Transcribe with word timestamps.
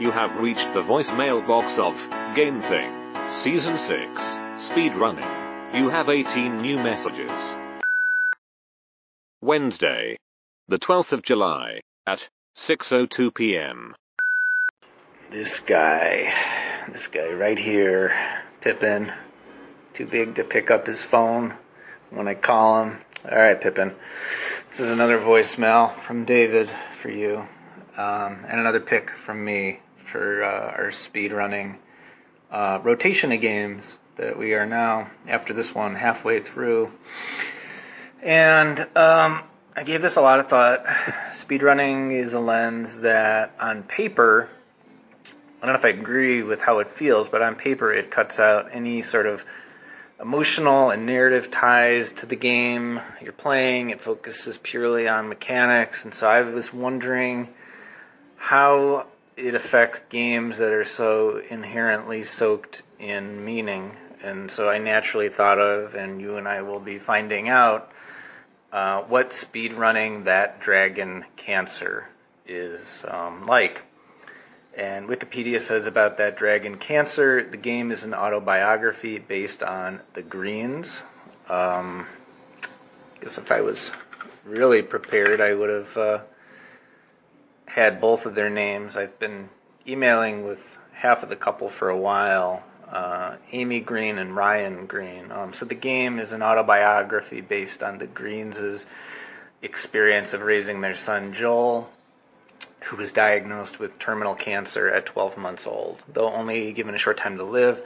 You 0.00 0.10
have 0.10 0.40
reached 0.40 0.74
the 0.74 0.82
voicemail 0.82 1.46
box 1.46 1.78
of 1.78 1.94
Game 2.34 2.60
Thing, 2.62 2.90
Season 3.30 3.78
6, 3.78 4.20
Speedrunning. 4.58 5.72
You 5.72 5.88
have 5.88 6.08
18 6.08 6.60
new 6.60 6.78
messages. 6.78 7.30
Wednesday, 9.40 10.18
the 10.66 10.80
12th 10.80 11.12
of 11.12 11.22
July, 11.22 11.80
at 12.08 12.28
6.02 12.56 13.32
p.m. 13.32 13.94
This 15.30 15.60
guy, 15.60 16.34
this 16.92 17.06
guy 17.06 17.28
right 17.28 17.58
here, 17.58 18.16
Pippin, 18.62 19.12
too 19.94 20.06
big 20.06 20.34
to 20.34 20.42
pick 20.42 20.72
up 20.72 20.88
his 20.88 21.02
phone 21.02 21.54
when 22.10 22.26
I 22.26 22.34
call 22.34 22.82
him. 22.82 22.98
All 23.30 23.38
right, 23.38 23.60
Pippin. 23.60 23.94
This 24.70 24.80
is 24.80 24.90
another 24.90 25.20
voicemail 25.20 25.96
from 26.00 26.24
David 26.24 26.68
for 27.00 27.10
you, 27.10 27.46
um, 27.96 28.44
and 28.48 28.60
another 28.60 28.80
pick 28.80 29.10
from 29.10 29.44
me 29.44 29.80
for 30.12 30.44
uh, 30.44 30.82
our 30.82 30.92
speed 30.92 31.32
running 31.32 31.78
uh, 32.50 32.80
rotation 32.82 33.32
of 33.32 33.40
games 33.40 33.98
that 34.16 34.38
we 34.38 34.54
are 34.54 34.66
now, 34.66 35.10
after 35.28 35.52
this 35.52 35.74
one, 35.74 35.94
halfway 35.94 36.40
through. 36.40 36.92
And 38.22 38.78
um, 38.96 39.42
I 39.76 39.82
gave 39.84 40.02
this 40.02 40.16
a 40.16 40.20
lot 40.20 40.40
of 40.40 40.48
thought. 40.48 40.84
Speedrunning 41.32 42.20
is 42.20 42.32
a 42.32 42.40
lens 42.40 42.98
that, 42.98 43.54
on 43.58 43.82
paper, 43.82 44.48
I 45.60 45.66
don't 45.66 45.74
know 45.74 45.78
if 45.78 45.84
I 45.84 45.98
agree 45.98 46.42
with 46.42 46.60
how 46.60 46.78
it 46.78 46.92
feels, 46.92 47.28
but 47.28 47.42
on 47.42 47.56
paper, 47.56 47.92
it 47.92 48.10
cuts 48.10 48.38
out 48.38 48.68
any 48.72 49.02
sort 49.02 49.26
of 49.26 49.42
emotional 50.20 50.90
and 50.90 51.06
narrative 51.06 51.50
ties 51.50 52.12
to 52.12 52.26
the 52.26 52.36
game 52.36 53.00
you're 53.20 53.32
playing. 53.32 53.90
It 53.90 54.00
focuses 54.00 54.56
purely 54.62 55.08
on 55.08 55.28
mechanics. 55.28 56.04
And 56.04 56.14
so 56.14 56.28
I 56.28 56.42
was 56.42 56.72
wondering 56.72 57.48
how 58.44 59.06
it 59.38 59.54
affects 59.54 59.98
games 60.10 60.58
that 60.58 60.70
are 60.70 60.84
so 60.84 61.40
inherently 61.48 62.24
soaked 62.24 62.82
in 62.98 63.42
meaning. 63.42 63.96
And 64.22 64.50
so 64.50 64.68
I 64.68 64.76
naturally 64.76 65.30
thought 65.30 65.58
of, 65.58 65.94
and 65.94 66.20
you 66.20 66.36
and 66.36 66.46
I 66.46 66.60
will 66.60 66.78
be 66.78 66.98
finding 66.98 67.48
out, 67.48 67.90
uh, 68.70 69.00
what 69.04 69.30
speedrunning 69.30 70.24
that 70.24 70.60
dragon 70.60 71.24
cancer 71.38 72.06
is 72.46 73.02
um, 73.08 73.46
like. 73.46 73.80
And 74.76 75.08
Wikipedia 75.08 75.62
says 75.62 75.86
about 75.86 76.18
that 76.18 76.36
dragon 76.36 76.76
cancer, 76.76 77.48
the 77.48 77.56
game 77.56 77.92
is 77.92 78.02
an 78.02 78.12
autobiography 78.12 79.20
based 79.20 79.62
on 79.62 80.00
the 80.12 80.22
Greens. 80.22 81.00
Um, 81.48 82.06
I 82.62 83.24
guess 83.24 83.38
if 83.38 83.50
I 83.50 83.62
was 83.62 83.90
really 84.44 84.82
prepared, 84.82 85.40
I 85.40 85.54
would 85.54 85.70
have 85.70 85.96
uh, 85.96 86.18
had 87.74 88.00
both 88.00 88.24
of 88.24 88.36
their 88.36 88.50
names. 88.50 88.96
I've 88.96 89.18
been 89.18 89.48
emailing 89.86 90.46
with 90.46 90.60
half 90.92 91.24
of 91.24 91.28
the 91.28 91.36
couple 91.36 91.68
for 91.68 91.90
a 91.90 91.96
while, 91.96 92.62
uh, 92.88 93.34
Amy 93.50 93.80
Green 93.80 94.18
and 94.18 94.36
Ryan 94.36 94.86
Green. 94.86 95.32
Um, 95.32 95.52
so 95.54 95.64
the 95.64 95.74
game 95.74 96.20
is 96.20 96.30
an 96.30 96.40
autobiography 96.40 97.40
based 97.40 97.82
on 97.82 97.98
the 97.98 98.06
Greens' 98.06 98.86
experience 99.60 100.32
of 100.32 100.42
raising 100.42 100.82
their 100.82 100.94
son 100.94 101.34
Joel, 101.34 101.90
who 102.84 102.96
was 102.96 103.10
diagnosed 103.10 103.80
with 103.80 103.98
terminal 103.98 104.36
cancer 104.36 104.88
at 104.88 105.06
12 105.06 105.36
months 105.36 105.66
old. 105.66 106.00
Though 106.12 106.32
only 106.32 106.72
given 106.72 106.94
a 106.94 106.98
short 106.98 107.18
time 107.18 107.38
to 107.38 107.44
live, 107.44 107.80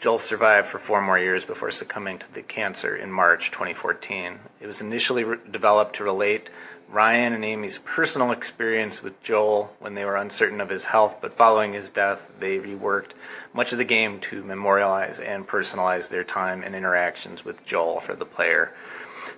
Joel 0.00 0.18
survived 0.18 0.68
for 0.68 0.78
four 0.78 1.02
more 1.02 1.18
years 1.18 1.44
before 1.44 1.70
succumbing 1.70 2.20
to 2.20 2.32
the 2.32 2.40
cancer 2.40 2.96
in 2.96 3.12
March 3.12 3.50
2014. 3.50 4.38
It 4.58 4.66
was 4.66 4.80
initially 4.80 5.24
re- 5.24 5.36
developed 5.50 5.96
to 5.96 6.04
relate 6.04 6.48
Ryan 6.88 7.34
and 7.34 7.44
Amy's 7.44 7.76
personal 7.76 8.32
experience 8.32 9.02
with 9.02 9.22
Joel 9.22 9.70
when 9.78 9.92
they 9.94 10.06
were 10.06 10.16
uncertain 10.16 10.62
of 10.62 10.70
his 10.70 10.84
health, 10.84 11.16
but 11.20 11.36
following 11.36 11.74
his 11.74 11.90
death, 11.90 12.18
they 12.38 12.56
reworked 12.56 13.10
much 13.52 13.72
of 13.72 13.78
the 13.78 13.84
game 13.84 14.20
to 14.20 14.42
memorialize 14.42 15.20
and 15.20 15.46
personalize 15.46 16.08
their 16.08 16.24
time 16.24 16.62
and 16.62 16.74
interactions 16.74 17.44
with 17.44 17.66
Joel 17.66 18.00
for 18.00 18.16
the 18.16 18.24
player. 18.24 18.72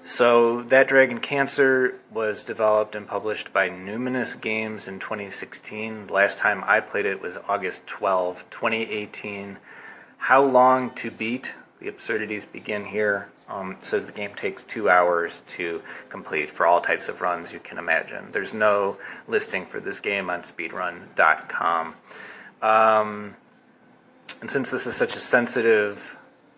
So, 0.05 0.63
That 0.63 0.87
Dragon 0.87 1.19
Cancer 1.19 1.99
was 2.13 2.45
developed 2.45 2.95
and 2.95 3.09
published 3.09 3.53
by 3.53 3.69
Numinous 3.69 4.41
Games 4.41 4.87
in 4.87 5.01
2016. 5.01 6.07
The 6.07 6.13
last 6.13 6.39
time 6.39 6.63
I 6.65 6.79
played 6.79 7.07
it 7.07 7.21
was 7.21 7.37
August 7.49 7.85
12, 7.89 8.45
2018. 8.53 9.59
How 10.23 10.45
long 10.45 10.91
to 10.95 11.11
beat? 11.11 11.51
The 11.81 11.89
absurdities 11.89 12.45
begin 12.45 12.85
here. 12.85 13.29
Um, 13.49 13.77
says 13.83 14.07
the 14.07 14.13
game 14.13 14.37
takes 14.37 14.63
two 14.63 14.89
hours 14.89 15.43
to 15.57 15.83
complete 16.11 16.53
for 16.53 16.65
all 16.65 16.81
types 16.81 17.09
of 17.09 17.21
runs 17.21 17.51
you 17.51 17.59
can 17.59 17.77
imagine. 17.77 18.29
There's 18.31 18.55
no 18.55 18.99
listing 19.27 19.67
for 19.67 19.81
this 19.81 19.99
game 19.99 20.31
on 20.31 20.43
speedrun.com. 20.43 21.95
Um, 22.63 23.35
and 24.41 24.49
since 24.49 24.71
this 24.71 24.87
is 24.87 24.95
such 24.95 25.17
a 25.17 25.21
sensitive 25.21 26.01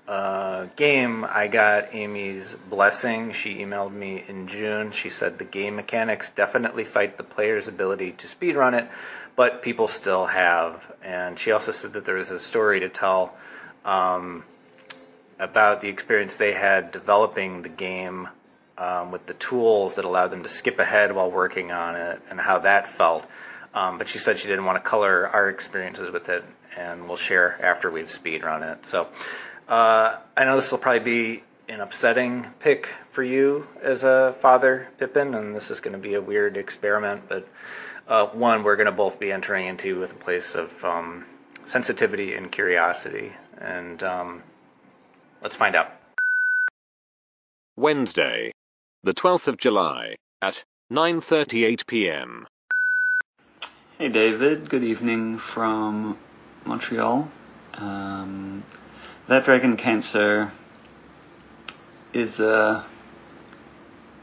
uh, 0.07 0.67
game, 0.77 1.25
I 1.25 1.47
got 1.47 1.95
Amy's 1.95 2.55
blessing. 2.69 3.33
She 3.33 3.55
emailed 3.55 3.95
me 3.95 4.23
in 4.29 4.47
June. 4.47 4.93
She 4.93 5.09
said 5.09 5.39
the 5.39 5.45
game 5.45 5.77
mechanics 5.77 6.31
definitely 6.37 6.85
fight 6.85 7.17
the 7.17 7.25
player's 7.25 7.67
ability 7.67 8.13
to 8.19 8.27
speedrun 8.27 8.79
it, 8.79 8.91
but 9.37 9.63
people 9.63 9.89
still 9.89 10.27
have. 10.27 10.83
And 11.03 11.41
she 11.41 11.51
also 11.53 11.73
said 11.73 11.95
that 11.95 12.05
there 12.05 12.19
is 12.19 12.29
a 12.29 12.39
story 12.39 12.81
to 12.81 12.91
tell. 12.91 13.33
Um, 13.85 14.45
about 15.39 15.81
the 15.81 15.89
experience 15.89 16.37
they 16.37 16.53
had 16.53 16.93
developing 16.93 17.63
the 17.63 17.69
game 17.69 18.29
um, 18.79 19.13
with 19.13 19.27
the 19.27 19.35
tools 19.35 19.97
that 19.97 20.05
allowed 20.05 20.29
them 20.29 20.43
to 20.43 20.49
skip 20.49 20.79
ahead 20.79 21.15
while 21.15 21.31
working 21.31 21.71
on 21.71 21.97
it 21.97 22.21
and 22.31 22.41
how 22.41 22.61
that 22.61 22.97
felt. 22.97 23.25
Um, 23.73 23.99
but 23.99 24.09
she 24.09 24.19
said 24.19 24.39
she 24.39 24.47
didn't 24.47 24.65
want 24.65 24.83
to 24.83 24.89
color 24.89 25.29
our 25.29 25.49
experiences 25.51 26.13
with 26.13 26.29
it, 26.29 26.45
and 26.77 27.09
we'll 27.09 27.17
share 27.17 27.61
after 27.65 27.91
we've 27.91 28.11
speed 28.11 28.45
run 28.45 28.63
it. 28.63 28.87
So 28.87 29.09
uh, 29.69 30.19
I 30.37 30.45
know 30.45 30.61
this 30.61 30.71
will 30.71 30.79
probably 30.79 31.01
be 31.01 31.43
an 31.69 31.81
upsetting 31.81 32.47
pick 32.61 32.89
for 33.13 33.23
you 33.23 33.67
as 33.83 34.05
a 34.05 34.37
father, 34.41 34.89
Pippin, 34.99 35.35
and 35.35 35.57
this 35.57 35.71
is 35.71 35.81
going 35.81 35.95
to 35.95 35.99
be 35.99 36.15
a 36.15 36.21
weird 36.21 36.57
experiment, 36.57 37.23
but 37.29 37.49
uh, 38.07 38.27
one 38.27 38.63
we're 38.63 38.77
going 38.77 38.87
to 38.87 38.93
both 38.93 39.19
be 39.19 39.33
entering 39.33 39.67
into 39.67 39.99
with 39.99 40.11
a 40.13 40.17
place 40.17 40.55
of 40.55 40.71
um, 40.85 41.25
sensitivity 41.69 42.35
and 42.35 42.51
curiosity. 42.51 43.33
And 43.59 44.03
um, 44.03 44.43
Let's 45.45 45.57
find 45.57 45.77
out. 45.77 45.93
Wednesday, 47.77 48.55
the 49.03 49.13
12th 49.13 49.47
of 49.47 49.59
July, 49.59 50.17
at 50.41 50.65
9.38 50.91 51.87
p.m. 51.87 52.47
Hey 53.99 54.09
David, 54.09 54.71
good 54.71 54.83
evening 54.83 55.37
from 55.37 56.19
Montreal. 56.65 57.31
Um, 57.75 58.65
that 59.29 59.45
Dragon 59.45 59.77
Cancer 59.77 60.51
is 62.15 62.41
a, 62.41 62.87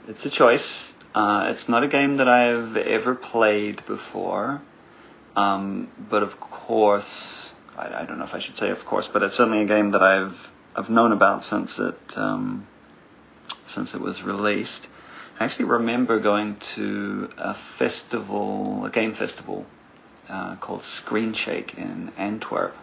it's 0.07 0.25
a 0.25 0.29
choice. 0.31 0.91
Uh, 1.13 1.49
it's 1.51 1.69
not 1.69 1.83
a 1.83 1.87
game 1.87 2.17
that 2.17 2.27
I've 2.27 2.75
ever 2.77 3.13
played 3.13 3.85
before. 3.85 4.59
Um, 5.35 5.89
but 6.09 6.23
of 6.23 6.39
course, 6.39 7.53
I, 7.77 8.01
I, 8.01 8.05
don't 8.05 8.17
know 8.17 8.25
if 8.25 8.33
I 8.33 8.39
should 8.39 8.57
say 8.57 8.69
of 8.69 8.85
course, 8.85 9.07
but 9.07 9.23
it's 9.23 9.37
certainly 9.37 9.61
a 9.61 9.65
game 9.65 9.91
that 9.91 10.03
I've 10.03 10.37
I've 10.75 10.89
known 10.89 11.11
about 11.13 11.45
since 11.45 11.79
it 11.79 11.97
um, 12.15 12.67
since 13.73 13.93
it 13.93 14.01
was 14.01 14.23
released. 14.23 14.87
I 15.39 15.45
actually 15.45 15.65
remember 15.65 16.19
going 16.19 16.57
to 16.75 17.29
a 17.37 17.55
festival, 17.77 18.85
a 18.85 18.89
game 18.89 19.13
festival 19.13 19.65
uh, 20.29 20.57
called 20.57 20.83
Screen 20.83 21.33
Shake 21.33 21.75
in 21.77 22.11
Antwerp 22.17 22.75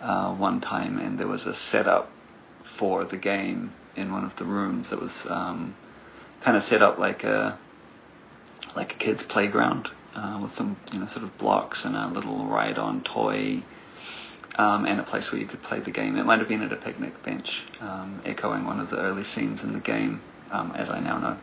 uh, 0.00 0.34
one 0.34 0.60
time, 0.60 0.98
and 0.98 1.18
there 1.18 1.28
was 1.28 1.46
a 1.46 1.54
setup 1.54 2.10
for 2.78 3.04
the 3.04 3.18
game 3.18 3.72
in 3.94 4.10
one 4.10 4.24
of 4.24 4.34
the 4.36 4.44
rooms 4.46 4.88
that 4.90 5.00
was 5.00 5.26
um, 5.28 5.76
kind 6.40 6.56
of 6.56 6.64
set 6.64 6.82
up 6.82 6.98
like 6.98 7.24
a 7.24 7.58
like 8.74 8.94
a 8.94 8.96
kid's 8.96 9.22
playground 9.22 9.90
uh, 10.14 10.38
with 10.42 10.54
some 10.54 10.76
you 10.92 11.00
know 11.00 11.06
sort 11.06 11.24
of 11.24 11.36
blocks 11.38 11.84
and 11.84 11.96
a 11.96 12.08
little 12.08 12.44
ride-on 12.46 13.02
toy 13.02 13.62
um, 14.56 14.84
and 14.86 15.00
a 15.00 15.02
place 15.02 15.32
where 15.32 15.40
you 15.40 15.46
could 15.46 15.62
play 15.62 15.80
the 15.80 15.90
game. 15.90 16.16
It 16.16 16.24
might 16.24 16.40
have 16.40 16.48
been 16.48 16.62
at 16.62 16.72
a 16.72 16.76
picnic 16.76 17.22
bench, 17.22 17.62
um, 17.80 18.20
echoing 18.24 18.64
one 18.64 18.80
of 18.80 18.90
the 18.90 18.98
early 18.98 19.24
scenes 19.24 19.62
in 19.62 19.72
the 19.72 19.80
game, 19.80 20.20
um, 20.50 20.72
as 20.72 20.90
I 20.90 21.00
now 21.00 21.18
know. 21.18 21.36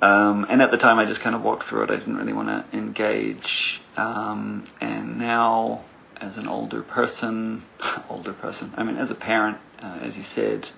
Um, 0.00 0.46
and 0.48 0.60
at 0.60 0.70
the 0.70 0.76
time, 0.76 0.98
I 0.98 1.06
just 1.06 1.20
kind 1.20 1.34
of 1.34 1.42
walked 1.42 1.64
through 1.64 1.84
it. 1.84 1.90
I 1.90 1.96
didn't 1.96 2.16
really 2.16 2.32
want 2.32 2.48
to 2.48 2.76
engage. 2.76 3.80
Um, 3.96 4.64
and 4.80 5.18
now, 5.18 5.84
as 6.16 6.36
an 6.36 6.48
older 6.48 6.82
person, 6.82 7.64
older 8.10 8.32
person, 8.32 8.74
I 8.76 8.82
mean, 8.82 8.96
as 8.96 9.10
a 9.10 9.14
parent, 9.14 9.58
uh, 9.82 9.98
as 10.02 10.16
you 10.16 10.22
said, 10.22 10.68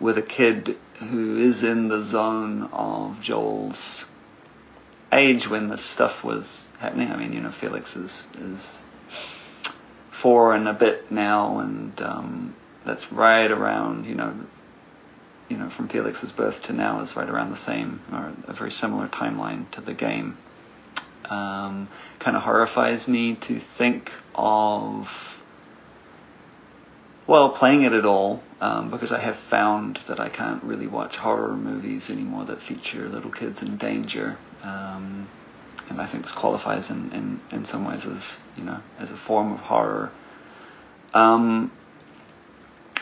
with 0.00 0.18
a 0.18 0.22
kid 0.22 0.76
who 0.98 1.38
is 1.38 1.62
in 1.62 1.88
the 1.88 2.02
zone 2.02 2.68
of 2.72 3.20
Joel's 3.20 4.04
age 5.14 5.48
when 5.48 5.68
this 5.68 5.82
stuff 5.84 6.24
was 6.24 6.64
happening. 6.78 7.10
I 7.10 7.16
mean, 7.16 7.32
you 7.32 7.40
know, 7.40 7.50
Felix 7.52 7.96
is 7.96 8.26
is 8.40 8.78
four 10.10 10.54
and 10.54 10.68
a 10.68 10.72
bit 10.72 11.10
now, 11.10 11.58
and 11.60 12.00
um, 12.02 12.56
that's 12.84 13.12
right 13.12 13.50
around 13.50 14.06
you 14.06 14.14
know, 14.14 14.34
you 15.48 15.56
know, 15.56 15.70
from 15.70 15.88
Felix's 15.88 16.32
birth 16.32 16.62
to 16.64 16.72
now 16.72 17.00
is 17.00 17.16
right 17.16 17.28
around 17.28 17.50
the 17.50 17.56
same 17.56 18.00
or 18.12 18.32
a 18.48 18.52
very 18.52 18.72
similar 18.72 19.08
timeline 19.08 19.70
to 19.72 19.80
the 19.80 19.94
game. 19.94 20.36
um, 21.30 21.88
kind 22.18 22.36
of 22.36 22.42
horrifies 22.42 23.08
me 23.08 23.34
to 23.36 23.58
think 23.60 24.10
of 24.34 25.08
well, 27.26 27.50
playing 27.50 27.82
it 27.82 27.94
at 27.94 28.04
all, 28.04 28.42
um, 28.60 28.90
because 28.90 29.10
I 29.10 29.18
have 29.18 29.36
found 29.36 29.98
that 30.08 30.20
I 30.20 30.28
can't 30.28 30.62
really 30.62 30.86
watch 30.86 31.16
horror 31.16 31.56
movies 31.56 32.10
anymore 32.10 32.44
that 32.44 32.60
feature 32.60 33.08
little 33.08 33.30
kids 33.30 33.62
in 33.62 33.78
danger. 33.78 34.36
Um, 34.64 35.28
and 35.90 36.00
I 36.00 36.06
think 36.06 36.24
this 36.24 36.32
qualifies 36.32 36.90
in, 36.90 37.12
in, 37.12 37.40
in 37.52 37.64
some 37.64 37.84
ways 37.84 38.06
as, 38.06 38.38
you 38.56 38.64
know, 38.64 38.80
as 38.98 39.10
a 39.10 39.16
form 39.16 39.52
of 39.52 39.58
horror. 39.60 40.10
Um, 41.12 41.70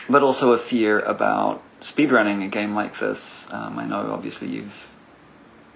but 0.09 0.21
also 0.21 0.51
a 0.51 0.57
fear 0.57 0.99
about 0.99 1.63
speedrunning 1.81 2.43
a 2.45 2.49
game 2.49 2.75
like 2.75 2.99
this. 2.99 3.47
Um, 3.49 3.79
I 3.79 3.85
know 3.85 4.11
obviously 4.11 4.49
you've, 4.49 4.75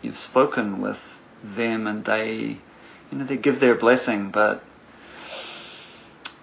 you've 0.02 0.18
spoken 0.18 0.82
with 0.82 1.00
them 1.42 1.88
and 1.88 2.04
they, 2.04 2.58
you 3.12 3.18
know, 3.18 3.26
they 3.26 3.38
give 3.38 3.62
their 3.62 3.76
blessing, 3.76 4.30
but 4.30 4.64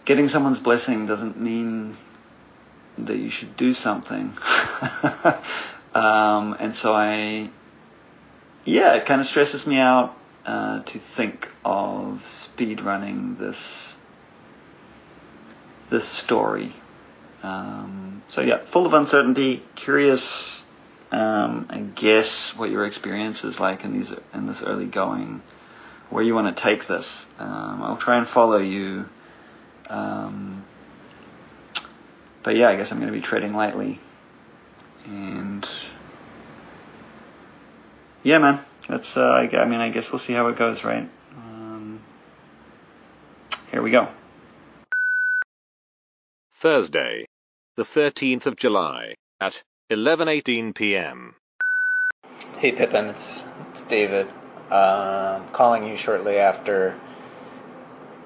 getting 0.07 0.31
someone's 0.31 0.61
blessing 0.61 1.07
doesn't 1.07 1.39
mean 1.39 1.97
that 2.97 3.19
you 3.19 3.29
should 3.29 3.57
do 3.57 3.75
something. 3.75 4.37
um, 5.95 6.57
and 6.59 6.75
so 6.75 6.95
I, 6.95 7.51
yeah, 8.65 8.95
it 8.95 9.07
kind 9.07 9.21
of 9.21 9.27
stresses 9.27 9.67
me 9.67 9.79
out 9.79 10.17
uh, 10.47 10.83
to 10.83 10.99
think 11.17 11.49
of 11.65 12.25
speed 12.25 12.81
running 12.81 13.37
this 13.37 13.95
this 15.91 16.07
story. 16.09 16.75
Um, 17.43 18.23
so 18.29 18.41
yeah, 18.41 18.65
full 18.71 18.87
of 18.87 18.95
uncertainty, 18.95 19.63
curious. 19.75 20.61
Um, 21.13 21.67
I 21.71 21.79
guess 21.79 22.57
what 22.57 22.71
your 22.71 22.85
experience 22.87 23.45
is 23.45 23.61
like 23.61 23.85
in 23.85 23.93
these 23.93 24.13
in 24.33 24.47
this 24.47 24.63
early 24.63 24.87
going, 24.87 25.43
where 26.11 26.25
you 26.25 26.35
want 26.35 26.57
to 26.57 26.63
take 26.63 26.89
this. 26.89 27.27
Um, 27.39 27.83
I'll 27.83 27.97
try 27.97 28.19
and 28.19 28.27
follow 28.27 28.59
you 28.59 29.07
um, 29.89 30.65
but 32.43 32.57
yeah, 32.57 32.69
I 32.69 32.77
guess 32.77 32.93
I'm 32.93 32.99
going 32.99 33.13
to 33.13 33.19
be 33.19 33.25
treading 33.25 33.55
lightly. 33.55 34.01
And 35.07 35.67
yeah, 38.25 38.39
man, 38.39 38.65
that's. 38.89 39.17
Uh, 39.17 39.21
I, 39.21 39.57
I, 39.57 39.67
mean, 39.67 39.81
I 39.81 39.91
guess 39.91 40.11
we'll 40.11 40.19
see 40.19 40.33
how 40.33 40.49
it 40.49 40.57
goes, 40.57 40.83
right? 40.83 41.09
Um, 41.37 42.01
here 43.71 43.83
we 43.83 43.93
go. 43.93 44.09
Thursday, 46.59 47.27
the 47.77 47.85
13th 47.85 48.47
of 48.47 48.57
July 48.57 49.15
at 49.41 49.63
11:18 49.93 50.75
p.m. 50.75 51.35
Hey 52.59 52.73
Pippin, 52.73 53.07
it's, 53.07 53.45
it's 53.73 53.83
David. 53.83 54.27
Uh, 54.71 55.41
calling 55.53 55.87
you 55.87 55.99
shortly 55.99 56.39
after 56.39 56.99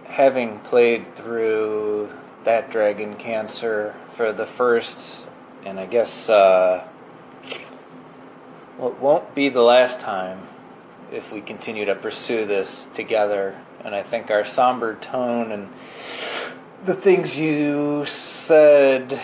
having 0.04 0.60
played 0.60 1.16
through 1.16 2.08
that 2.44 2.70
Dragon 2.70 3.16
Cancer 3.16 3.94
for 4.16 4.32
the 4.32 4.46
first, 4.46 4.96
and 5.64 5.78
I 5.78 5.86
guess 5.86 6.28
uh, 6.28 6.86
well, 8.78 8.90
it 8.90 9.00
won't 9.00 9.34
be 9.34 9.48
the 9.48 9.60
last 9.60 10.00
time 10.00 10.46
if 11.10 11.30
we 11.32 11.40
continue 11.40 11.86
to 11.86 11.94
pursue 11.94 12.46
this 12.46 12.86
together. 12.94 13.60
And 13.84 13.94
I 13.94 14.02
think 14.02 14.30
our 14.30 14.46
somber 14.46 14.94
tone 14.96 15.52
and 15.52 15.68
the 16.86 16.94
things 16.94 17.36
you 17.36 18.04
said, 18.06 19.20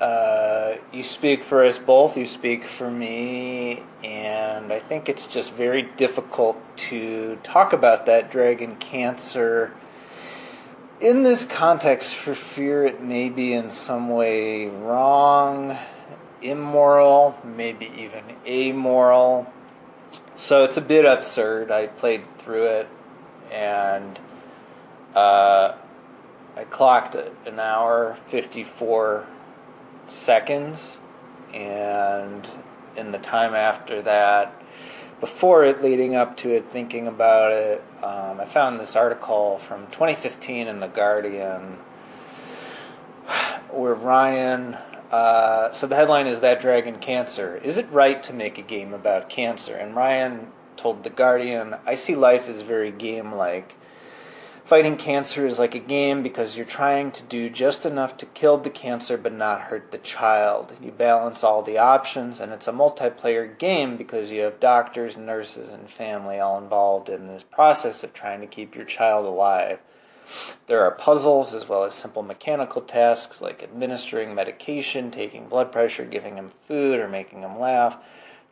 uh, 0.00 0.74
you 0.92 1.02
speak 1.02 1.44
for 1.44 1.64
us 1.64 1.78
both, 1.78 2.16
you 2.16 2.26
speak 2.26 2.68
for 2.78 2.90
me, 2.90 3.82
and 4.04 4.72
I 4.72 4.80
think 4.80 5.08
it's 5.08 5.26
just 5.26 5.52
very 5.52 5.82
difficult 5.96 6.56
to 6.90 7.38
talk 7.42 7.72
about 7.72 8.06
that 8.06 8.30
dragon 8.30 8.76
cancer 8.76 9.72
in 11.02 11.24
this 11.24 11.44
context, 11.44 12.14
for 12.14 12.36
fear 12.36 12.84
it 12.84 13.02
may 13.02 13.28
be 13.28 13.52
in 13.54 13.72
some 13.72 14.10
way 14.10 14.66
wrong, 14.66 15.76
immoral, 16.42 17.36
maybe 17.44 17.86
even 17.96 18.24
amoral. 18.46 19.46
So 20.36 20.64
it's 20.64 20.76
a 20.76 20.80
bit 20.80 21.04
absurd. 21.04 21.70
I 21.70 21.86
played 21.86 22.24
through 22.44 22.66
it 22.66 22.88
and 23.50 24.18
uh, 25.14 25.76
I 26.56 26.64
clocked 26.70 27.14
it 27.14 27.34
an 27.46 27.60
hour 27.60 28.18
54 28.30 29.26
seconds, 30.08 30.80
and 31.52 32.48
in 32.96 33.12
the 33.12 33.18
time 33.18 33.54
after 33.54 34.02
that, 34.02 34.54
before 35.20 35.64
it, 35.64 35.82
leading 35.82 36.16
up 36.16 36.36
to 36.38 36.50
it, 36.50 36.66
thinking 36.72 37.06
about 37.06 37.52
it, 37.52 37.84
um, 38.02 38.40
I 38.40 38.46
found 38.46 38.80
this 38.80 38.96
article 38.96 39.60
from 39.68 39.86
2015 39.92 40.66
in 40.66 40.80
The 40.80 40.88
Guardian 40.88 41.78
where 43.70 43.94
Ryan. 43.94 44.76
Uh, 45.12 45.70
so 45.74 45.86
the 45.86 45.94
headline 45.94 46.26
is 46.26 46.40
That 46.40 46.62
Dragon 46.62 46.98
Cancer. 46.98 47.58
Is 47.58 47.76
it 47.76 47.92
right 47.92 48.22
to 48.24 48.32
make 48.32 48.56
a 48.56 48.62
game 48.62 48.94
about 48.94 49.28
cancer? 49.28 49.74
And 49.76 49.94
Ryan 49.94 50.46
told 50.78 51.04
The 51.04 51.10
Guardian, 51.10 51.74
I 51.86 51.96
see 51.96 52.16
life 52.16 52.48
as 52.48 52.62
very 52.62 52.90
game 52.90 53.34
like. 53.34 53.74
Fighting 54.64 54.96
cancer 54.96 55.44
is 55.46 55.58
like 55.58 55.74
a 55.74 55.80
game 55.80 56.22
because 56.22 56.56
you're 56.56 56.64
trying 56.64 57.12
to 57.12 57.22
do 57.24 57.50
just 57.50 57.84
enough 57.84 58.16
to 58.18 58.26
kill 58.26 58.56
the 58.56 58.70
cancer 58.70 59.18
but 59.18 59.34
not 59.34 59.60
hurt 59.60 59.90
the 59.90 59.98
child. 59.98 60.72
You 60.80 60.92
balance 60.92 61.44
all 61.44 61.62
the 61.62 61.76
options, 61.76 62.40
and 62.40 62.50
it's 62.50 62.68
a 62.68 62.72
multiplayer 62.72 63.58
game 63.58 63.98
because 63.98 64.30
you 64.30 64.40
have 64.42 64.60
doctors, 64.60 65.16
nurses, 65.18 65.68
and 65.68 65.90
family 65.90 66.38
all 66.38 66.56
involved 66.56 67.10
in 67.10 67.26
this 67.26 67.42
process 67.42 68.02
of 68.02 68.14
trying 68.14 68.40
to 68.40 68.46
keep 68.46 68.74
your 68.74 68.86
child 68.86 69.26
alive. 69.26 69.78
There 70.66 70.82
are 70.82 70.92
puzzles 70.92 71.52
as 71.54 71.68
well 71.68 71.84
as 71.84 71.94
simple 71.94 72.22
mechanical 72.22 72.82
tasks 72.82 73.40
like 73.40 73.62
administering 73.62 74.34
medication, 74.34 75.10
taking 75.10 75.48
blood 75.48 75.72
pressure, 75.72 76.04
giving 76.04 76.36
him 76.36 76.52
food, 76.68 76.98
or 76.98 77.08
making 77.08 77.42
him 77.42 77.58
laugh. 77.58 77.96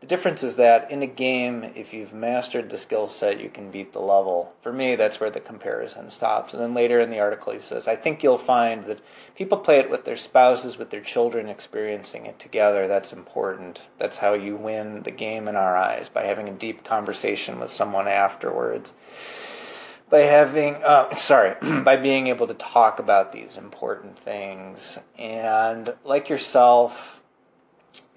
The 0.00 0.06
difference 0.06 0.42
is 0.42 0.56
that 0.56 0.90
in 0.90 1.02
a 1.02 1.06
game, 1.06 1.72
if 1.74 1.92
you've 1.92 2.14
mastered 2.14 2.70
the 2.70 2.78
skill 2.78 3.06
set, 3.06 3.38
you 3.38 3.50
can 3.50 3.70
beat 3.70 3.92
the 3.92 4.00
level. 4.00 4.50
For 4.62 4.72
me, 4.72 4.96
that's 4.96 5.20
where 5.20 5.28
the 5.30 5.40
comparison 5.40 6.10
stops. 6.10 6.54
And 6.54 6.62
then 6.62 6.72
later 6.72 7.00
in 7.00 7.10
the 7.10 7.18
article, 7.18 7.52
he 7.52 7.60
says, 7.60 7.86
I 7.86 7.96
think 7.96 8.22
you'll 8.22 8.38
find 8.38 8.86
that 8.86 9.00
people 9.36 9.58
play 9.58 9.78
it 9.78 9.90
with 9.90 10.06
their 10.06 10.16
spouses, 10.16 10.78
with 10.78 10.88
their 10.90 11.02
children, 11.02 11.50
experiencing 11.50 12.24
it 12.24 12.38
together. 12.38 12.88
That's 12.88 13.12
important. 13.12 13.82
That's 13.98 14.16
how 14.16 14.32
you 14.32 14.56
win 14.56 15.02
the 15.02 15.10
game 15.10 15.48
in 15.48 15.56
our 15.56 15.76
eyes, 15.76 16.08
by 16.08 16.24
having 16.24 16.48
a 16.48 16.54
deep 16.54 16.82
conversation 16.82 17.60
with 17.60 17.70
someone 17.70 18.08
afterwards. 18.08 18.94
By 20.10 20.20
having, 20.20 20.76
uh, 20.76 21.14
sorry, 21.16 21.54
by 21.84 21.96
being 21.96 22.26
able 22.26 22.48
to 22.48 22.54
talk 22.54 22.98
about 22.98 23.32
these 23.32 23.56
important 23.56 24.18
things. 24.24 24.98
And 25.18 25.94
like 26.04 26.28
yourself, 26.28 26.92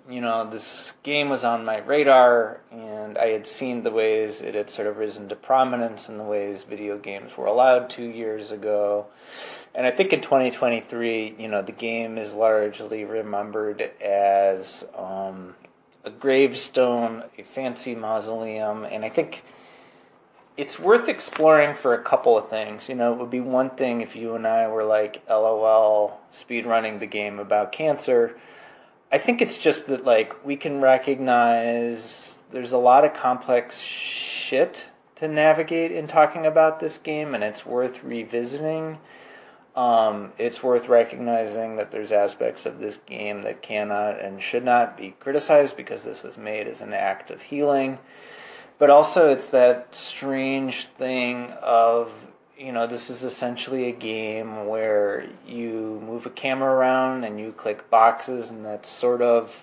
you 0.10 0.20
know, 0.20 0.50
this 0.50 0.91
game 1.03 1.29
was 1.29 1.44
on 1.44 1.63
my 1.63 1.77
radar, 1.77 2.60
and 2.72 3.17
I 3.17 3.27
had 3.27 3.48
seen 3.48 3.84
the 3.84 3.91
ways 3.91 4.41
it 4.41 4.53
had 4.53 4.70
sort 4.70 4.88
of 4.88 4.98
risen 4.98 5.29
to 5.29 5.36
prominence 5.36 6.10
and 6.10 6.20
the 6.20 6.25
ways 6.25 6.63
video 6.70 6.98
games 6.98 7.32
were 7.38 7.46
allowed 7.46 7.89
two 7.89 8.03
years 8.03 8.51
ago. 8.51 9.06
And 9.75 9.88
I 9.88 9.91
think 9.91 10.13
in 10.13 10.22
2023, 10.22 11.36
you 11.39 11.48
know, 11.48 11.62
the 11.62 11.72
game 11.72 12.17
is 12.17 12.34
largely 12.34 13.06
remembered 13.06 13.82
as 14.01 14.84
um, 14.96 15.56
a 16.03 16.10
gravestone, 16.10 17.24
a 17.38 17.44
fancy 17.56 17.96
mausoleum, 17.96 18.84
and 18.84 19.06
I 19.06 19.10
think 19.10 19.44
it's 20.57 20.77
worth 20.77 21.07
exploring 21.07 21.75
for 21.75 21.93
a 21.95 22.03
couple 22.03 22.38
of 22.38 22.50
things. 22.50 22.88
You 22.88 22.95
know, 22.95 23.13
it 23.13 23.19
would 23.19 23.31
be 23.31 23.39
one 23.39 23.72
thing 23.72 24.01
if 24.01 24.15
you 24.15 24.36
and 24.36 24.45
I 24.45 24.67
were 24.67 24.83
like, 24.83 25.24
LOL, 25.29 26.19
speedrunning 26.33 27.00
the 27.00 27.07
game 27.07 27.39
about 27.39 27.72
cancer 27.72 28.36
I 29.13 29.19
think 29.19 29.43
it's 29.43 29.60
just 29.60 29.86
that 29.88 30.05
like 30.05 30.43
we 30.43 30.55
can 30.55 30.81
recognize 30.81 32.33
there's 32.51 32.72
a 32.72 32.79
lot 32.79 33.05
of 33.05 33.13
complex 33.13 33.79
shit 33.79 34.81
to 35.17 35.27
navigate 35.27 35.91
in 35.91 36.07
talking 36.07 36.48
about 36.48 36.79
this 36.79 36.98
game, 36.98 37.36
and 37.36 37.43
it's 37.43 37.63
worth 37.63 38.03
revisiting. 38.03 38.98
Um, 39.75 40.33
it's 40.39 40.63
worth 40.63 40.88
recognizing 40.88 41.75
that 41.75 41.91
there's 41.91 42.12
aspects 42.12 42.65
of 42.65 42.79
this 42.79 42.98
game 43.05 43.43
that 43.43 43.62
cannot 43.62 44.19
and 44.19 44.41
should 44.41 44.65
not 44.65 44.98
be 44.98 45.15
criticized 45.19 45.77
because 45.77 46.03
this 46.03 46.24
was 46.24 46.36
made 46.36 46.67
as 46.67 46.81
an 46.81 46.93
act 46.93 47.29
of 47.29 47.39
healing. 47.39 48.00
But 48.84 48.90
also, 48.90 49.30
it's 49.30 49.48
that 49.52 49.96
strange 49.96 50.88
thing 50.98 51.54
of 51.62 52.12
you 52.58 52.74
know, 52.74 52.86
this 52.86 53.10
is 53.10 53.24
essentially 53.24 53.88
a 53.88 53.94
game 53.94 54.68
where 54.68 55.25
you 55.48 56.02
move 56.06 56.25
a 56.25 56.30
camera 56.30 56.70
around 56.70 57.24
and 57.24 57.40
you 57.40 57.54
click 57.54 57.90
boxes, 57.90 58.50
and 58.50 58.66
that's 58.66 58.90
sort 58.90 59.22
of 59.22 59.56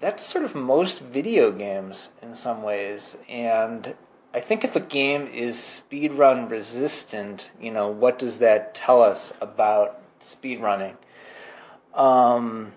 that's 0.00 0.22
sort 0.22 0.44
of 0.44 0.54
most 0.54 1.00
video 1.00 1.50
games 1.50 2.10
in 2.20 2.36
some 2.36 2.62
ways. 2.62 3.16
And 3.26 3.94
I 4.34 4.40
think 4.40 4.64
if 4.64 4.76
a 4.76 4.80
game 4.80 5.26
is 5.26 5.56
speedrun 5.56 6.50
resistant, 6.50 7.46
you 7.58 7.70
know, 7.70 7.88
what 7.88 8.18
does 8.18 8.40
that 8.40 8.74
tell 8.74 9.00
us 9.00 9.32
about 9.40 9.98
speedrunning? 10.26 10.96
Um, 11.94 12.72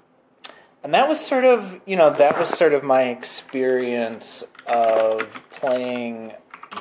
and 0.84 0.94
that 0.94 1.08
was 1.08 1.20
sort 1.20 1.46
of, 1.46 1.82
you 1.86 1.96
know, 1.96 2.16
that 2.18 2.40
was 2.40 2.50
sort 2.58 2.74
of 2.74 2.84
my 2.84 3.04
experience 3.04 4.44
of 4.68 5.22
playing 5.60 6.34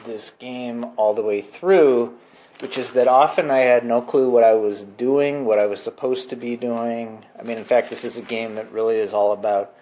this 0.06 0.32
game 0.38 0.84
all 0.96 1.14
the 1.14 1.22
way 1.22 1.42
through, 1.42 2.14
which 2.60 2.78
is 2.78 2.90
that 2.92 3.08
often 3.08 3.50
I 3.50 3.60
had 3.60 3.84
no 3.84 4.00
clue 4.00 4.30
what 4.30 4.44
I 4.44 4.54
was 4.54 4.80
doing, 4.80 5.44
what 5.44 5.58
I 5.58 5.66
was 5.66 5.80
supposed 5.80 6.30
to 6.30 6.36
be 6.36 6.56
doing. 6.56 7.24
I 7.38 7.42
mean, 7.42 7.58
in 7.58 7.64
fact, 7.64 7.90
this 7.90 8.04
is 8.04 8.16
a 8.16 8.22
game 8.22 8.54
that 8.54 8.72
really 8.72 8.96
is 8.96 9.12
all 9.12 9.32
about, 9.32 9.74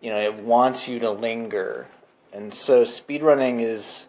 you 0.00 0.10
know, 0.10 0.18
it 0.18 0.34
wants 0.34 0.88
you 0.88 1.00
to 1.00 1.10
linger. 1.10 1.86
And 2.32 2.54
so 2.54 2.84
speedrunning 2.84 3.62
is, 3.62 4.06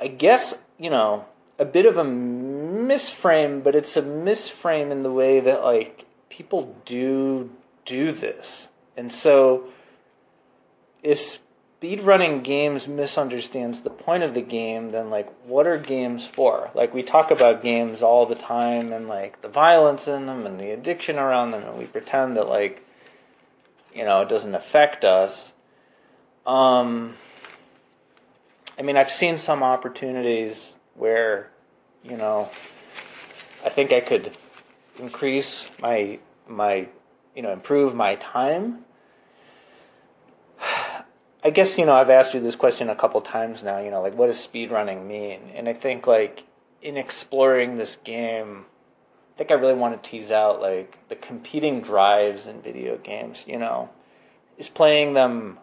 I 0.00 0.08
guess, 0.08 0.54
you 0.78 0.90
know, 0.90 1.24
a 1.58 1.64
bit 1.64 1.86
of 1.86 1.96
a 1.96 2.04
misframe, 2.04 3.62
but 3.62 3.74
it's 3.74 3.96
a 3.96 4.02
misframe 4.02 4.90
in 4.90 5.02
the 5.02 5.12
way 5.12 5.40
that, 5.40 5.62
like, 5.62 6.04
people 6.28 6.74
do 6.84 7.50
do 7.86 8.12
this. 8.12 8.68
And 8.96 9.12
so 9.12 9.68
if 11.02 11.38
speedrunning 11.80 12.42
games 12.42 12.88
misunderstands 12.88 13.80
the 13.80 13.90
point 13.90 14.22
of 14.22 14.34
the 14.34 14.40
game, 14.40 14.90
then 14.90 15.10
like 15.10 15.28
what 15.44 15.66
are 15.66 15.78
games 15.78 16.28
for? 16.34 16.70
Like 16.74 16.92
we 16.92 17.02
talk 17.02 17.30
about 17.30 17.62
games 17.62 18.02
all 18.02 18.26
the 18.26 18.34
time 18.34 18.92
and 18.92 19.08
like 19.08 19.40
the 19.42 19.48
violence 19.48 20.06
in 20.06 20.26
them 20.26 20.46
and 20.46 20.58
the 20.58 20.70
addiction 20.70 21.16
around 21.16 21.52
them 21.52 21.62
and 21.62 21.78
we 21.78 21.84
pretend 21.84 22.36
that 22.36 22.48
like 22.48 22.84
you 23.94 24.04
know 24.04 24.22
it 24.22 24.28
doesn't 24.28 24.54
affect 24.54 25.04
us. 25.04 25.52
Um 26.46 27.14
I 28.78 28.82
mean 28.82 28.96
I've 28.96 29.12
seen 29.12 29.38
some 29.38 29.62
opportunities 29.62 30.74
where, 30.94 31.50
you 32.02 32.16
know, 32.16 32.48
I 33.64 33.68
think 33.70 33.92
I 33.92 34.00
could 34.00 34.36
increase 34.98 35.62
my 35.80 36.18
my 36.48 36.88
you 37.36 37.42
know, 37.42 37.52
improve 37.52 37.94
my 37.94 38.16
time 38.16 38.84
I 41.44 41.50
guess, 41.50 41.78
you 41.78 41.86
know, 41.86 41.92
I've 41.92 42.10
asked 42.10 42.34
you 42.34 42.40
this 42.40 42.56
question 42.56 42.90
a 42.90 42.96
couple 42.96 43.20
times 43.20 43.62
now, 43.62 43.78
you 43.78 43.90
know, 43.90 44.02
like 44.02 44.16
what 44.16 44.26
does 44.26 44.44
speedrunning 44.44 45.06
mean? 45.06 45.40
And 45.54 45.68
I 45.68 45.74
think 45.74 46.06
like 46.06 46.42
in 46.82 46.96
exploring 46.96 47.76
this 47.76 47.96
game, 48.04 48.64
I 49.34 49.38
think 49.38 49.50
I 49.50 49.54
really 49.54 49.74
want 49.74 50.02
to 50.02 50.10
tease 50.10 50.30
out 50.30 50.60
like 50.60 50.96
the 51.08 51.16
competing 51.16 51.82
drives 51.82 52.46
in 52.46 52.62
video 52.62 52.96
games, 52.96 53.38
you 53.46 53.58
know. 53.58 53.90
Is 54.58 54.68
playing 54.68 55.12
them 55.12 55.58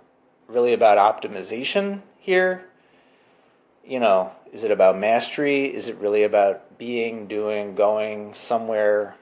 really 0.47 0.73
about 0.73 0.97
optimization 0.97 2.01
here? 2.19 2.65
You 3.85 3.99
know, 3.99 4.31
is 4.53 4.63
it 4.63 4.71
about 4.71 4.97
mastery? 4.97 5.65
Is 5.65 5.87
it 5.87 5.97
really 5.97 6.23
about 6.23 6.77
being, 6.77 7.27
doing, 7.27 7.75
going 7.75 8.35
somewhere, 8.35 9.15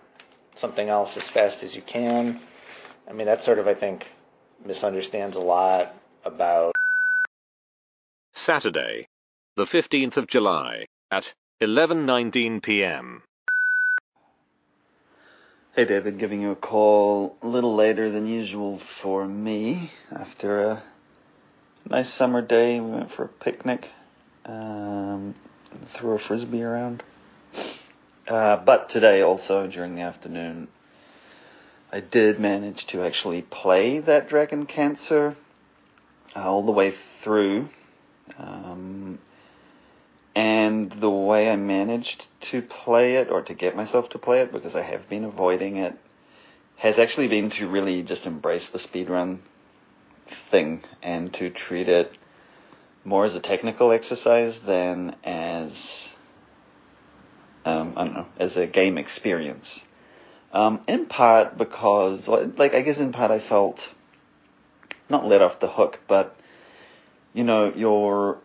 something 0.61 0.87
else 0.87 1.17
as 1.17 1.27
fast 1.27 1.63
as 1.63 1.75
you 1.75 1.81
can? 1.81 2.39
I 3.09 3.13
mean, 3.13 3.25
that 3.25 3.43
sort 3.43 3.59
of, 3.59 3.67
I 3.67 3.73
think, 3.73 4.07
misunderstands 4.63 5.35
a 5.35 5.41
lot 5.41 5.93
about 6.23 6.71
Saturday, 8.33 9.07
the 9.57 9.65
15th 9.65 10.17
of 10.17 10.27
July 10.27 10.85
at 11.09 11.33
11:19 11.61 12.61
p.m. 12.61 13.23
Hey 15.75 15.85
David, 15.85 16.19
giving 16.19 16.41
you 16.41 16.51
a 16.51 16.55
call 16.55 17.37
a 17.41 17.47
little 17.47 17.75
later 17.75 18.09
than 18.09 18.27
usual 18.27 18.77
for 18.77 19.27
me 19.27 19.91
after 20.11 20.61
a 20.71 20.83
nice 21.89 22.13
summer 22.13 22.41
day. 22.41 22.79
We 22.79 22.91
went 22.91 23.11
for 23.11 23.25
a 23.25 23.29
picnic, 23.29 23.89
um, 24.45 25.33
threw 25.87 26.11
a 26.11 26.19
frisbee 26.19 26.61
around. 26.61 27.03
Uh, 28.27 28.57
but 28.57 28.89
today 28.89 29.21
also 29.21 29.67
during 29.67 29.95
the 29.95 30.01
afternoon, 30.01 30.67
I 31.91 31.99
did 31.99 32.39
manage 32.39 32.87
to 32.87 33.03
actually 33.03 33.41
play 33.41 33.99
that 33.99 34.29
Dragon 34.29 34.65
Cancer 34.65 35.35
uh, 36.35 36.39
all 36.39 36.63
the 36.63 36.71
way 36.71 36.93
through. 37.21 37.69
Um, 38.37 39.19
and 40.33 40.91
the 40.91 41.09
way 41.09 41.49
I 41.49 41.57
managed 41.57 42.25
to 42.51 42.61
play 42.61 43.15
it 43.17 43.29
or 43.29 43.41
to 43.41 43.53
get 43.53 43.75
myself 43.75 44.09
to 44.09 44.17
play 44.17 44.41
it, 44.41 44.51
because 44.51 44.75
I 44.75 44.81
have 44.81 45.09
been 45.09 45.25
avoiding 45.25 45.77
it, 45.77 45.97
has 46.77 46.97
actually 46.97 47.27
been 47.27 47.49
to 47.51 47.67
really 47.67 48.01
just 48.03 48.25
embrace 48.25 48.69
the 48.69 48.79
speedrun 48.79 49.39
thing 50.49 50.81
and 51.03 51.33
to 51.33 51.49
treat 51.49 51.89
it 51.89 52.13
more 53.03 53.25
as 53.25 53.35
a 53.35 53.39
technical 53.39 53.91
exercise 53.91 54.59
than 54.59 55.15
as 55.23 56.07
um, 57.65 57.93
I 57.95 58.05
don't 58.05 58.13
know, 58.13 58.27
as 58.39 58.57
a 58.57 58.67
game 58.67 58.97
experience. 58.97 59.79
Um, 60.53 60.81
in 60.87 61.05
part 61.05 61.57
because, 61.57 62.27
like, 62.27 62.73
I 62.73 62.81
guess 62.81 62.97
in 62.97 63.13
part 63.13 63.31
I 63.31 63.39
felt 63.39 63.79
not 65.09 65.25
let 65.25 65.41
off 65.41 65.59
the 65.59 65.69
hook, 65.69 65.99
but 66.07 66.35
you 67.33 67.43
know, 67.43 67.71
you're 67.73 68.37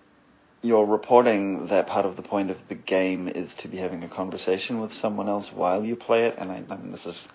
you're 0.62 0.85
reporting 0.85 1.68
that 1.68 1.87
part 1.87 2.06
of 2.06 2.16
the 2.16 2.23
point 2.23 2.50
of 2.50 2.56
the 2.68 2.75
game 2.75 3.28
is 3.28 3.54
to 3.54 3.68
be 3.68 3.76
having 3.76 4.02
a 4.02 4.08
conversation 4.08 4.80
with 4.80 4.92
someone 4.92 5.28
else 5.28 5.52
while 5.52 5.85
you 5.85 5.96
play 5.96 6.26
it, 6.26 6.37
and 6.38 6.50
I, 6.50 6.62
I 6.68 6.76
mean, 6.76 6.92
this 6.92 7.06
is 7.06 7.26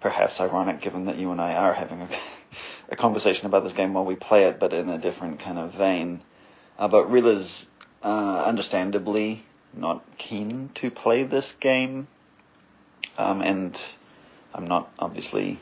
perhaps 0.00 0.40
ironic 0.40 0.80
given 0.80 1.06
that 1.06 1.16
you 1.16 1.32
and 1.32 1.40
I 1.40 1.54
are 1.54 1.74
having 1.74 2.02
a, 2.02 2.08
a 2.90 2.96
conversation 2.96 3.46
about 3.46 3.64
this 3.64 3.72
game 3.72 3.94
while 3.94 4.04
we 4.04 4.16
play 4.16 4.44
it, 4.44 4.60
but 4.60 4.72
in 4.72 4.88
a 4.88 4.98
different 4.98 5.40
kind 5.40 5.58
of 5.58 5.74
vein. 5.74 6.20
Uh, 6.78 6.88
but 6.88 7.10
Rilla's 7.10 7.66
uh, 8.02 8.44
understandably 8.46 9.44
not 9.74 10.04
keen 10.18 10.70
to 10.76 10.90
play 10.90 11.22
this 11.24 11.52
game, 11.52 12.08
um, 13.16 13.42
and 13.42 13.80
I'm 14.54 14.66
not 14.66 14.90
obviously 14.98 15.60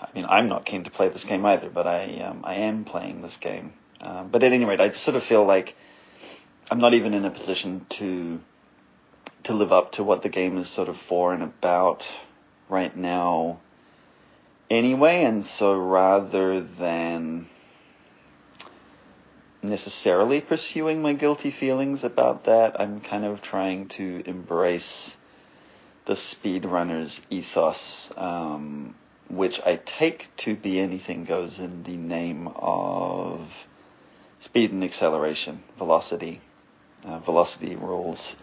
I 0.00 0.08
mean, 0.14 0.26
I'm 0.28 0.48
not 0.48 0.64
keen 0.64 0.84
to 0.84 0.90
play 0.90 1.08
this 1.08 1.24
game 1.24 1.44
either, 1.44 1.68
but 1.68 1.86
I 1.86 2.20
um, 2.20 2.42
I 2.44 2.56
am 2.56 2.84
playing 2.84 3.22
this 3.22 3.36
game. 3.36 3.72
Uh, 4.00 4.22
but 4.22 4.44
at 4.44 4.52
any 4.52 4.64
rate, 4.64 4.80
I 4.80 4.88
just 4.88 5.02
sort 5.02 5.16
of 5.16 5.24
feel 5.24 5.44
like 5.44 5.74
I'm 6.70 6.78
not 6.78 6.94
even 6.94 7.14
in 7.14 7.24
a 7.24 7.30
position 7.30 7.84
to 7.90 8.40
to 9.44 9.52
live 9.52 9.72
up 9.72 9.92
to 9.92 10.04
what 10.04 10.22
the 10.22 10.28
game 10.28 10.58
is 10.58 10.68
sort 10.68 10.88
of 10.88 10.96
for 10.96 11.32
and 11.32 11.42
about 11.42 12.06
right 12.68 12.96
now. 12.96 13.58
Anyway, 14.70 15.24
and 15.24 15.44
so 15.44 15.74
rather 15.74 16.60
than 16.60 17.48
necessarily 19.62 20.40
pursuing 20.40 21.02
my 21.02 21.12
guilty 21.12 21.50
feelings 21.50 22.04
about 22.04 22.44
that, 22.44 22.80
I'm 22.80 23.00
kind 23.00 23.24
of 23.24 23.42
trying 23.42 23.88
to 23.88 24.22
embrace 24.26 25.16
the 26.06 26.14
speedrunner's 26.14 27.20
ethos. 27.30 28.10
Um, 28.16 28.94
which 29.28 29.60
I 29.64 29.76
take 29.76 30.28
to 30.38 30.56
be 30.56 30.80
anything 30.80 31.24
goes 31.24 31.58
in 31.58 31.82
the 31.82 31.96
name 31.96 32.48
of 32.56 33.50
speed 34.40 34.72
and 34.72 34.82
acceleration, 34.82 35.62
velocity, 35.76 36.40
uh, 37.04 37.18
velocity 37.20 37.76
rules. 37.76 38.34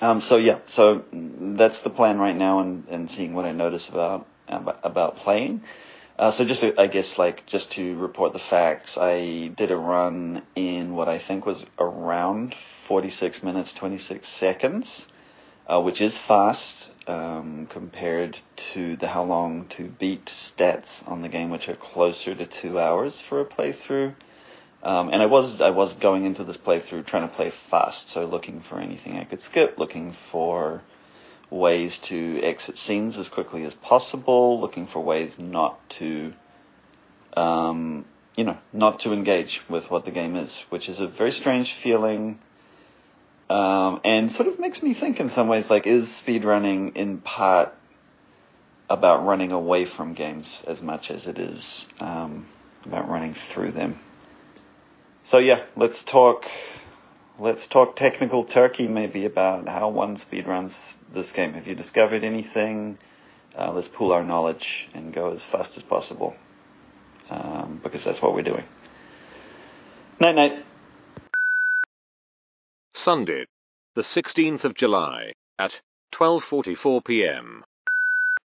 Um, 0.00 0.20
so 0.20 0.36
yeah, 0.36 0.58
so 0.68 1.04
that's 1.12 1.80
the 1.80 1.90
plan 1.90 2.18
right 2.18 2.36
now, 2.36 2.58
and, 2.58 2.86
and 2.88 3.10
seeing 3.10 3.32
what 3.34 3.46
I 3.46 3.52
notice 3.52 3.88
about 3.88 4.26
about, 4.46 4.80
about 4.84 5.16
playing. 5.16 5.62
Uh, 6.18 6.30
so 6.30 6.44
just 6.44 6.62
to, 6.62 6.80
I 6.80 6.86
guess 6.86 7.18
like 7.18 7.46
just 7.46 7.72
to 7.72 7.96
report 7.98 8.32
the 8.32 8.38
facts, 8.38 8.96
I 8.96 9.48
did 9.48 9.70
a 9.70 9.76
run 9.76 10.42
in 10.54 10.94
what 10.94 11.08
I 11.08 11.18
think 11.18 11.44
was 11.44 11.64
around 11.78 12.54
46 12.88 13.42
minutes 13.42 13.72
26 13.72 14.26
seconds 14.26 15.06
uh, 15.66 15.80
which 15.80 16.00
is 16.00 16.16
fast 16.16 16.90
um, 17.06 17.66
compared 17.70 18.38
to 18.72 18.96
the 18.96 19.08
how 19.08 19.24
long 19.24 19.66
to 19.68 19.84
beat 19.84 20.26
stats 20.26 21.06
on 21.08 21.22
the 21.22 21.28
game, 21.28 21.50
which 21.50 21.68
are 21.68 21.74
closer 21.74 22.34
to 22.34 22.46
two 22.46 22.78
hours 22.78 23.20
for 23.20 23.40
a 23.40 23.44
playthrough. 23.44 24.14
Um, 24.82 25.08
and 25.08 25.20
I 25.20 25.26
was 25.26 25.60
I 25.60 25.70
was 25.70 25.94
going 25.94 26.24
into 26.26 26.44
this 26.44 26.56
playthrough 26.56 27.06
trying 27.06 27.28
to 27.28 27.34
play 27.34 27.52
fast, 27.70 28.08
so 28.08 28.26
looking 28.26 28.60
for 28.60 28.78
anything 28.78 29.16
I 29.16 29.24
could 29.24 29.42
skip, 29.42 29.78
looking 29.78 30.14
for 30.30 30.82
ways 31.50 31.98
to 31.98 32.40
exit 32.42 32.78
scenes 32.78 33.18
as 33.18 33.28
quickly 33.28 33.64
as 33.64 33.74
possible, 33.74 34.60
looking 34.60 34.86
for 34.86 35.00
ways 35.00 35.38
not 35.38 35.78
to, 35.90 36.32
um, 37.36 38.04
you 38.36 38.44
know, 38.44 38.58
not 38.72 39.00
to 39.00 39.12
engage 39.12 39.62
with 39.68 39.90
what 39.90 40.04
the 40.04 40.10
game 40.10 40.36
is, 40.36 40.62
which 40.70 40.88
is 40.88 41.00
a 41.00 41.06
very 41.06 41.32
strange 41.32 41.72
feeling 41.72 42.38
um, 43.48 44.00
and 44.04 44.30
sort 44.32 44.48
of 44.48 44.58
makes 44.58 44.82
me 44.82 44.92
think 44.94 45.20
in 45.20 45.28
some 45.28 45.48
ways 45.48 45.70
like, 45.70 45.86
is 45.86 46.08
speedrunning 46.08 46.96
in 46.96 47.18
part 47.18 47.72
about 48.90 49.24
running 49.24 49.52
away 49.52 49.84
from 49.84 50.14
games 50.14 50.62
as 50.66 50.82
much 50.82 51.10
as 51.10 51.26
it 51.26 51.38
is 51.38 51.86
um, 52.00 52.46
about 52.84 53.08
running 53.08 53.34
through 53.34 53.70
them? 53.70 53.98
So 55.24 55.38
yeah, 55.38 55.62
let's 55.76 56.02
talk. 56.02 56.46
Let's 57.38 57.66
talk 57.66 57.96
technical 57.96 58.44
turkey 58.44 58.88
maybe 58.88 59.26
about 59.26 59.68
how 59.68 59.90
one 59.90 60.16
speed 60.16 60.46
runs 60.46 60.96
this 61.12 61.32
game. 61.32 61.52
Have 61.52 61.68
you 61.68 61.74
discovered 61.74 62.24
anything? 62.24 62.96
Uh, 63.54 63.72
let's 63.72 63.88
pool 63.88 64.12
our 64.12 64.24
knowledge 64.24 64.88
and 64.94 65.12
go 65.12 65.32
as 65.32 65.44
fast 65.44 65.76
as 65.76 65.82
possible 65.82 66.34
um, 67.28 67.78
because 67.82 68.04
that's 68.04 68.22
what 68.22 68.34
we're 68.34 68.42
doing. 68.42 68.64
Night 70.18 70.34
night. 70.34 70.64
Sunday, 72.94 73.44
the 73.94 74.00
16th 74.00 74.64
of 74.64 74.74
July, 74.74 75.32
at 75.58 75.82
12:44 76.12 77.04
p.m. 77.04 77.64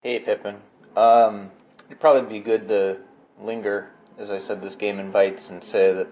Hey 0.02 0.20
Pippin. 0.20 0.56
Um, 0.96 1.50
it'd 1.88 2.00
probably 2.00 2.38
be 2.38 2.42
good 2.42 2.68
to 2.68 2.96
linger, 3.42 3.90
as 4.18 4.30
I 4.30 4.38
said, 4.38 4.62
this 4.62 4.76
game 4.76 4.98
invites, 4.98 5.50
and 5.50 5.62
say 5.62 5.92
that 5.92 6.08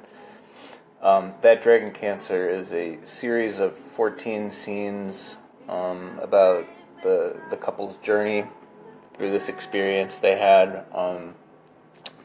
Um, 1.02 1.34
that 1.42 1.62
Dragon 1.62 1.92
Cancer 1.92 2.48
is 2.48 2.72
a 2.72 2.98
series 3.04 3.60
of 3.60 3.74
14 3.96 4.50
scenes 4.50 5.36
um, 5.68 6.18
about 6.22 6.66
the 7.02 7.36
the 7.50 7.56
couple's 7.56 7.96
journey 8.02 8.44
through 9.16 9.30
this 9.30 9.48
experience 9.48 10.14
they 10.20 10.38
had, 10.38 10.84
um, 10.94 11.34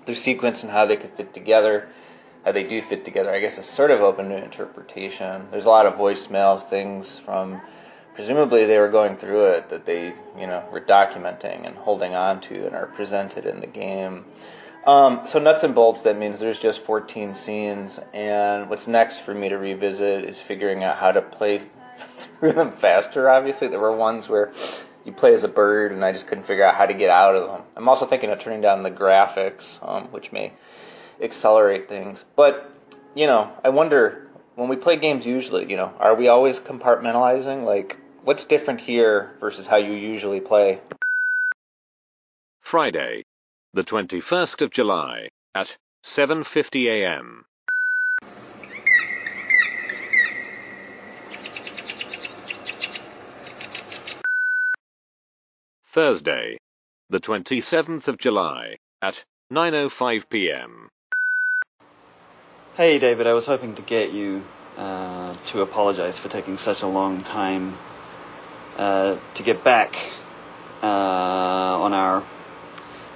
their 0.06 0.16
sequence 0.16 0.62
and 0.62 0.72
how 0.72 0.86
they 0.86 0.98
could 0.98 1.12
fit 1.16 1.34
together, 1.34 1.90
how 2.46 2.52
they 2.52 2.64
do 2.64 2.82
fit 2.82 3.06
together. 3.06 3.30
I 3.30 3.40
guess 3.40 3.58
it's 3.58 3.70
sort 3.70 3.92
of 3.92 4.02
open 4.02 4.30
to 4.30 4.44
interpretation. 4.44 5.48
There's 5.52 5.66
a 5.66 5.70
lot 5.70 5.86
of 5.86 5.94
voicemails, 5.96 6.68
things 6.70 7.20
from 7.20 7.62
presumably 8.16 8.66
they 8.66 8.78
were 8.78 8.90
going 8.90 9.18
through 9.18 9.46
it 9.52 9.70
that 9.70 9.86
they 9.86 10.14
you 10.40 10.48
know 10.48 10.64
were 10.72 10.82
documenting 10.82 11.68
and 11.68 11.76
holding 11.78 12.16
on 12.16 12.42
to 12.42 12.66
and 12.66 12.76
are 12.76 12.88
presented 12.88 13.46
in 13.46 13.60
the 13.60 13.68
game. 13.68 14.26
Um, 14.86 15.22
so 15.26 15.38
nuts 15.38 15.62
and 15.64 15.76
bolts, 15.76 16.02
that 16.02 16.18
means 16.18 16.40
there's 16.40 16.58
just 16.58 16.84
14 16.86 17.36
scenes, 17.36 18.00
and 18.14 18.68
what's 18.70 18.88
next 18.88 19.20
for 19.20 19.34
me 19.34 19.50
to 19.50 19.58
revisit 19.58 20.26
is 20.26 20.42
figuring 20.42 20.84
out 20.84 20.98
how 20.98 21.12
to 21.12 21.22
play 21.22 21.62
through 22.40 22.54
them 22.54 22.74
faster. 22.78 23.30
Obviously, 23.30 23.68
there 23.68 23.80
were 23.80 23.96
ones 23.96 24.28
where 24.28 24.52
you 25.06 25.12
play 25.12 25.36
as 25.36 25.44
a 25.44 25.48
bird, 25.48 25.92
and 25.92 26.04
I 26.04 26.12
just 26.12 26.26
couldn't 26.26 26.46
figure 26.46 26.66
out 26.66 26.76
how 26.76 26.88
to 26.88 26.96
get 26.96 27.10
out 27.10 27.36
of 27.36 27.48
them. 27.48 27.62
I'm 27.76 27.88
also 27.88 28.08
thinking 28.08 28.32
of 28.32 28.40
turning 28.40 28.62
down 28.62 28.82
the 28.82 28.90
graphics, 28.90 29.66
um, 29.88 30.06
which 30.12 30.32
may 30.32 30.54
accelerate 31.22 31.88
things. 31.88 32.24
But 32.36 32.72
you 33.14 33.28
know, 33.28 33.52
I 33.64 33.70
wonder 33.70 34.30
when 34.56 34.70
we 34.70 34.78
play 34.78 34.98
games. 34.98 35.26
Usually, 35.26 35.70
you 35.70 35.78
know, 35.78 35.94
are 36.00 36.16
we 36.16 36.28
always 36.28 36.60
compartmentalizing? 36.60 37.66
Like, 37.66 37.98
what's 38.24 38.46
different 38.46 38.82
here 38.82 39.36
versus 39.40 39.68
how 39.68 39.78
you 39.78 39.94
usually 39.94 40.40
play? 40.40 40.80
Friday, 42.62 43.26
the 43.74 43.84
21st 43.84 44.62
of 44.62 44.70
July 44.70 45.30
at 45.56 45.78
7:50 46.04 46.88
a.m. 46.88 47.46
Thursday, 55.94 56.58
the 57.10 57.22
27th 57.22 58.10
of 58.10 58.18
July 58.18 58.76
at 59.02 59.24
9:05 59.54 60.30
p.m. 60.30 60.90
Hey, 62.76 63.00
David, 63.00 63.26
I 63.26 63.34
was 63.34 63.46
hoping 63.46 63.76
to 63.76 63.82
get 63.82 64.12
you 64.12 64.44
uh, 64.76 65.38
to 65.52 65.62
apologize 65.62 66.20
for 66.20 66.28
taking 66.28 66.58
such 66.58 66.82
a 66.82 66.88
long 66.88 67.24
time 67.24 67.78
uh, 68.76 69.18
to 69.36 69.44
get 69.44 69.64
back 69.64 69.96
uh, 70.84 71.80
on 71.86 71.94
our 71.94 72.26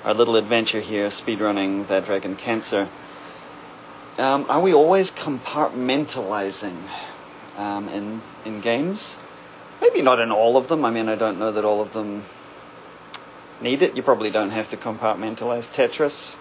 our 0.06 0.14
little 0.14 0.36
adventure 0.36 0.80
here, 0.80 1.08
speedrunning 1.08 1.88
that 1.88 2.06
Dragon 2.06 2.36
Cancer. 2.36 2.88
Um, 4.20 4.46
are 4.48 4.62
we 4.62 4.72
always 4.72 5.10
compartmentalizing 5.10 6.88
um, 7.58 7.90
in 7.90 8.22
in 8.46 8.62
games? 8.62 9.18
Maybe 9.82 10.04
not 10.04 10.20
in 10.20 10.32
all 10.32 10.58
of 10.58 10.68
them. 10.68 10.86
I 10.86 10.92
mean, 10.92 11.10
I 11.10 11.16
don't 11.16 11.40
know 11.40 11.52
that 11.52 11.66
all 11.66 11.82
of 11.82 11.92
them 11.92 12.24
need 13.60 13.82
it. 13.82 13.98
You 13.98 14.04
probably 14.04 14.30
don't 14.30 14.52
have 14.52 14.70
to 14.70 14.78
compartmentalize 14.78 15.66
Tetris. 15.74 16.36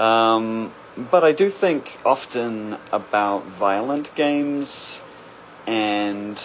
Um, 0.00 0.72
but 1.10 1.24
I 1.24 1.32
do 1.32 1.50
think 1.50 1.92
often 2.06 2.78
about 2.90 3.46
violent 3.58 4.14
games 4.14 5.00
and, 5.66 6.40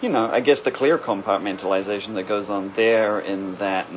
you 0.00 0.08
know, 0.08 0.26
I 0.30 0.40
guess 0.40 0.60
the 0.60 0.70
clear 0.70 0.96
compartmentalization 0.96 2.14
that 2.14 2.28
goes 2.28 2.48
on 2.48 2.72
there 2.76 3.18
in 3.18 3.56
that 3.56 3.88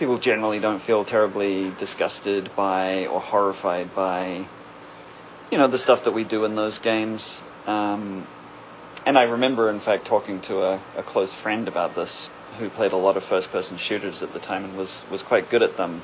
people 0.00 0.18
generally 0.18 0.58
don't 0.58 0.82
feel 0.82 1.04
terribly 1.04 1.70
disgusted 1.78 2.50
by 2.56 3.06
or 3.06 3.20
horrified 3.20 3.94
by, 3.94 4.48
you 5.52 5.58
know, 5.58 5.68
the 5.68 5.76
stuff 5.76 6.04
that 6.04 6.12
we 6.12 6.24
do 6.24 6.46
in 6.46 6.56
those 6.56 6.78
games. 6.78 7.42
Um, 7.66 8.26
and 9.04 9.18
I 9.18 9.24
remember, 9.24 9.68
in 9.68 9.78
fact, 9.78 10.06
talking 10.06 10.40
to 10.42 10.62
a, 10.62 10.82
a 10.96 11.02
close 11.02 11.34
friend 11.34 11.68
about 11.68 11.94
this 11.94 12.30
who 12.58 12.70
played 12.70 12.92
a 12.92 12.96
lot 12.96 13.18
of 13.18 13.24
first 13.24 13.50
person 13.52 13.76
shooters 13.76 14.22
at 14.22 14.32
the 14.32 14.38
time 14.38 14.64
and 14.64 14.76
was, 14.76 15.04
was 15.10 15.22
quite 15.22 15.50
good 15.50 15.62
at 15.62 15.76
them. 15.76 16.02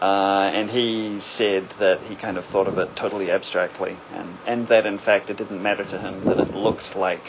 Uh, 0.00 0.50
and 0.52 0.68
he 0.68 1.20
said 1.20 1.72
that 1.78 2.02
he 2.02 2.16
kind 2.16 2.36
of 2.36 2.44
thought 2.46 2.66
of 2.66 2.76
it 2.76 2.96
totally 2.96 3.30
abstractly, 3.30 3.96
and, 4.12 4.36
and 4.46 4.66
that 4.66 4.84
in 4.84 4.98
fact 4.98 5.30
it 5.30 5.36
didn't 5.36 5.62
matter 5.62 5.84
to 5.84 5.96
him 5.96 6.24
that 6.24 6.40
it 6.40 6.52
looked 6.56 6.96
like 6.96 7.22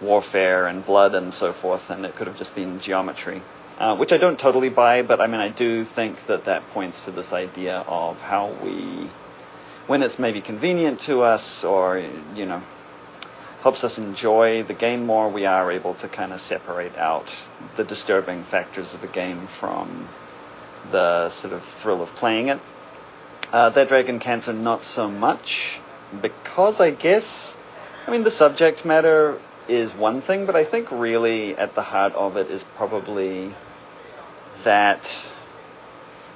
warfare 0.00 0.66
and 0.66 0.86
blood 0.86 1.14
and 1.14 1.34
so 1.34 1.52
forth, 1.52 1.90
and 1.90 2.06
it 2.06 2.16
could 2.16 2.26
have 2.26 2.38
just 2.38 2.54
been 2.54 2.80
geometry. 2.80 3.42
Uh, 3.78 3.96
which 3.96 4.12
I 4.12 4.18
don't 4.18 4.38
totally 4.38 4.68
buy, 4.68 5.02
but 5.02 5.20
I 5.20 5.26
mean, 5.26 5.40
I 5.40 5.48
do 5.48 5.84
think 5.84 6.26
that 6.28 6.44
that 6.44 6.68
points 6.70 7.04
to 7.06 7.10
this 7.10 7.32
idea 7.32 7.78
of 7.88 8.20
how 8.20 8.52
we, 8.62 9.10
when 9.88 10.04
it's 10.04 10.16
maybe 10.16 10.40
convenient 10.40 11.00
to 11.00 11.22
us 11.22 11.64
or, 11.64 11.98
you 12.36 12.46
know, 12.46 12.62
helps 13.62 13.82
us 13.82 13.98
enjoy 13.98 14.62
the 14.62 14.74
game 14.74 15.06
more, 15.06 15.28
we 15.28 15.44
are 15.44 15.72
able 15.72 15.94
to 15.94 16.08
kind 16.08 16.32
of 16.32 16.40
separate 16.40 16.94
out 16.96 17.26
the 17.76 17.82
disturbing 17.82 18.44
factors 18.44 18.94
of 18.94 19.02
a 19.02 19.08
game 19.08 19.48
from 19.58 20.08
the 20.92 21.30
sort 21.30 21.52
of 21.52 21.64
thrill 21.80 22.00
of 22.00 22.08
playing 22.14 22.48
it. 22.48 22.60
Uh, 23.50 23.70
that 23.70 23.88
Dragon 23.88 24.20
Cancer, 24.20 24.52
not 24.52 24.84
so 24.84 25.10
much, 25.10 25.80
because 26.22 26.80
I 26.80 26.90
guess, 26.90 27.56
I 28.06 28.12
mean, 28.12 28.22
the 28.22 28.30
subject 28.30 28.84
matter 28.84 29.40
is 29.68 29.94
one 29.94 30.22
thing, 30.22 30.46
but 30.46 30.56
I 30.56 30.64
think 30.64 30.90
really 30.90 31.56
at 31.56 31.74
the 31.74 31.82
heart 31.82 32.14
of 32.14 32.36
it 32.36 32.50
is 32.50 32.64
probably 32.76 33.54
that 34.64 35.08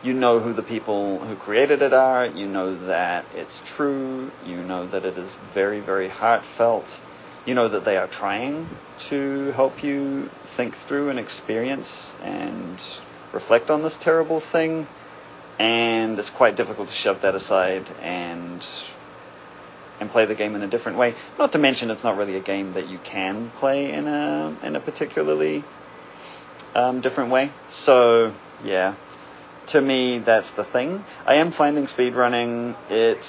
you 0.03 0.15
know 0.15 0.41
who 0.41 0.53
the 0.53 0.63
people 0.63 1.19
who 1.19 1.35
created 1.37 1.83
it 1.83 1.93
are, 1.93 2.27
you 2.27 2.47
know 2.47 2.87
that 2.87 3.27
it's 3.35 3.61
true, 3.65 4.31
you 4.45 4.63
know 4.63 4.87
that 4.87 5.05
it 5.05 5.19
is 5.19 5.37
very, 5.55 5.81
very 5.81 6.09
heartfelt 6.09 6.87
you 7.49 7.55
know 7.55 7.69
that 7.69 7.87
they 7.87 7.97
are 7.97 8.07
trying 8.07 8.69
to 9.09 9.53
help 9.53 9.83
you 9.83 10.29
think 10.55 10.77
through 10.77 11.09
and 11.09 11.19
experience 11.19 12.13
and 12.23 12.79
reflect 13.33 13.71
on 13.71 13.83
this 13.83 13.97
terrible 13.97 14.41
thing. 14.41 14.87
And 15.59 16.19
it's 16.19 16.29
quite 16.29 16.57
difficult 16.57 16.91
to 16.91 16.95
shove 16.95 17.23
that 17.23 17.35
aside 17.35 17.89
and 18.03 18.63
and 20.01 20.11
play 20.11 20.27
the 20.27 20.35
game 20.35 20.55
in 20.55 20.63
a 20.63 20.69
different 20.69 20.99
way. 20.99 21.15
Not 21.39 21.53
to 21.53 21.59
mention, 21.59 21.91
it's 21.91 22.05
not 22.05 22.17
really 22.17 22.37
a 22.37 22.41
game 22.41 22.75
that 22.75 22.89
you 22.89 22.99
can 22.99 23.51
play 23.59 23.93
in 23.93 24.07
a 24.07 24.57
in 24.63 24.77
a 24.77 24.81
particularly 24.81 25.65
um, 26.75 27.01
different 27.01 27.31
way. 27.31 27.53
So 27.71 28.35
yeah, 28.65 28.95
to 29.69 29.81
me, 29.81 30.19
that's 30.19 30.51
the 30.53 30.65
thing. 30.65 31.05
I 31.27 31.37
am 31.37 31.51
finding 31.51 31.87
speedrunning 31.87 32.77
it 32.91 33.25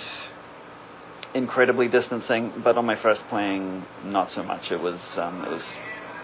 incredibly 1.34 1.88
distancing, 1.88 2.52
but 2.64 2.78
on 2.78 2.86
my 2.86 2.96
first 2.96 3.28
playing, 3.30 3.86
not 4.04 4.32
so 4.32 4.44
much. 4.44 4.72
It 4.72 4.80
was 4.80 5.18
um, 5.18 5.44
it 5.44 5.52
was 5.52 5.78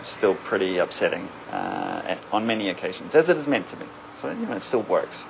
still 0.04 0.36
pretty 0.36 0.78
upsetting 0.78 1.28
uh, 1.52 2.18
on 2.32 2.46
many 2.46 2.70
occasions, 2.70 3.16
as 3.16 3.30
it 3.30 3.38
is 3.38 3.48
meant 3.48 3.68
to 3.70 3.76
be. 3.76 3.86
So 4.22 4.30
you 4.30 4.46
know, 4.46 4.56
it 4.56 4.64
still 4.64 4.84
works. 4.84 5.24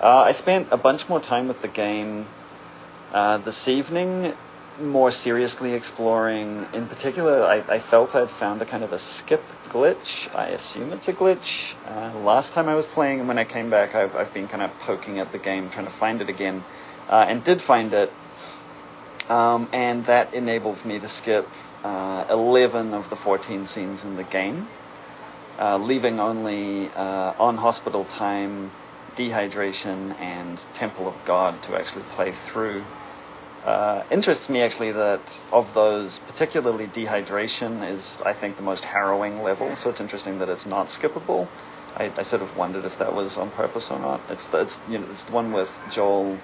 Uh, 0.00 0.18
I 0.18 0.32
spent 0.32 0.68
a 0.70 0.76
bunch 0.76 1.08
more 1.08 1.20
time 1.20 1.48
with 1.48 1.60
the 1.60 1.68
game 1.68 2.26
uh, 3.12 3.38
this 3.38 3.68
evening, 3.68 4.34
more 4.80 5.10
seriously 5.10 5.72
exploring. 5.74 6.66
In 6.72 6.86
particular, 6.86 7.42
I, 7.42 7.56
I, 7.76 7.80
felt 7.80 8.14
I'd 8.14 8.30
found 8.30 8.62
a 8.62 8.66
kind 8.66 8.84
of 8.84 8.92
a 8.92 8.98
skip 8.98 9.42
glitch. 9.70 10.32
I 10.34 10.48
assume 10.48 10.92
it's 10.92 11.08
a 11.08 11.12
glitch. 11.12 11.74
Uh, 11.86 12.18
last 12.20 12.52
time 12.52 12.68
I 12.68 12.74
was 12.74 12.86
playing, 12.86 13.18
and 13.20 13.28
when 13.28 13.38
I 13.38 13.44
came 13.44 13.70
back, 13.70 13.94
I've, 13.94 14.14
I've, 14.14 14.32
been 14.32 14.48
kind 14.48 14.62
of 14.62 14.70
poking 14.80 15.18
at 15.18 15.32
the 15.32 15.38
game, 15.38 15.70
trying 15.70 15.86
to 15.86 15.92
find 15.98 16.20
it 16.20 16.28
again, 16.28 16.64
uh, 17.08 17.26
and 17.28 17.42
did 17.42 17.60
find 17.60 17.92
it 17.92 18.12
um, 19.28 19.68
and 19.72 20.06
that 20.06 20.32
enables 20.32 20.84
me 20.84 20.98
to 20.98 21.08
skip 21.08 21.46
uh, 21.84 22.24
11 22.30 22.94
of 22.94 23.08
the 23.10 23.16
14 23.16 23.66
scenes 23.66 24.02
in 24.02 24.16
the 24.16 24.24
game, 24.24 24.68
uh, 25.58 25.76
leaving 25.76 26.18
only 26.18 26.88
uh, 26.90 27.34
on 27.38 27.58
hospital 27.58 28.04
time, 28.06 28.72
dehydration, 29.16 30.18
and 30.18 30.58
Temple 30.74 31.06
of 31.06 31.14
God 31.26 31.62
to 31.64 31.76
actually 31.76 32.04
play 32.10 32.34
through. 32.46 32.84
Uh, 33.64 34.04
interests 34.10 34.48
me 34.48 34.60
actually 34.62 34.92
that 34.92 35.20
of 35.52 35.74
those, 35.74 36.20
particularly 36.26 36.86
dehydration 36.86 37.88
is, 37.90 38.16
I 38.24 38.32
think, 38.32 38.56
the 38.56 38.62
most 38.62 38.84
harrowing 38.84 39.42
level. 39.42 39.76
So 39.76 39.90
it's 39.90 40.00
interesting 40.00 40.38
that 40.38 40.48
it's 40.48 40.64
not 40.64 40.88
skippable. 40.88 41.48
I, 41.96 42.12
I 42.16 42.22
sort 42.22 42.42
of 42.42 42.56
wondered 42.56 42.84
if 42.84 42.98
that 42.98 43.14
was 43.14 43.36
on 43.36 43.50
purpose 43.50 43.90
or 43.90 43.98
not. 43.98 44.20
It's 44.30 44.46
the, 44.46 44.60
it's 44.60 44.78
you 44.88 44.98
know 44.98 45.08
it's 45.10 45.24
the 45.24 45.32
one 45.32 45.52
with 45.52 45.68
Joel 45.90 46.38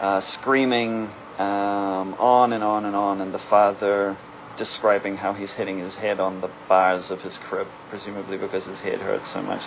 uh, 0.00 0.20
screaming 0.20 1.10
um, 1.38 2.14
on 2.14 2.52
and 2.52 2.64
on 2.64 2.84
and 2.84 2.96
on, 2.96 3.20
and 3.20 3.32
the 3.32 3.38
father 3.38 4.16
describing 4.56 5.16
how 5.16 5.32
he's 5.32 5.52
hitting 5.52 5.78
his 5.78 5.94
head 5.94 6.20
on 6.20 6.40
the 6.40 6.50
bars 6.68 7.10
of 7.10 7.22
his 7.22 7.38
crib, 7.38 7.68
presumably 7.88 8.36
because 8.36 8.64
his 8.64 8.80
head 8.80 9.00
hurts 9.00 9.28
so 9.30 9.42
much. 9.42 9.62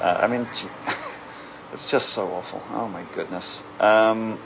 Uh, 0.00 0.18
I 0.20 0.26
mean, 0.26 0.48
it's 1.72 1.90
just 1.90 2.10
so 2.10 2.28
awful. 2.28 2.62
Oh 2.70 2.88
my 2.88 3.04
goodness. 3.14 3.62
Um, 3.78 4.40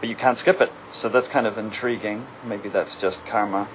but 0.00 0.08
you 0.08 0.16
can't 0.16 0.38
skip 0.38 0.60
it, 0.60 0.72
so 0.92 1.08
that's 1.08 1.28
kind 1.28 1.46
of 1.46 1.58
intriguing. 1.58 2.26
Maybe 2.44 2.68
that's 2.68 2.96
just 2.96 3.24
karma. 3.26 3.68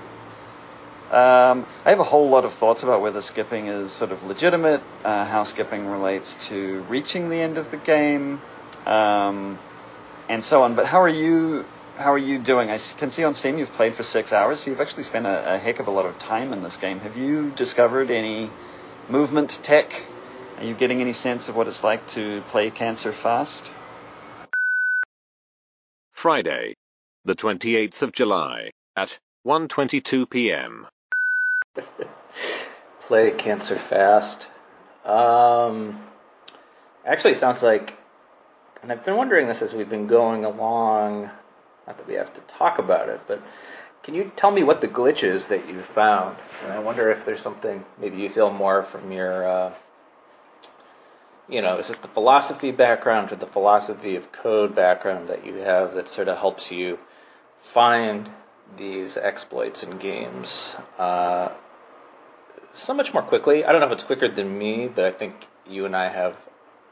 Um, 1.12 1.66
I 1.84 1.90
have 1.90 2.00
a 2.00 2.06
whole 2.06 2.30
lot 2.30 2.46
of 2.46 2.54
thoughts 2.54 2.84
about 2.84 3.02
whether 3.02 3.22
skipping 3.22 3.68
is 3.68 3.92
sort 3.92 4.14
of 4.14 4.24
legitimate, 4.24 4.82
uh, 5.04 5.26
how 5.26 5.44
skipping 5.44 5.86
relates 5.86 6.38
to 6.48 6.86
reaching 6.88 7.30
the 7.30 7.36
end 7.36 7.58
of 7.58 7.70
the 7.70 7.76
game, 7.76 8.42
um, 8.86 9.60
and 10.30 10.46
so 10.46 10.64
on. 10.64 10.76
But 10.76 10.86
how 10.86 11.02
are 11.02 11.10
you 11.10 11.66
how 11.98 12.14
are 12.14 12.18
you 12.18 12.40
doing? 12.40 12.70
I 12.70 12.78
can 12.98 13.12
see 13.12 13.26
on 13.26 13.34
Steam 13.34 13.58
you've 13.58 13.74
played 13.74 13.96
for 13.96 14.04
six 14.04 14.32
hours, 14.32 14.62
so 14.62 14.70
you've 14.70 14.80
actually 14.80 15.04
spent 15.04 15.26
a, 15.26 15.56
a 15.56 15.58
heck 15.58 15.80
of 15.80 15.88
a 15.88 15.92
lot 15.92 16.06
of 16.06 16.18
time 16.18 16.54
in 16.54 16.64
this 16.64 16.78
game. 16.78 17.00
Have 17.02 17.18
you 17.18 17.52
discovered 17.52 18.10
any 18.10 18.50
movement 19.10 19.60
tech? 19.64 20.06
Are 20.58 20.64
you 20.64 20.76
getting 20.76 21.02
any 21.02 21.14
sense 21.14 21.50
of 21.50 21.56
what 21.58 21.68
it's 21.68 21.84
like 21.84 22.08
to 22.12 22.42
play 22.52 22.72
Cancer 22.72 23.12
fast? 23.12 23.66
Friday, 26.22 26.76
the 27.26 27.34
28th 27.34 28.04
of 28.04 28.12
July, 28.12 28.70
at 28.96 29.18
1.22 29.44 30.30
p.m. 30.30 30.86
play 33.08 33.32
Cancer 33.32 33.80
fast. 33.80 34.46
Um, 35.04 36.00
actually, 37.08 37.34
sounds 37.34 37.64
like 37.64 37.96
and 38.84 38.92
I've 38.92 39.04
been 39.04 39.18
wondering 39.18 39.48
this 39.48 39.64
as 39.64 39.74
we've 39.74 39.90
been 39.90 40.06
going 40.06 40.46
along. 40.46 41.24
Not 41.88 41.98
that 41.98 42.08
we 42.08 42.14
have 42.14 42.32
to 42.36 42.42
talk 42.42 42.78
about 42.78 43.10
it, 43.10 43.22
but 43.28 43.42
can 44.04 44.14
you 44.14 44.32
tell 44.36 44.52
me 44.52 44.62
what 44.62 44.80
the 44.80 44.88
glitch 44.88 45.24
is 45.24 45.48
that 45.48 45.68
you 45.68 45.82
found? 45.82 46.38
And 46.64 46.72
I 46.72 46.78
wonder 46.78 47.10
if 47.10 47.26
there's 47.26 47.42
something 47.42 47.84
maybe 48.00 48.18
you 48.18 48.30
feel 48.30 48.52
more 48.52 48.84
from 48.92 49.12
your, 49.12 49.48
uh, 49.48 49.74
you 51.50 51.62
know, 51.62 51.80
is 51.80 51.90
it 51.90 52.02
the 52.02 52.08
philosophy 52.08 52.72
background 52.72 53.32
or 53.32 53.36
the 53.36 53.48
philosophy 53.48 54.16
of 54.16 54.32
code 54.32 54.76
background 54.76 55.30
that 55.30 55.46
you 55.46 55.56
have 55.56 55.94
that 55.96 56.10
sort 56.10 56.28
of 56.28 56.38
helps 56.38 56.72
you 56.72 56.98
find 57.74 58.30
these 58.78 59.18
exploits 59.18 59.84
in 59.84 59.98
games 59.98 60.76
uh, 60.98 61.50
so 62.74 62.94
much 62.94 63.14
more 63.14 63.24
quickly? 63.24 63.66
I 63.66 63.72
don't 63.72 63.82
know 63.82 63.88
if 63.88 63.94
it's 63.94 64.04
quicker 64.04 64.34
than 64.34 64.58
me, 64.58 64.88
but 64.88 65.06
I 65.06 65.12
think 65.12 65.36
you 65.68 65.86
and 65.86 65.96
I 65.96 66.12
have 66.12 66.36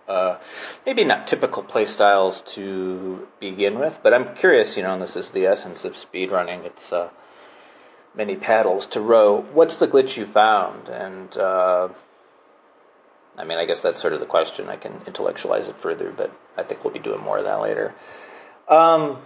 uh, 0.10 0.38
maybe 0.86 1.06
not 1.06 1.28
typical 1.28 1.64
play 1.64 1.86
styles 1.86 2.42
to 2.56 3.28
begin 3.40 3.78
with, 3.80 3.98
but 4.02 4.14
I'm 4.14 4.36
curious, 4.36 4.76
you 4.76 4.84
know, 4.84 4.94
and 4.94 5.02
this 5.02 5.16
is 5.16 5.30
the 5.30 5.46
essence 5.46 5.86
of 5.86 5.94
speedrunning. 5.94 6.66
It's 6.66 6.92
uh, 6.92 7.10
many 8.16 8.36
paddles 8.36 8.88
to 8.88 9.02
row. 9.02 9.42
What's 9.54 9.76
the 9.78 9.88
glitch 9.88 10.18
you 10.18 10.26
found? 10.26 10.90
And 10.90 11.38
uh, 11.38 11.90
I 13.38 13.46
mean, 13.46 13.58
I 13.58 13.66
guess 13.66 13.82
that's 13.82 14.02
sort 14.02 14.14
of 14.14 14.20
the 14.20 14.26
question. 14.26 14.68
I 14.70 14.76
can 14.76 15.02
intellectualize 15.08 15.68
it 15.68 15.76
further, 15.82 16.14
but 16.16 16.32
I 16.58 16.64
think 16.64 16.84
we'll 16.84 16.94
be 16.94 17.00
doing 17.00 17.22
more 17.22 17.38
of 17.38 17.46
that 17.46 17.62
later. 17.62 17.96
Um, 18.68 19.20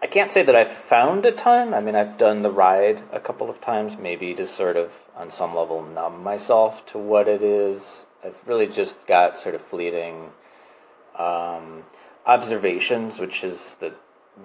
I 0.00 0.06
can't 0.06 0.30
say 0.30 0.42
that 0.44 0.54
I've 0.54 0.76
found 0.88 1.26
a 1.26 1.32
ton. 1.32 1.74
I 1.74 1.80
mean, 1.80 1.96
I've 1.96 2.18
done 2.18 2.42
the 2.42 2.50
ride 2.50 3.02
a 3.12 3.18
couple 3.18 3.50
of 3.50 3.60
times, 3.60 3.94
maybe 3.98 4.34
to 4.34 4.46
sort 4.46 4.76
of, 4.76 4.90
on 5.16 5.30
some 5.30 5.56
level, 5.56 5.82
numb 5.82 6.22
myself 6.22 6.84
to 6.86 6.98
what 6.98 7.26
it 7.26 7.42
is 7.42 8.04
I've 8.26 8.34
really 8.46 8.66
just 8.66 8.94
got 9.06 9.38
sort 9.38 9.54
of 9.54 9.64
fleeting 9.66 10.30
um, 11.18 11.84
observations, 12.26 13.18
which 13.18 13.44
is 13.44 13.76
that 13.80 13.94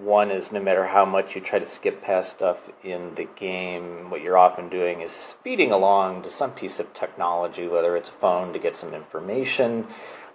one 0.00 0.30
is 0.30 0.50
no 0.50 0.60
matter 0.60 0.86
how 0.86 1.04
much 1.04 1.34
you 1.34 1.40
try 1.40 1.58
to 1.58 1.68
skip 1.68 2.02
past 2.02 2.30
stuff 2.30 2.56
in 2.82 3.14
the 3.14 3.28
game, 3.36 4.10
what 4.10 4.22
you're 4.22 4.38
often 4.38 4.68
doing 4.68 5.02
is 5.02 5.12
speeding 5.12 5.70
along 5.70 6.22
to 6.22 6.30
some 6.30 6.52
piece 6.52 6.80
of 6.80 6.92
technology, 6.94 7.68
whether 7.68 7.96
it's 7.96 8.08
a 8.08 8.20
phone 8.20 8.52
to 8.54 8.58
get 8.58 8.76
some 8.76 8.94
information, 8.94 9.86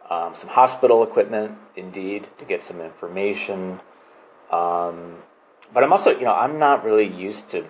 um, 0.10 0.36
some 0.36 0.50
hospital 0.50 1.04
equipment, 1.04 1.58
indeed, 1.76 2.28
to 2.38 2.46
get 2.46 2.63
some 2.63 2.82
information. 2.82 3.80
Um, 4.52 5.17
but 5.74 5.84
I'm 5.84 5.91
also, 5.91 6.12
you 6.12 6.26
know, 6.26 6.34
I'm 6.34 6.60
not 6.60 6.84
really 6.84 7.08
used 7.08 7.50
to 7.52 7.65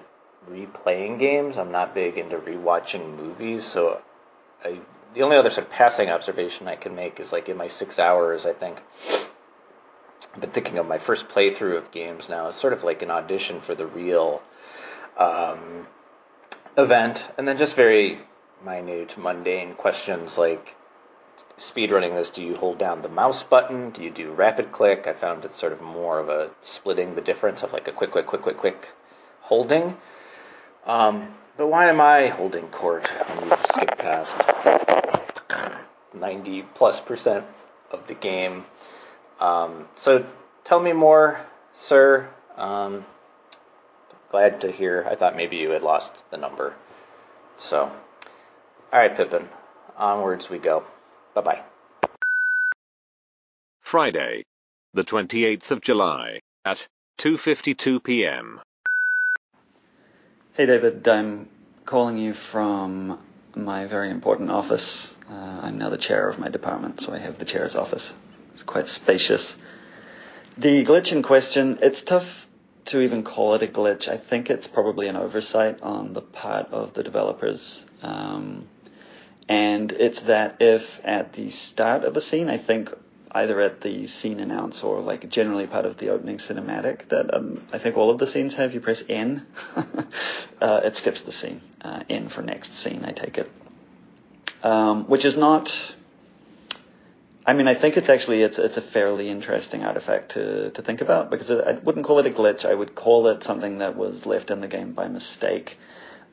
replaying 0.49 1.19
games. 1.19 1.57
I'm 1.57 1.71
not 1.71 1.95
big 1.95 2.17
into 2.17 2.37
rewatching 2.37 3.17
movies, 3.17 3.65
so 3.65 4.01
I 4.63 4.81
the 5.13 5.23
only 5.23 5.37
other 5.37 5.49
sort 5.49 5.65
of 5.65 5.71
passing 5.71 6.09
observation 6.09 6.67
I 6.67 6.75
can 6.75 6.95
make 6.95 7.19
is 7.19 7.31
like 7.31 7.49
in 7.49 7.57
my 7.57 7.69
six 7.69 7.97
hours, 7.97 8.45
I 8.45 8.53
think. 8.53 8.77
Been 10.39 10.51
thinking 10.51 10.77
of 10.77 10.87
my 10.87 10.99
first 10.99 11.27
playthrough 11.29 11.77
of 11.77 11.91
games 11.91 12.29
now 12.29 12.49
as 12.49 12.55
sort 12.55 12.73
of 12.73 12.83
like 12.83 13.01
an 13.01 13.09
audition 13.09 13.61
for 13.61 13.73
the 13.75 13.87
real 13.87 14.41
um, 15.17 15.87
event, 16.77 17.23
and 17.37 17.47
then 17.47 17.57
just 17.57 17.75
very 17.75 18.19
minute, 18.63 19.17
mundane 19.17 19.73
questions 19.73 20.37
like 20.37 20.75
speedrunning 21.57 22.15
this. 22.15 22.29
Do 22.29 22.41
you 22.41 22.55
hold 22.55 22.77
down 22.77 23.01
the 23.01 23.09
mouse 23.09 23.43
button? 23.43 23.91
Do 23.91 24.03
you 24.03 24.11
do 24.11 24.31
rapid 24.31 24.71
click? 24.71 25.07
I 25.07 25.13
found 25.13 25.43
it 25.43 25.55
sort 25.55 25.73
of 25.73 25.81
more 25.81 26.19
of 26.19 26.29
a 26.29 26.51
splitting 26.61 27.15
the 27.15 27.21
difference 27.21 27.63
of 27.63 27.73
like 27.73 27.87
a 27.87 27.91
quick, 27.91 28.11
quick, 28.11 28.27
quick, 28.27 28.43
quick, 28.43 28.57
quick 28.57 28.87
holding. 29.41 29.97
Um, 30.85 31.33
but 31.57 31.67
why 31.67 31.89
am 31.89 31.99
I 31.99 32.27
holding 32.27 32.67
court 32.67 33.07
when 33.27 33.49
you 33.49 33.55
skip 33.73 33.97
past 33.97 34.35
90 36.13 36.63
plus 36.75 36.99
percent 36.99 37.45
of 37.91 38.07
the 38.07 38.13
game. 38.13 38.65
Um, 39.39 39.87
so 39.95 40.25
tell 40.63 40.79
me 40.79 40.93
more, 40.93 41.39
sir. 41.81 42.29
Um, 42.55 43.05
glad 44.31 44.61
to 44.61 44.71
hear. 44.71 45.05
I 45.09 45.15
thought 45.15 45.35
maybe 45.35 45.57
you 45.57 45.71
had 45.71 45.83
lost 45.83 46.11
the 46.31 46.37
number. 46.37 46.75
So, 47.57 47.91
all 48.91 48.99
right, 48.99 49.15
Pippin. 49.15 49.47
Onwards 49.97 50.49
we 50.49 50.59
go. 50.59 50.83
Bye 51.33 51.41
bye. 51.41 51.61
Friday, 53.81 54.43
the 54.93 55.03
28th 55.03 55.71
of 55.71 55.81
July 55.81 56.41
at 56.65 56.87
2:52 57.19 58.03
p.m. 58.03 58.59
Hey 60.53 60.65
David, 60.65 61.07
I'm 61.07 61.47
calling 61.85 62.17
you 62.17 62.33
from 62.33 63.19
my 63.55 63.85
very 63.85 64.09
important 64.09 64.51
office. 64.51 65.15
Uh, 65.29 65.59
I'm 65.61 65.77
now 65.77 65.89
the 65.89 65.97
chair 65.97 66.27
of 66.27 66.37
my 66.37 66.49
department, 66.49 67.01
so 67.01 67.13
I 67.13 67.19
have 67.19 67.37
the 67.39 67.45
chair's 67.45 67.75
office. 67.75 68.11
It's 68.57 68.63
quite 68.63 68.89
spacious. 68.89 69.55
The 70.57 70.83
glitch 70.83 71.11
in 71.11 71.21
question, 71.21 71.77
it's 71.83 72.01
tough 72.01 72.47
to 72.85 73.01
even 73.01 73.23
call 73.23 73.53
it 73.53 73.61
a 73.61 73.67
glitch. 73.67 74.07
I 74.07 74.17
think 74.17 74.49
it's 74.49 74.65
probably 74.65 75.07
an 75.07 75.15
oversight 75.15 75.79
on 75.83 76.13
the 76.13 76.23
part 76.23 76.69
of 76.71 76.95
the 76.95 77.03
developers. 77.03 77.85
Um, 78.01 78.67
and 79.47 79.91
it's 79.91 80.21
that 80.21 80.55
if 80.59 80.99
at 81.03 81.33
the 81.33 81.51
start 81.51 82.03
of 82.03 82.17
a 82.17 82.21
scene, 82.21 82.49
I 82.49 82.57
think 82.57 82.89
either 83.29 83.61
at 83.61 83.81
the 83.81 84.07
scene 84.07 84.39
announce 84.39 84.83
or 84.83 85.01
like 85.01 85.29
generally 85.29 85.67
part 85.67 85.85
of 85.85 85.99
the 85.99 86.09
opening 86.09 86.37
cinematic 86.37 87.09
that 87.09 87.31
um, 87.35 87.61
I 87.71 87.77
think 87.77 87.95
all 87.95 88.09
of 88.09 88.17
the 88.17 88.25
scenes 88.25 88.55
have. 88.55 88.73
You 88.73 88.79
press 88.79 89.03
N, 89.07 89.45
uh, 90.59 90.81
it 90.83 90.97
skips 90.97 91.21
the 91.21 91.31
scene. 91.31 91.61
Uh, 91.79 92.01
N 92.09 92.29
for 92.29 92.41
next 92.41 92.75
scene, 92.75 93.05
I 93.05 93.11
take 93.11 93.37
it. 93.37 93.51
Um, 94.63 95.05
which 95.05 95.25
is 95.25 95.37
not. 95.37 95.93
I 97.47 97.53
mean, 97.53 97.69
I 97.69 97.75
think 97.75 97.95
it's 97.95 98.09
actually 98.09 98.43
it's 98.43 98.59
it's 98.59 98.75
a 98.75 98.81
fairly 98.81 99.29
interesting 99.29 99.85
artifact 99.85 100.33
to 100.33 100.69
to 100.71 100.81
think 100.81 100.99
about 100.99 101.31
because 101.31 101.49
I 101.49 101.71
wouldn't 101.81 102.05
call 102.05 102.19
it 102.19 102.27
a 102.27 102.29
glitch. 102.29 102.65
I 102.65 102.73
would 102.73 102.93
call 102.93 103.27
it 103.27 103.45
something 103.45 103.77
that 103.77 103.95
was 103.95 104.25
left 104.25 104.51
in 104.51 104.59
the 104.59 104.67
game 104.67 104.91
by 104.91 105.07
mistake. 105.07 105.77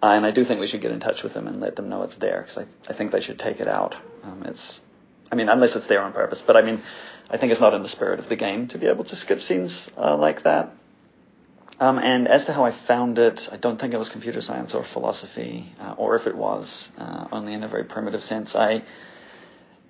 Uh, 0.02 0.08
and 0.08 0.26
I 0.26 0.32
do 0.32 0.44
think 0.44 0.58
we 0.58 0.66
should 0.66 0.80
get 0.80 0.90
in 0.90 0.98
touch 0.98 1.22
with 1.22 1.32
them 1.32 1.46
and 1.46 1.60
let 1.60 1.76
them 1.76 1.88
know 1.88 2.02
it's 2.02 2.16
there 2.16 2.42
because 2.42 2.58
I, 2.58 2.66
I 2.90 2.94
think 2.94 3.12
they 3.12 3.20
should 3.20 3.38
take 3.38 3.60
it 3.60 3.68
out. 3.68 3.94
Um, 4.24 4.42
it's 4.44 4.80
I 5.30 5.36
mean, 5.36 5.48
unless 5.48 5.76
it's 5.76 5.86
there 5.86 6.02
on 6.02 6.12
purpose. 6.12 6.42
But 6.42 6.56
I 6.56 6.62
mean, 6.62 6.82
I 7.30 7.36
think 7.36 7.52
it's 7.52 7.60
not 7.60 7.74
in 7.74 7.84
the 7.84 7.88
spirit 7.88 8.18
of 8.18 8.28
the 8.28 8.36
game 8.36 8.66
to 8.68 8.78
be 8.78 8.88
able 8.88 9.04
to 9.04 9.14
skip 9.14 9.40
scenes 9.40 9.88
uh, 9.96 10.16
like 10.16 10.42
that. 10.42 10.74
Um, 11.78 11.98
and 11.98 12.26
as 12.26 12.44
to 12.46 12.52
how 12.52 12.64
I 12.64 12.72
found 12.72 13.18
it, 13.18 13.48
I 13.52 13.56
don't 13.56 13.80
think 13.80 13.94
it 13.94 13.98
was 13.98 14.08
computer 14.08 14.40
science 14.40 14.74
or 14.74 14.84
philosophy, 14.84 15.72
uh, 15.80 15.94
or 15.96 16.16
if 16.16 16.26
it 16.26 16.36
was, 16.36 16.88
uh, 16.98 17.26
only 17.32 17.52
in 17.52 17.62
a 17.62 17.68
very 17.68 17.84
primitive 17.84 18.22
sense. 18.22 18.54
I, 18.54 18.82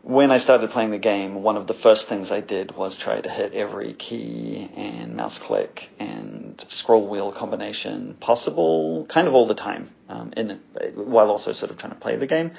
when 0.04 0.30
I 0.30 0.36
started 0.36 0.70
playing 0.70 0.90
the 0.90 0.98
game, 0.98 1.42
one 1.42 1.56
of 1.56 1.66
the 1.66 1.72
first 1.72 2.08
things 2.08 2.30
I 2.30 2.40
did 2.40 2.76
was 2.76 2.94
try 2.94 3.18
to 3.18 3.28
hit 3.28 3.54
every 3.54 3.94
key 3.94 4.70
and 4.76 5.16
mouse 5.16 5.38
click 5.38 5.88
and 5.98 6.62
scroll 6.68 7.08
wheel 7.08 7.32
combination 7.32 8.14
possible, 8.20 9.06
kind 9.08 9.26
of 9.26 9.34
all 9.34 9.46
the 9.46 9.54
time, 9.54 9.88
um, 10.10 10.34
in 10.36 10.60
while 10.94 11.30
also 11.30 11.52
sort 11.52 11.70
of 11.70 11.78
trying 11.78 11.94
to 11.94 11.98
play 11.98 12.16
the 12.16 12.26
game 12.26 12.52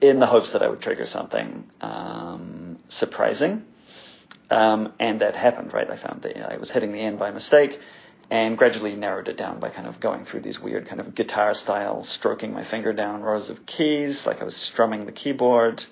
in 0.00 0.20
the 0.20 0.26
hopes 0.26 0.50
that 0.50 0.62
I 0.62 0.68
would 0.68 0.80
trigger 0.80 1.04
something 1.04 1.64
um, 1.80 2.78
surprising. 2.88 3.64
Um, 4.48 4.92
and 5.00 5.22
that 5.22 5.34
happened, 5.34 5.72
right? 5.72 5.90
I 5.90 5.96
found 5.96 6.22
that 6.22 6.52
I 6.52 6.56
was 6.58 6.70
hitting 6.70 6.92
the 6.92 7.00
end 7.00 7.18
by 7.18 7.32
mistake 7.32 7.80
and 8.30 8.56
gradually 8.56 8.94
narrowed 8.94 9.26
it 9.26 9.36
down 9.36 9.58
by 9.58 9.70
kind 9.70 9.88
of 9.88 9.98
going 9.98 10.24
through 10.24 10.42
these 10.42 10.60
weird 10.60 10.86
kind 10.86 11.00
of 11.00 11.16
guitar 11.16 11.52
style, 11.54 12.04
stroking 12.04 12.52
my 12.52 12.62
finger 12.62 12.92
down 12.92 13.22
rows 13.22 13.50
of 13.50 13.66
keys, 13.66 14.24
like 14.24 14.40
I 14.40 14.44
was 14.44 14.56
strumming 14.56 15.04
the 15.04 15.12
keyboard, 15.12 15.84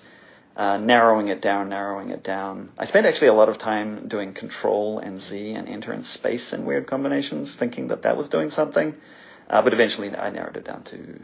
uh, 0.61 0.77
narrowing 0.77 1.29
it 1.29 1.41
down, 1.41 1.69
narrowing 1.69 2.11
it 2.11 2.23
down. 2.23 2.69
I 2.77 2.85
spent 2.85 3.07
actually 3.07 3.29
a 3.29 3.33
lot 3.33 3.49
of 3.49 3.57
time 3.57 4.07
doing 4.07 4.35
control 4.35 4.99
and 4.99 5.19
Z 5.19 5.53
and 5.53 5.67
enter 5.67 5.91
and 5.91 6.05
space 6.05 6.53
in 6.53 6.65
weird 6.65 6.85
combinations, 6.85 7.55
thinking 7.55 7.87
that 7.87 8.03
that 8.03 8.15
was 8.15 8.29
doing 8.29 8.51
something. 8.51 8.95
Uh, 9.49 9.63
but 9.63 9.73
eventually 9.73 10.15
I 10.15 10.29
narrowed 10.29 10.57
it 10.57 10.65
down 10.65 10.83
to 10.83 11.19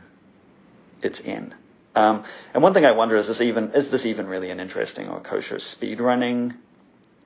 its 1.04 1.22
N. 1.24 1.54
Um, 1.96 2.24
and 2.56 2.64
one 2.64 2.74
thing 2.74 2.84
I 2.84 2.94
wonder 2.94 3.16
is 3.16 3.28
this 3.28 3.40
even 3.40 3.74
is 3.74 3.90
this 3.90 4.08
even 4.08 4.26
really 4.26 4.50
an 4.50 4.60
interesting 4.60 5.08
or 5.08 5.20
kosher 5.20 5.60
speed 5.60 6.02
running 6.02 6.56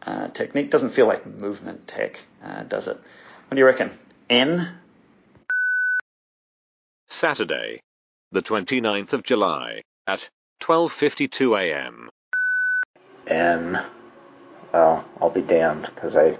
uh, 0.01 0.27
technique? 0.27 0.69
Doesn't 0.69 0.93
feel 0.93 1.07
like 1.07 1.25
movement 1.25 1.87
tech, 1.87 2.19
uh, 2.43 2.63
does 2.63 2.87
it? 2.87 2.97
What 2.97 3.55
do 3.55 3.57
you 3.57 3.65
reckon? 3.65 3.97
N. 4.29 4.79
Saturday, 7.07 7.81
the 8.33 8.41
29th 8.41 9.13
of 9.13 9.23
July 9.23 9.83
at 10.05 10.29
12:52 10.61 11.59
a.m. 11.59 12.09
N. 13.27 13.83
Well, 14.71 15.03
I'll 15.19 15.29
be 15.29 15.41
damned 15.41 15.89
because 15.93 16.15
I 16.15 16.37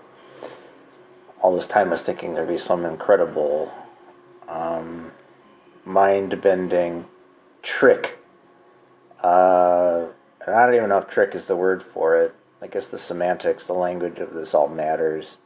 all 1.41 1.55
this 1.55 1.67
time 1.67 1.89
was 1.89 2.01
thinking 2.01 2.33
there'd 2.33 2.47
be 2.47 2.59
some 2.59 2.85
incredible, 2.85 3.71
um, 4.47 5.11
mind-bending 5.85 7.05
trick. 7.63 8.17
Uh, 9.23 10.05
and 10.45 10.55
I 10.55 10.65
don't 10.65 10.75
even 10.75 10.89
know 10.89 10.99
if 10.99 11.09
trick 11.09 11.33
is 11.33 11.45
the 11.45 11.55
word 11.55 11.83
for 11.93 12.21
it. 12.21 12.35
I 12.61 12.67
guess 12.67 12.85
the 12.85 12.99
semantics, 12.99 13.65
the 13.65 13.73
language 13.73 14.19
of 14.19 14.33
this 14.33 14.53
all 14.53 14.67
matters. 14.67 15.37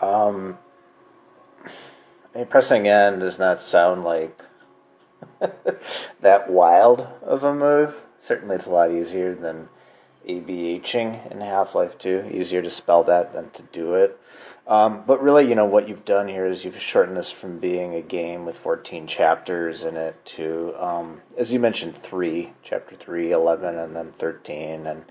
Um, 0.00 0.56
I 2.34 2.38
mean, 2.38 2.46
pressing 2.46 2.86
N 2.86 3.18
does 3.18 3.40
not 3.40 3.60
sound 3.60 4.04
like 4.04 4.40
that 6.20 6.50
wild 6.50 7.06
of 7.22 7.44
a 7.44 7.54
move. 7.54 7.94
Certainly, 8.22 8.56
it's 8.56 8.66
a 8.66 8.70
lot 8.70 8.90
easier 8.90 9.34
than 9.34 9.68
ABHing 10.28 11.30
in 11.30 11.40
Half 11.40 11.74
Life 11.74 11.96
2. 11.98 12.30
Easier 12.32 12.62
to 12.62 12.70
spell 12.70 13.04
that 13.04 13.32
than 13.32 13.50
to 13.50 13.62
do 13.72 13.94
it. 13.94 14.18
Um, 14.68 15.04
but 15.06 15.22
really, 15.22 15.48
you 15.48 15.54
know, 15.54 15.64
what 15.64 15.88
you've 15.88 16.04
done 16.04 16.28
here 16.28 16.46
is 16.46 16.62
you've 16.62 16.78
shortened 16.78 17.16
this 17.16 17.30
from 17.30 17.58
being 17.58 17.94
a 17.94 18.02
game 18.02 18.44
with 18.44 18.58
14 18.58 19.06
chapters 19.06 19.82
in 19.82 19.96
it 19.96 20.14
to, 20.36 20.74
um, 20.78 21.22
as 21.38 21.50
you 21.50 21.58
mentioned, 21.58 22.02
three 22.02 22.52
chapter 22.62 22.94
3, 22.94 23.32
11, 23.32 23.78
and 23.78 23.96
then 23.96 24.12
13. 24.18 24.86
And 24.86 25.04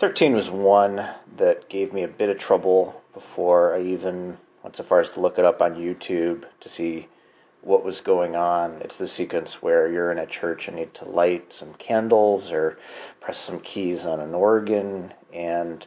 13 0.00 0.34
was 0.34 0.48
one 0.48 1.06
that 1.36 1.68
gave 1.68 1.92
me 1.92 2.04
a 2.04 2.08
bit 2.08 2.30
of 2.30 2.38
trouble 2.38 3.02
before 3.12 3.74
I 3.74 3.82
even 3.82 4.38
went 4.62 4.76
so 4.76 4.84
far 4.84 5.00
as 5.02 5.10
to 5.10 5.20
look 5.20 5.38
it 5.38 5.44
up 5.44 5.60
on 5.60 5.74
YouTube 5.74 6.44
to 6.60 6.68
see 6.70 7.06
what 7.64 7.84
was 7.84 8.00
going 8.00 8.36
on. 8.36 8.80
It's 8.82 8.96
the 8.96 9.08
sequence 9.08 9.62
where 9.62 9.90
you're 9.90 10.12
in 10.12 10.18
a 10.18 10.26
church 10.26 10.68
and 10.68 10.76
need 10.76 10.94
to 10.94 11.08
light 11.08 11.52
some 11.52 11.74
candles 11.74 12.52
or 12.52 12.78
press 13.20 13.38
some 13.38 13.60
keys 13.60 14.04
on 14.04 14.20
an 14.20 14.34
organ. 14.34 15.12
And 15.32 15.84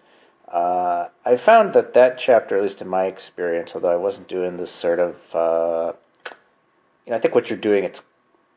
uh, 0.51 1.07
I 1.25 1.37
found 1.37 1.73
that 1.73 1.93
that 1.93 2.17
chapter, 2.17 2.57
at 2.57 2.63
least 2.63 2.81
in 2.81 2.87
my 2.87 3.05
experience, 3.05 3.71
although 3.75 3.91
I 3.91 3.97
wasn't 3.97 4.27
doing 4.27 4.57
this 4.57 4.71
sort 4.71 4.99
of, 4.99 5.15
uh, 5.33 5.93
you 7.05 7.11
know, 7.11 7.17
I 7.17 7.19
think 7.19 7.35
what 7.35 7.49
you're 7.49 7.59
doing, 7.59 7.83
it's 7.83 8.01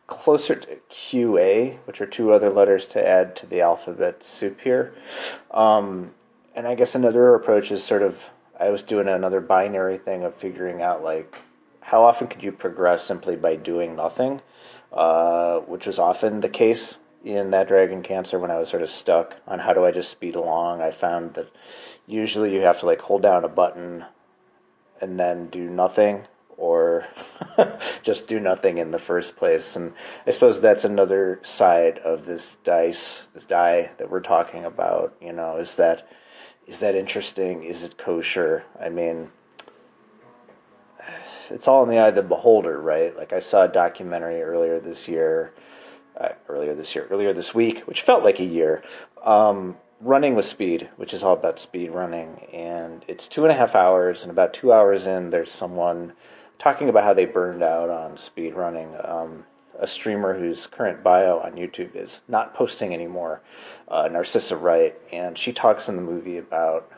closer 0.07 0.57
to 0.57 0.79
QA, 0.91 1.79
which 1.87 2.01
are 2.01 2.07
two 2.07 2.33
other 2.33 2.51
letters 2.51 2.87
to 2.89 3.07
add 3.07 3.37
to 3.37 3.47
the 3.47 3.61
alphabet 3.61 4.23
soup 4.23 4.61
here. 4.61 4.95
Um, 5.51 6.11
and 6.55 6.67
I 6.67 6.75
guess 6.75 6.95
another 6.95 7.35
approach 7.35 7.71
is 7.71 7.85
sort 7.85 8.03
of, 8.03 8.17
I 8.59 8.71
was 8.71 8.83
doing 8.83 9.09
another 9.09 9.41
binary 9.41 9.99
thing 9.99 10.25
of 10.25 10.35
figuring 10.37 10.83
out 10.83 11.05
like 11.05 11.37
how 11.81 12.05
often 12.05 12.29
could 12.29 12.43
you 12.43 12.53
progress 12.53 13.05
simply 13.05 13.37
by 13.37 13.57
doing 13.57 13.97
nothing, 13.97 14.41
uh, 14.93 15.59
which 15.61 15.87
was 15.87 15.99
often 15.99 16.41
the 16.41 16.49
case 16.49 16.97
in 17.25 17.51
that 17.51 17.69
Dragon 17.69 18.03
Cancer 18.03 18.39
when 18.39 18.51
I 18.51 18.59
was 18.59 18.69
sort 18.69 18.83
of 18.83 18.91
stuck 18.91 19.37
on 19.47 19.59
how 19.59 19.73
do 19.73 19.85
I 19.85 19.91
just 19.91 20.11
speed 20.11 20.35
along. 20.35 20.81
I 20.81 20.91
found 20.91 21.35
that 21.35 21.51
usually 22.07 22.55
you 22.55 22.63
have 22.63 22.81
to 22.81 22.87
like 22.87 23.01
hold 23.01 23.23
down 23.23 23.45
a 23.45 23.49
button 23.49 24.05
and 25.01 25.19
then 25.19 25.49
do 25.49 25.69
nothing 25.69 26.27
or 26.57 27.07
just 28.03 28.27
do 28.27 28.39
nothing 28.39 28.79
in 28.79 28.91
the 28.91 28.99
first 28.99 29.37
place. 29.37 29.77
And 29.77 29.93
I 30.27 30.31
suppose 30.31 30.61
that's 30.61 30.85
another 30.85 31.41
side 31.43 31.99
of 31.99 32.27
this 32.27 32.57
dice, 32.65 33.21
this 33.35 33.45
die 33.45 33.91
that 33.99 34.11
we're 34.11 34.21
talking 34.21 34.65
about, 34.65 35.15
you 35.21 35.33
know, 35.33 35.57
is 35.57 35.75
that 35.77 36.07
is 36.67 36.79
that 36.79 36.95
interesting? 36.95 37.65
Is 37.65 37.83
it 37.83 37.99
kosher? 37.99 38.63
I 38.81 38.91
mean, 38.91 39.31
it's 41.51 41.69
all 41.69 41.83
in 41.83 41.89
the 41.89 41.99
eye 41.99 42.09
of 42.09 42.15
the 42.15 42.23
beholder, 42.23 42.81
right? 42.81 43.17
Like 43.17 43.33
I 43.33 43.41
saw 43.41 43.65
a 43.65 43.69
documentary 43.69 44.43
earlier 44.43 44.81
this 44.81 45.09
year, 45.09 45.53
uh, 46.19 46.31
earlier 46.49 46.75
this 46.75 46.95
year, 46.95 47.07
earlier 47.11 47.33
this 47.33 47.55
week, 47.55 47.81
which 47.87 48.03
felt 48.03 48.25
like 48.25 48.41
a 48.41 48.45
year. 48.45 48.83
Um, 49.25 49.77
running 50.01 50.35
with 50.35 50.47
speed, 50.47 50.89
which 50.97 51.13
is 51.13 51.23
all 51.23 51.35
about 51.35 51.59
speed 51.59 51.91
running, 51.91 52.47
and 52.53 53.05
it's 53.07 53.29
two 53.29 53.45
and 53.45 53.53
a 53.53 53.57
half 53.57 53.75
hours, 53.75 54.23
and 54.23 54.31
about 54.31 54.55
two 54.55 54.73
hours 54.73 55.07
in, 55.07 55.31
there's 55.31 55.53
someone 55.53 56.13
talking 56.59 56.89
about 56.89 57.05
how 57.05 57.15
they 57.15 57.27
burned 57.27 57.63
out 57.63 57.91
on 57.91 58.17
speed 58.17 58.55
running. 58.55 58.95
Um, 59.05 59.45
a 59.79 59.87
streamer 59.87 60.39
whose 60.39 60.67
current 60.67 61.03
bio 61.03 61.39
on 61.39 61.53
YouTube 61.53 61.97
is 61.97 62.19
not 62.29 62.55
posting 62.55 62.93
anymore, 62.93 63.41
uh, 63.89 64.09
Narcissa 64.09 64.57
Wright, 64.57 64.95
and 65.11 65.39
she 65.39 65.53
talks 65.53 65.89
in 65.89 65.97
the 65.97 66.03
movie 66.03 66.37
about 66.37 66.91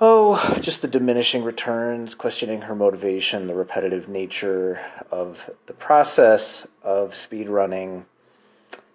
oh, 0.00 0.58
just 0.60 0.82
the 0.82 0.88
diminishing 0.88 1.44
returns, 1.44 2.14
questioning 2.14 2.62
her 2.62 2.74
motivation, 2.74 3.46
the 3.46 3.54
repetitive 3.54 4.08
nature 4.08 4.80
of 5.10 5.38
the 5.66 5.72
process 5.72 6.66
of 6.82 7.14
speed 7.14 7.48
running 7.48 8.04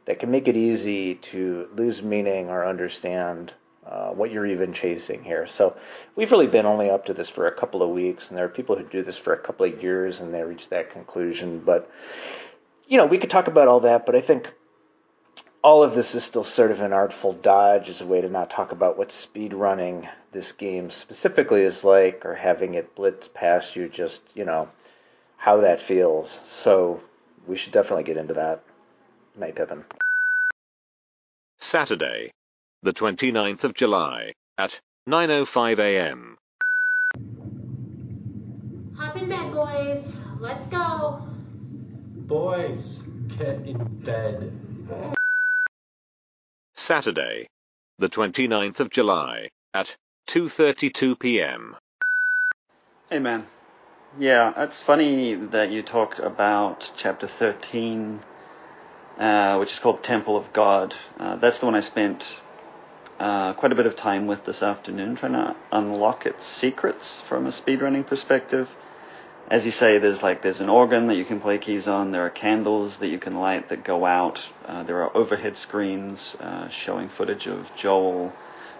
that 0.05 0.19
can 0.19 0.31
make 0.31 0.47
it 0.47 0.57
easy 0.57 1.15
to 1.15 1.67
lose 1.75 2.01
meaning 2.01 2.49
or 2.49 2.65
understand 2.65 3.53
uh, 3.85 4.09
what 4.09 4.31
you're 4.31 4.45
even 4.45 4.73
chasing 4.73 5.23
here. 5.23 5.47
So 5.47 5.75
we've 6.15 6.31
really 6.31 6.47
been 6.47 6.65
only 6.65 6.89
up 6.89 7.05
to 7.05 7.13
this 7.13 7.29
for 7.29 7.47
a 7.47 7.51
couple 7.55 7.81
of 7.81 7.89
weeks, 7.89 8.27
and 8.29 8.37
there 8.37 8.45
are 8.45 8.49
people 8.49 8.75
who 8.75 8.83
do 8.83 9.03
this 9.03 9.17
for 9.17 9.33
a 9.33 9.39
couple 9.39 9.65
of 9.65 9.81
years 9.81 10.19
and 10.19 10.33
they 10.33 10.43
reach 10.43 10.69
that 10.69 10.91
conclusion. 10.91 11.61
But 11.65 11.89
you 12.87 12.97
know, 12.97 13.05
we 13.05 13.19
could 13.19 13.29
talk 13.29 13.47
about 13.47 13.67
all 13.67 13.81
that, 13.81 14.05
but 14.05 14.15
I 14.15 14.21
think 14.21 14.49
all 15.61 15.83
of 15.83 15.93
this 15.93 16.15
is 16.15 16.23
still 16.23 16.43
sort 16.43 16.71
of 16.71 16.79
an 16.79 16.93
artful 16.93 17.33
dodge 17.33 17.89
as 17.89 18.01
a 18.01 18.05
way 18.05 18.21
to 18.21 18.29
not 18.29 18.49
talk 18.49 18.71
about 18.71 18.97
what 18.97 19.11
speed 19.11 19.53
running 19.53 20.07
this 20.31 20.51
game 20.53 20.89
specifically 20.89 21.63
is 21.63 21.83
like 21.83 22.25
or 22.25 22.35
having 22.35 22.75
it 22.75 22.95
blitz 22.95 23.29
past 23.33 23.75
you 23.75 23.89
just, 23.89 24.21
you 24.33 24.45
know, 24.45 24.69
how 25.37 25.61
that 25.61 25.81
feels. 25.81 26.37
So 26.61 27.01
we 27.47 27.57
should 27.57 27.73
definitely 27.73 28.03
get 28.03 28.17
into 28.17 28.35
that. 28.35 28.63
Night 29.37 29.55
Pippin. 29.55 29.83
Saturday, 31.59 32.31
the 32.83 32.93
29th 32.93 33.63
of 33.63 33.73
July 33.73 34.33
at 34.57 34.79
9:05 35.07 35.79
a.m. 35.79 36.37
Hop 38.97 39.15
in 39.17 39.29
bed, 39.29 39.53
boys. 39.53 40.15
Let's 40.39 40.65
go. 40.67 41.21
Boys, 42.27 43.03
get 43.37 43.65
in 43.65 43.83
bed. 44.03 44.53
Mm. 44.87 45.18
Saturday, 46.89 47.47
the 47.99 48.09
29th 48.09 48.79
of 48.79 48.89
July 48.89 49.51
at 49.75 49.95
2:32 50.27 51.19
p.m. 51.19 51.75
Hey 53.11 53.19
man. 53.19 53.45
Yeah, 54.17 54.51
it's 54.57 54.81
funny 54.81 55.35
that 55.35 55.69
you 55.69 55.83
talked 55.83 56.17
about 56.17 56.89
chapter 56.97 57.27
13, 57.27 58.21
uh, 59.19 59.57
which 59.57 59.71
is 59.71 59.77
called 59.77 60.03
Temple 60.03 60.35
of 60.35 60.51
God. 60.51 60.95
Uh, 61.19 61.35
that's 61.35 61.59
the 61.59 61.67
one 61.67 61.75
I 61.75 61.81
spent 61.81 62.25
uh, 63.19 63.53
quite 63.53 63.71
a 63.71 63.75
bit 63.75 63.85
of 63.85 63.95
time 63.95 64.25
with 64.25 64.45
this 64.45 64.63
afternoon, 64.63 65.15
trying 65.15 65.33
to 65.33 65.55
unlock 65.71 66.25
its 66.25 66.43
secrets 66.43 67.21
from 67.29 67.45
a 67.45 67.51
speedrunning 67.51 68.07
perspective 68.07 68.67
as 69.49 69.65
you 69.65 69.71
say, 69.71 69.97
there's 69.97 70.21
like 70.21 70.41
there's 70.41 70.59
an 70.59 70.69
organ 70.69 71.07
that 71.07 71.15
you 71.15 71.25
can 71.25 71.39
play 71.39 71.57
keys 71.57 71.87
on. 71.87 72.11
There 72.11 72.25
are 72.25 72.29
candles 72.29 72.97
that 72.97 73.07
you 73.07 73.17
can 73.17 73.39
light 73.39 73.69
that 73.69 73.83
go 73.83 74.05
out. 74.05 74.39
Uh, 74.65 74.83
there 74.83 75.01
are 75.03 75.15
overhead 75.15 75.57
screens 75.57 76.35
uh, 76.39 76.69
showing 76.69 77.09
footage 77.09 77.47
of 77.47 77.67
Joel, 77.75 78.31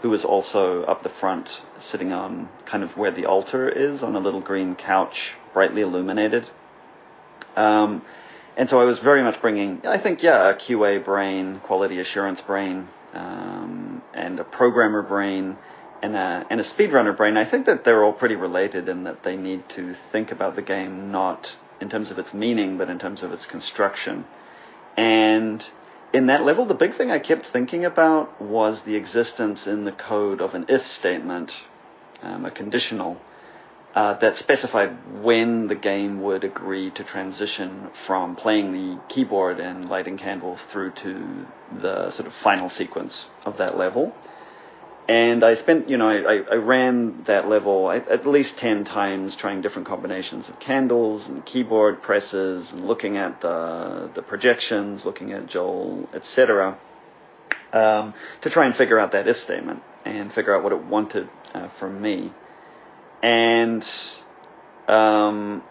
who 0.02 0.14
is 0.14 0.24
also 0.24 0.84
up 0.84 1.02
the 1.02 1.10
front, 1.10 1.62
sitting 1.80 2.14
on 2.14 2.50
kind 2.66 2.84
of 2.84 2.96
where 2.98 3.12
the 3.12 3.26
altar 3.26 3.68
is 3.68 4.04
on 4.04 4.16
a 4.16 4.20
little 4.20 4.42
green 4.42 4.76
couch, 4.76 5.34
brightly 5.54 5.82
illuminated. 5.82 6.48
Um, 7.56 8.04
and 8.56 8.70
so 8.70 8.80
I 8.80 8.84
was 8.84 9.00
very 9.00 9.24
much 9.24 9.42
bringing, 9.42 9.82
I 9.88 9.98
think, 9.98 10.22
yeah, 10.22 10.50
a 10.50 10.54
QA 10.54 11.04
brain, 11.04 11.62
quality 11.62 12.00
assurance 12.00 12.42
brain, 12.42 12.90
um, 13.14 14.04
and 14.14 14.40
a 14.40 14.44
programmer 14.44 15.02
brain 15.02 15.58
and 16.02 16.16
a, 16.16 16.46
and 16.50 16.60
a 16.60 16.64
speedrunner 16.64 17.16
brain, 17.16 17.38
I 17.38 17.46
think 17.46 17.66
that 17.66 17.84
they're 17.84 18.04
all 18.04 18.14
pretty 18.14 18.36
related 18.36 18.90
in 18.90 19.04
that 19.04 19.24
they 19.24 19.36
need 19.36 19.68
to 19.70 19.96
think 20.12 20.32
about 20.32 20.56
the 20.56 20.62
game 20.62 21.12
not 21.12 21.52
in 21.82 21.90
terms 21.90 22.12
of 22.12 22.20
its 22.20 22.34
meaning, 22.34 22.78
but 22.78 22.90
in 22.90 23.00
terms 23.00 23.24
of 23.24 23.32
its 23.32 23.46
construction. 23.46 24.26
And 24.98 25.66
in 26.12 26.28
that 26.28 26.44
level, 26.44 26.66
the 26.66 26.74
big 26.74 26.96
thing 26.96 27.12
I 27.12 27.20
kept 27.20 27.46
thinking 27.46 27.86
about 27.86 28.42
was 28.42 28.82
the 28.82 28.96
existence 28.96 29.68
in 29.68 29.86
the 29.86 29.92
code 29.92 30.42
of 30.42 30.56
an 30.56 30.66
if 30.68 30.88
statement, 30.88 31.54
um, 32.22 32.46
a 32.46 32.52
conditional, 32.52 33.22
uh, 33.96 34.14
that 34.16 34.38
specified 34.38 35.22
when 35.22 35.68
the 35.68 35.76
game 35.76 36.22
would 36.22 36.44
agree 36.44 36.92
to 36.92 37.04
transition 37.04 37.90
from 38.06 38.36
playing 38.36 38.72
the 38.72 39.00
keyboard 39.08 39.60
and 39.60 39.90
lighting 39.90 40.18
candles 40.18 40.62
through 40.62 40.92
to 40.92 41.46
the 41.82 42.12
sort 42.12 42.28
of 42.28 42.34
final 42.34 42.70
sequence 42.70 43.30
of 43.46 43.58
that 43.58 43.78
level. 43.78 44.14
And 45.10 45.44
I 45.44 45.56
spent, 45.56 45.90
you 45.90 45.98
know, 45.98 46.08
I, 46.08 46.44
I 46.52 46.56
ran 46.58 47.24
that 47.24 47.50
level 47.50 47.90
at, 47.90 48.28
least 48.28 48.58
10 48.58 48.84
times 48.84 49.36
trying 49.36 49.62
different 49.62 49.88
combinations 49.88 50.50
of 50.50 50.60
candles 50.60 51.26
and 51.26 51.44
keyboard 51.44 52.04
presses 52.04 52.72
and 52.72 52.86
looking 52.86 53.18
at 53.18 53.42
the, 53.42 54.12
the 54.14 54.22
projections, 54.22 55.06
looking 55.06 55.32
at 55.32 55.48
Joel, 55.48 56.08
etc., 56.14 56.78
um, 57.74 58.14
to 58.42 58.52
try 58.52 58.68
and 58.68 58.76
figure 58.76 59.00
out 59.00 59.14
that 59.14 59.28
if 59.28 59.40
statement 59.40 59.82
and 60.06 60.32
figure 60.32 60.56
out 60.56 60.62
what 60.64 60.74
it 60.74 60.84
wanted 60.84 61.28
uh, 61.56 61.70
from 61.80 62.00
me. 62.00 62.32
And 63.24 63.84
um, 64.88 65.64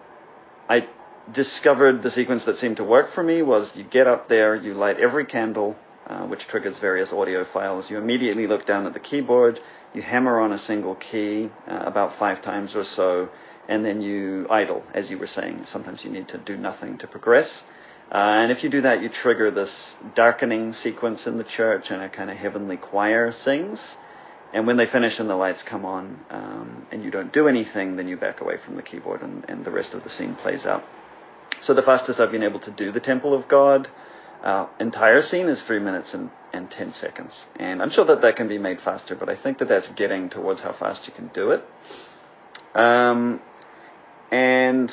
I 0.68 0.88
discovered 1.32 2.02
the 2.02 2.10
sequence 2.10 2.44
that 2.46 2.58
seemed 2.58 2.78
to 2.78 2.84
work 2.84 3.12
for 3.12 3.22
me 3.22 3.42
was 3.42 3.76
you 3.76 3.84
get 3.84 4.08
up 4.08 4.28
there, 4.28 4.56
you 4.56 4.74
light 4.74 4.98
every 4.98 5.26
candle 5.26 5.76
uh, 6.08 6.26
which 6.26 6.46
triggers 6.46 6.78
various 6.78 7.12
audio 7.12 7.44
files. 7.44 7.90
You 7.90 7.98
immediately 7.98 8.46
look 8.46 8.66
down 8.66 8.86
at 8.86 8.94
the 8.94 9.00
keyboard, 9.00 9.60
you 9.94 10.02
hammer 10.02 10.40
on 10.40 10.52
a 10.52 10.58
single 10.58 10.94
key 10.94 11.50
uh, 11.66 11.82
about 11.84 12.18
five 12.18 12.42
times 12.42 12.74
or 12.74 12.84
so, 12.84 13.28
and 13.68 13.84
then 13.84 14.00
you 14.00 14.46
idle, 14.48 14.82
as 14.94 15.10
you 15.10 15.18
were 15.18 15.26
saying. 15.26 15.66
Sometimes 15.66 16.04
you 16.04 16.10
need 16.10 16.28
to 16.28 16.38
do 16.38 16.56
nothing 16.56 16.98
to 16.98 17.06
progress. 17.06 17.62
Uh, 18.10 18.40
and 18.40 18.50
if 18.50 18.64
you 18.64 18.70
do 18.70 18.80
that, 18.80 19.02
you 19.02 19.10
trigger 19.10 19.50
this 19.50 19.96
darkening 20.14 20.72
sequence 20.72 21.26
in 21.26 21.36
the 21.36 21.44
church, 21.44 21.90
and 21.90 22.02
a 22.02 22.08
kind 22.08 22.30
of 22.30 22.36
heavenly 22.38 22.78
choir 22.78 23.30
sings. 23.30 23.78
And 24.54 24.66
when 24.66 24.78
they 24.78 24.86
finish 24.86 25.20
and 25.20 25.28
the 25.28 25.36
lights 25.36 25.62
come 25.62 25.84
on, 25.84 26.24
um, 26.30 26.86
and 26.90 27.04
you 27.04 27.10
don't 27.10 27.30
do 27.34 27.48
anything, 27.48 27.96
then 27.96 28.08
you 28.08 28.16
back 28.16 28.40
away 28.40 28.56
from 28.56 28.76
the 28.76 28.82
keyboard, 28.82 29.20
and, 29.20 29.44
and 29.46 29.62
the 29.64 29.70
rest 29.70 29.92
of 29.92 30.04
the 30.04 30.08
scene 30.08 30.34
plays 30.36 30.64
out. 30.64 30.84
So 31.60 31.74
the 31.74 31.82
fastest 31.82 32.18
I've 32.18 32.32
been 32.32 32.42
able 32.42 32.60
to 32.60 32.70
do 32.70 32.90
the 32.92 33.00
Temple 33.00 33.34
of 33.34 33.46
God 33.46 33.88
uh, 34.42 34.66
entire 34.78 35.22
scene 35.22 35.48
is 35.48 35.62
three 35.62 35.78
minutes 35.78 36.14
and, 36.14 36.30
and 36.52 36.70
10 36.70 36.94
seconds. 36.94 37.46
And 37.56 37.82
I'm 37.82 37.90
sure 37.90 38.04
that 38.04 38.22
that 38.22 38.36
can 38.36 38.48
be 38.48 38.58
made 38.58 38.80
faster, 38.80 39.14
but 39.14 39.28
I 39.28 39.36
think 39.36 39.58
that 39.58 39.68
that's 39.68 39.88
getting 39.88 40.30
towards 40.30 40.60
how 40.60 40.72
fast 40.72 41.06
you 41.06 41.12
can 41.12 41.28
do 41.28 41.50
it. 41.50 41.64
Um, 42.74 43.40
and 44.30 44.92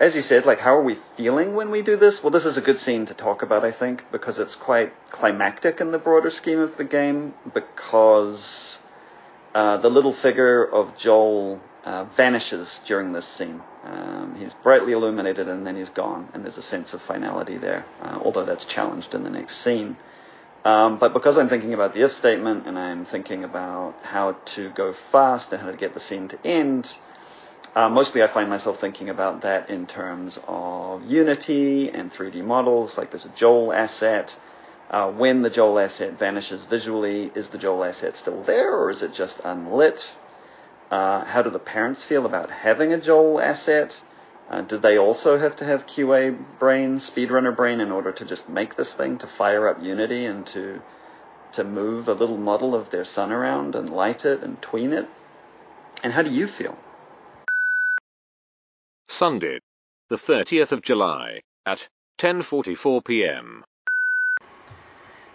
as 0.00 0.14
you 0.14 0.22
said, 0.22 0.46
like, 0.46 0.58
how 0.60 0.76
are 0.76 0.82
we 0.82 0.98
feeling 1.16 1.54
when 1.54 1.70
we 1.70 1.82
do 1.82 1.96
this? 1.96 2.22
Well, 2.22 2.30
this 2.30 2.44
is 2.44 2.56
a 2.56 2.60
good 2.60 2.80
scene 2.80 3.06
to 3.06 3.14
talk 3.14 3.42
about, 3.42 3.64
I 3.64 3.72
think, 3.72 4.04
because 4.10 4.38
it's 4.38 4.54
quite 4.54 4.92
climactic 5.10 5.80
in 5.80 5.92
the 5.92 5.98
broader 5.98 6.30
scheme 6.30 6.58
of 6.58 6.76
the 6.76 6.84
game, 6.84 7.34
because 7.52 8.78
uh, 9.54 9.76
the 9.76 9.90
little 9.90 10.14
figure 10.14 10.64
of 10.64 10.96
Joel 10.96 11.60
uh, 11.84 12.04
vanishes 12.16 12.80
during 12.86 13.12
this 13.12 13.26
scene. 13.26 13.62
Um, 13.84 14.36
he's 14.38 14.54
brightly 14.62 14.92
illuminated 14.92 15.48
and 15.48 15.66
then 15.66 15.76
he's 15.76 15.88
gone, 15.90 16.28
and 16.34 16.44
there's 16.44 16.58
a 16.58 16.62
sense 16.62 16.92
of 16.94 17.02
finality 17.02 17.56
there, 17.56 17.86
uh, 18.02 18.18
although 18.22 18.44
that's 18.44 18.64
challenged 18.64 19.14
in 19.14 19.24
the 19.24 19.30
next 19.30 19.62
scene. 19.62 19.96
Um, 20.64 20.98
but 20.98 21.14
because 21.14 21.38
I'm 21.38 21.48
thinking 21.48 21.72
about 21.72 21.94
the 21.94 22.04
if 22.04 22.12
statement 22.12 22.66
and 22.66 22.78
I'm 22.78 23.06
thinking 23.06 23.44
about 23.44 23.94
how 24.02 24.32
to 24.56 24.70
go 24.70 24.94
fast 25.10 25.52
and 25.52 25.62
how 25.62 25.70
to 25.70 25.76
get 25.76 25.94
the 25.94 26.00
scene 26.00 26.28
to 26.28 26.46
end, 26.46 26.92
uh, 27.74 27.88
mostly 27.88 28.22
I 28.22 28.26
find 28.26 28.50
myself 28.50 28.78
thinking 28.78 29.08
about 29.08 29.42
that 29.42 29.70
in 29.70 29.86
terms 29.86 30.38
of 30.46 31.02
Unity 31.04 31.88
and 31.88 32.12
3D 32.12 32.44
models, 32.44 32.98
like 32.98 33.10
there's 33.10 33.24
a 33.24 33.30
Joel 33.30 33.72
asset. 33.72 34.36
Uh, 34.90 35.10
when 35.10 35.42
the 35.42 35.50
Joel 35.50 35.78
asset 35.78 36.18
vanishes 36.18 36.64
visually, 36.64 37.30
is 37.34 37.48
the 37.48 37.58
Joel 37.58 37.84
asset 37.84 38.16
still 38.16 38.42
there 38.42 38.74
or 38.74 38.90
is 38.90 39.02
it 39.02 39.14
just 39.14 39.40
unlit? 39.44 40.10
Uh, 40.90 41.24
how 41.24 41.40
do 41.42 41.50
the 41.50 41.58
parents 41.58 42.02
feel 42.02 42.26
about 42.26 42.50
having 42.50 42.92
a 42.92 43.00
Joel 43.00 43.40
asset? 43.40 44.02
Uh, 44.48 44.62
do 44.62 44.76
they 44.76 44.98
also 44.98 45.38
have 45.38 45.54
to 45.56 45.64
have 45.64 45.86
QA 45.86 46.36
brain, 46.58 46.96
speedrunner 46.98 47.54
brain, 47.54 47.80
in 47.80 47.92
order 47.92 48.10
to 48.10 48.24
just 48.24 48.48
make 48.48 48.76
this 48.76 48.92
thing, 48.92 49.16
to 49.18 49.26
fire 49.26 49.68
up 49.68 49.80
Unity 49.82 50.24
and 50.24 50.46
to 50.48 50.82
to 51.52 51.64
move 51.64 52.08
a 52.08 52.14
little 52.14 52.36
model 52.36 52.74
of 52.76 52.90
their 52.90 53.04
son 53.04 53.32
around 53.32 53.74
and 53.74 53.90
light 53.90 54.24
it 54.24 54.42
and 54.42 54.60
tween 54.62 54.92
it? 54.92 55.08
And 56.02 56.12
how 56.12 56.22
do 56.22 56.30
you 56.30 56.46
feel? 56.46 56.76
Sunday, 59.08 59.60
the 60.08 60.16
30th 60.16 60.72
of 60.72 60.82
July, 60.82 61.42
at 61.66 61.88
10:44 62.18 63.04
p.m. 63.04 63.64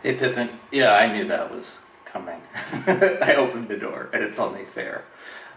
Hey 0.03 0.15
Pippin, 0.15 0.49
yeah, 0.71 0.93
I 0.93 1.11
knew 1.11 1.27
that 1.27 1.51
was 1.51 1.77
coming. 2.05 2.41
I 2.87 3.35
opened 3.37 3.69
the 3.69 3.77
door, 3.77 4.09
and 4.13 4.23
it's 4.23 4.39
only 4.39 4.65
fair. 4.73 5.03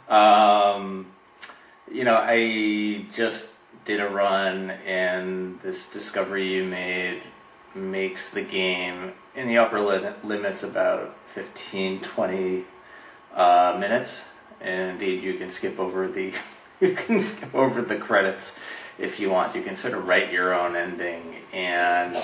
Um, 0.09 1.07
you 1.91 2.05
know, 2.05 2.17
I 2.17 3.07
just 3.15 3.45
did 3.85 4.01
a 4.01 4.09
run, 4.09 4.71
and 4.71 5.61
this 5.63 5.87
discovery 5.87 6.55
you 6.55 6.65
made 6.65 7.23
makes 7.75 8.31
the 8.31 8.43
game 8.43 9.13
in 9.35 9.49
the 9.49 9.59
upper 9.59 9.81
limits 9.81 10.63
about 10.63 11.17
15, 11.35 12.01
20 12.03 12.65
uh, 13.35 13.77
minutes. 13.79 14.21
And 14.61 14.91
indeed, 14.91 15.23
you 15.23 15.35
can 15.39 15.51
skip 15.51 15.79
over 15.79 16.09
the 16.09 16.33
you 16.81 16.95
can 16.95 17.23
skip 17.23 17.55
over 17.55 17.83
the 17.83 17.97
credits 17.97 18.53
if 18.99 19.21
you 19.21 19.31
want. 19.31 19.55
You 19.55 19.63
can 19.63 19.77
sort 19.77 19.95
of 19.95 20.07
write 20.07 20.33
your 20.33 20.55
own 20.55 20.77
ending. 20.77 21.37
And 21.53 22.17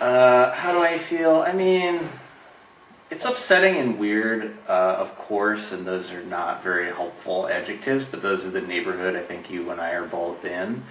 uh, 0.00 0.52
how 0.52 0.72
do 0.72 0.80
I 0.80 0.98
feel? 0.98 1.36
I 1.36 1.52
mean, 1.52 2.08
it's 3.10 3.24
upsetting 3.24 3.76
and 3.76 3.98
weird, 3.98 4.56
uh, 4.68 4.72
of 4.72 5.16
course, 5.16 5.72
and 5.72 5.84
those 5.84 6.10
are 6.12 6.22
not 6.22 6.62
very 6.62 6.86
helpful 6.86 7.48
adjectives, 7.48 8.04
but 8.04 8.22
those 8.22 8.44
are 8.44 8.50
the 8.50 8.60
neighborhood 8.60 9.16
I 9.16 9.22
think 9.22 9.50
you 9.50 9.70
and 9.70 9.80
I 9.80 9.90
are 9.90 10.06
both 10.06 10.44
in. 10.44 10.84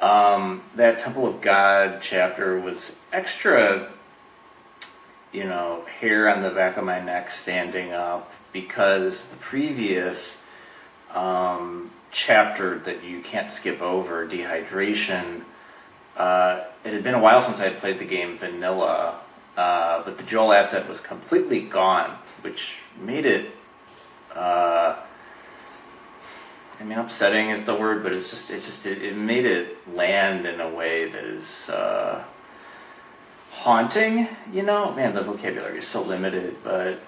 Um, 0.00 0.62
that 0.76 1.00
Temple 1.00 1.26
of 1.26 1.42
God 1.42 2.00
chapter 2.00 2.58
was 2.58 2.92
extra, 3.12 3.92
you 5.32 5.44
know, 5.44 5.84
hair 6.00 6.34
on 6.34 6.42
the 6.42 6.50
back 6.50 6.78
of 6.78 6.84
my 6.84 6.98
neck 6.98 7.30
standing 7.30 7.92
up 7.92 8.32
because 8.54 9.22
the 9.26 9.36
previous 9.36 10.38
um, 11.12 11.90
chapter 12.10 12.78
that 12.80 13.04
you 13.04 13.20
can't 13.20 13.52
skip 13.52 13.82
over, 13.82 14.26
dehydration, 14.26 15.44
uh, 16.16 16.64
it 16.84 16.94
had 16.94 17.04
been 17.04 17.14
a 17.14 17.20
while 17.20 17.42
since 17.42 17.60
I 17.60 17.64
had 17.64 17.80
played 17.80 17.98
the 17.98 18.06
game 18.06 18.38
vanilla 18.38 19.20
uh, 19.56 20.02
but 20.04 20.18
the 20.18 20.24
Joel 20.24 20.52
asset 20.52 20.88
was 20.88 21.00
completely 21.00 21.62
gone, 21.62 22.16
which 22.42 22.74
made 23.00 23.26
it. 23.26 23.50
Uh, 24.34 24.96
I 26.78 26.84
mean, 26.84 26.98
upsetting 26.98 27.50
is 27.50 27.64
the 27.64 27.74
word, 27.74 28.02
but 28.02 28.12
it's 28.12 28.30
just 28.30 28.50
it 28.50 28.64
just 28.64 28.86
it, 28.86 29.02
it 29.02 29.16
made 29.16 29.44
it 29.44 29.94
land 29.94 30.46
in 30.46 30.60
a 30.60 30.70
way 30.70 31.10
that 31.10 31.24
is 31.24 31.68
uh, 31.68 32.24
haunting. 33.50 34.28
You 34.52 34.62
know, 34.62 34.92
man, 34.94 35.14
the 35.14 35.22
vocabulary 35.22 35.80
is 35.80 35.88
so 35.88 36.02
limited, 36.02 36.56
but 36.64 37.00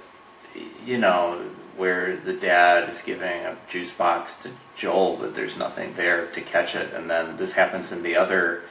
you 0.84 0.98
know, 0.98 1.42
where 1.76 2.16
the 2.16 2.34
dad 2.34 2.90
is 2.90 3.00
giving 3.00 3.44
a 3.44 3.56
juice 3.70 3.90
box 3.92 4.32
to 4.42 4.50
Joel, 4.76 5.16
but 5.16 5.34
there's 5.34 5.56
nothing 5.56 5.94
there 5.96 6.26
to 6.26 6.40
catch 6.42 6.74
it, 6.74 6.92
and 6.92 7.08
then 7.08 7.36
this 7.36 7.52
happens 7.52 7.92
in 7.92 8.02
the 8.02 8.16
other 8.16 8.64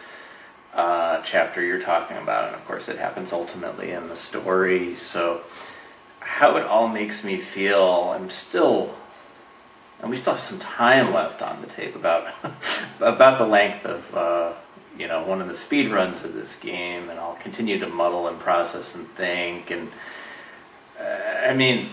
uh, 0.73 1.21
chapter 1.23 1.61
you're 1.61 1.81
talking 1.81 2.17
about, 2.17 2.47
and 2.47 2.55
of 2.55 2.65
course 2.65 2.87
it 2.87 2.97
happens 2.97 3.33
ultimately 3.33 3.91
in 3.91 4.07
the 4.07 4.15
story. 4.15 4.95
So 4.95 5.41
how 6.19 6.57
it 6.57 6.63
all 6.63 6.87
makes 6.87 7.23
me 7.23 7.39
feel, 7.39 8.13
I'm 8.15 8.29
still, 8.29 8.93
and 10.01 10.09
we 10.09 10.17
still 10.17 10.35
have 10.35 10.43
some 10.43 10.59
time 10.59 11.13
left 11.13 11.41
on 11.41 11.61
the 11.61 11.67
tape 11.67 11.95
about 11.95 12.33
about 12.99 13.37
the 13.37 13.45
length 13.45 13.85
of 13.85 14.15
uh, 14.15 14.53
you 14.97 15.07
know 15.07 15.23
one 15.25 15.41
of 15.41 15.47
the 15.47 15.57
speed 15.57 15.91
runs 15.91 16.23
of 16.23 16.33
this 16.33 16.55
game, 16.55 17.09
and 17.09 17.19
I'll 17.19 17.35
continue 17.35 17.79
to 17.79 17.87
muddle 17.87 18.27
and 18.27 18.39
process 18.39 18.95
and 18.95 19.07
think, 19.15 19.71
and 19.71 19.89
uh, 20.99 21.47
I 21.47 21.53
mean. 21.53 21.89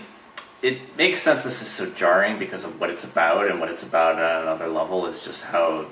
It 0.61 0.97
makes 0.97 1.21
sense 1.21 1.43
this 1.43 1.61
is 1.61 1.69
so 1.69 1.85
jarring 1.85 2.37
because 2.37 2.65
of 2.65 2.81
what 2.81 2.89
it's 2.89 3.05
about, 3.05 3.49
and 3.49 3.61
what 3.61 3.69
it's 3.69 3.83
about 3.83 4.15
on 4.15 4.41
another 4.41 4.67
level 4.67 5.05
is 5.05 5.23
just 5.23 5.41
how 5.41 5.85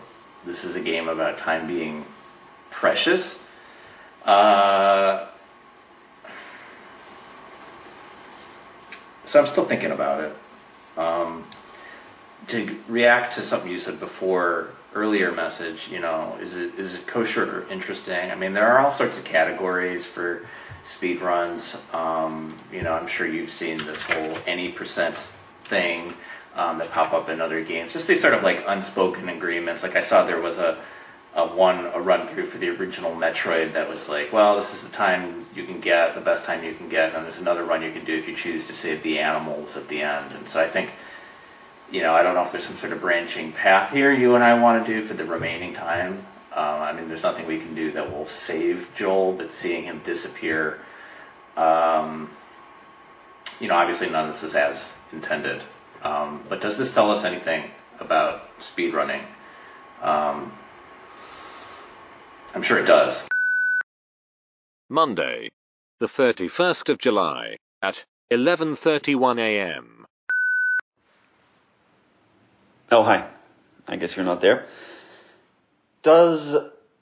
this 0.46 0.66
is 0.66 0.76
a 0.76 0.82
game 0.82 1.08
about 1.08 1.38
time 1.38 1.68
being 1.68 2.04
precious. 2.72 3.38
Uh, 4.26 5.28
so 9.26 9.40
I'm 9.40 9.48
still 9.48 9.66
thinking 9.66 9.92
about 9.92 10.24
it. 10.24 10.36
Um, 10.98 11.46
to 12.48 12.78
react 12.88 13.36
to 13.36 13.46
something 13.46 13.70
you 13.70 13.80
said 13.80 14.00
before, 14.00 14.70
earlier 14.94 15.32
message, 15.32 15.88
you 15.90 16.00
know, 16.00 16.38
is 16.42 16.56
it 16.56 16.76
is 16.76 16.96
it 16.96 17.06
kosher 17.08 17.60
or 17.60 17.70
interesting? 17.70 18.32
I 18.32 18.36
mean, 18.36 18.54
there 18.54 18.68
are 18.68 18.80
all 18.80 18.92
sorts 18.92 19.18
of 19.18 19.24
categories 19.24 20.06
for 20.06 20.48
speed 20.86 21.22
runs. 21.22 21.76
Um, 21.94 22.56
you 22.72 22.82
know, 22.82 22.94
I'm 22.94 23.08
sure 23.08 23.28
you've 23.28 23.52
seen 23.52 23.78
this 23.86 24.02
whole 24.02 24.34
any 24.46 24.70
percent 24.70 25.16
thing 25.66 26.14
um, 26.56 26.80
that 26.80 26.92
pop 26.92 27.14
up 27.14 27.30
in 27.30 27.42
other 27.42 27.64
games. 27.64 27.94
Just 27.94 28.08
these 28.08 28.22
sort 28.22 28.34
of 28.34 28.44
like 28.44 28.64
unspoken 28.68 29.30
agreements. 29.30 29.84
Like 29.84 29.96
I 29.96 30.04
saw 30.04 30.26
there 30.26 30.42
was 30.42 30.58
a 30.58 30.82
a 31.36 31.46
one 31.46 31.86
a 31.86 32.00
run 32.00 32.28
through 32.28 32.48
for 32.48 32.58
the 32.58 32.70
original 32.70 33.12
Metroid 33.12 33.74
that 33.74 33.88
was 33.88 34.08
like, 34.10 34.34
well, 34.34 34.58
this 34.58 34.74
is 34.74 34.82
the 34.82 34.90
time 34.90 35.46
you 35.54 35.66
can 35.66 35.80
get, 35.80 36.16
the 36.16 36.22
best 36.22 36.46
time 36.46 36.64
you 36.64 36.74
can 36.74 36.90
get, 36.90 37.08
and 37.08 37.16
then 37.16 37.24
there's 37.24 37.38
another 37.38 37.64
run 37.64 37.84
you 37.84 37.92
can 37.92 38.06
do 38.06 38.16
if 38.16 38.28
you 38.28 38.36
choose 38.36 38.68
to 38.68 38.74
save 38.74 39.04
the 39.04 39.20
animals 39.20 39.76
at 39.76 39.88
the 39.88 40.02
end. 40.02 40.34
And 40.34 40.50
so 40.50 40.60
I 40.60 40.68
think, 40.68 40.90
you 41.92 42.02
know, 42.02 42.14
I 42.14 42.24
don't 42.24 42.34
know 42.34 42.44
if 42.44 42.52
there's 42.52 42.66
some 42.66 42.78
sort 42.78 42.92
of 42.92 43.02
branching 43.02 43.52
path 43.52 43.92
here 43.92 44.12
you 44.12 44.36
and 44.36 44.44
I 44.44 44.60
want 44.60 44.86
to 44.86 44.94
do 44.94 45.08
for 45.08 45.14
the 45.14 45.26
remaining 45.26 45.74
time. 45.74 46.26
Um, 46.54 46.82
I 46.82 46.92
mean, 46.92 47.08
there's 47.08 47.24
nothing 47.24 47.46
we 47.46 47.60
can 47.60 47.76
do 47.76 47.92
that 47.92 48.12
will 48.12 48.28
save 48.28 48.88
Joel, 48.96 49.34
but 49.34 49.54
seeing 49.54 49.84
him 49.84 50.02
disappear, 50.04 50.80
um, 51.56 52.32
you 53.60 53.68
know, 53.68 53.76
obviously 53.76 54.10
none 54.10 54.28
of 54.28 54.34
this 54.34 54.44
is 54.44 54.56
as 54.56 54.84
intended. 55.12 55.62
Um, 56.02 56.44
but 56.50 56.62
does 56.62 56.78
this 56.78 56.92
tell 56.92 57.12
us 57.12 57.26
anything 57.26 57.70
about 58.00 58.60
speedrunning? 58.60 59.24
Um, 60.02 60.52
I'm 62.58 62.64
sure 62.64 62.80
it 62.80 62.88
does. 62.88 63.24
Monday, 64.90 65.52
the 66.00 66.08
31st 66.08 66.90
of 66.90 66.98
July, 66.98 67.58
at 67.84 68.04
11:31 68.32 69.38
a.m. 69.38 70.08
Oh, 72.92 73.04
hi. 73.04 73.30
I 73.88 73.98
guess 73.98 74.16
you're 74.16 74.26
not 74.26 74.42
there. 74.42 74.66
Does 76.02 76.56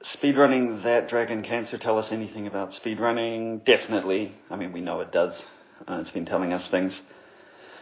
speedrunning 0.03 0.83
that 0.83 1.07
Dragon 1.07 1.41
Cancer 1.41 1.77
tell 1.77 1.99
us 1.99 2.11
anything 2.11 2.47
about 2.47 2.71
speedrunning? 2.71 3.63
Definitely. 3.63 4.33
I 4.49 4.57
mean, 4.57 4.73
we 4.73 4.81
know 4.81 4.99
it 4.99 5.13
does. 5.13 5.45
Uh, 5.87 5.99
it's 6.01 6.11
been 6.11 6.25
telling 6.25 6.51
us 6.51 6.67
things. 6.67 7.01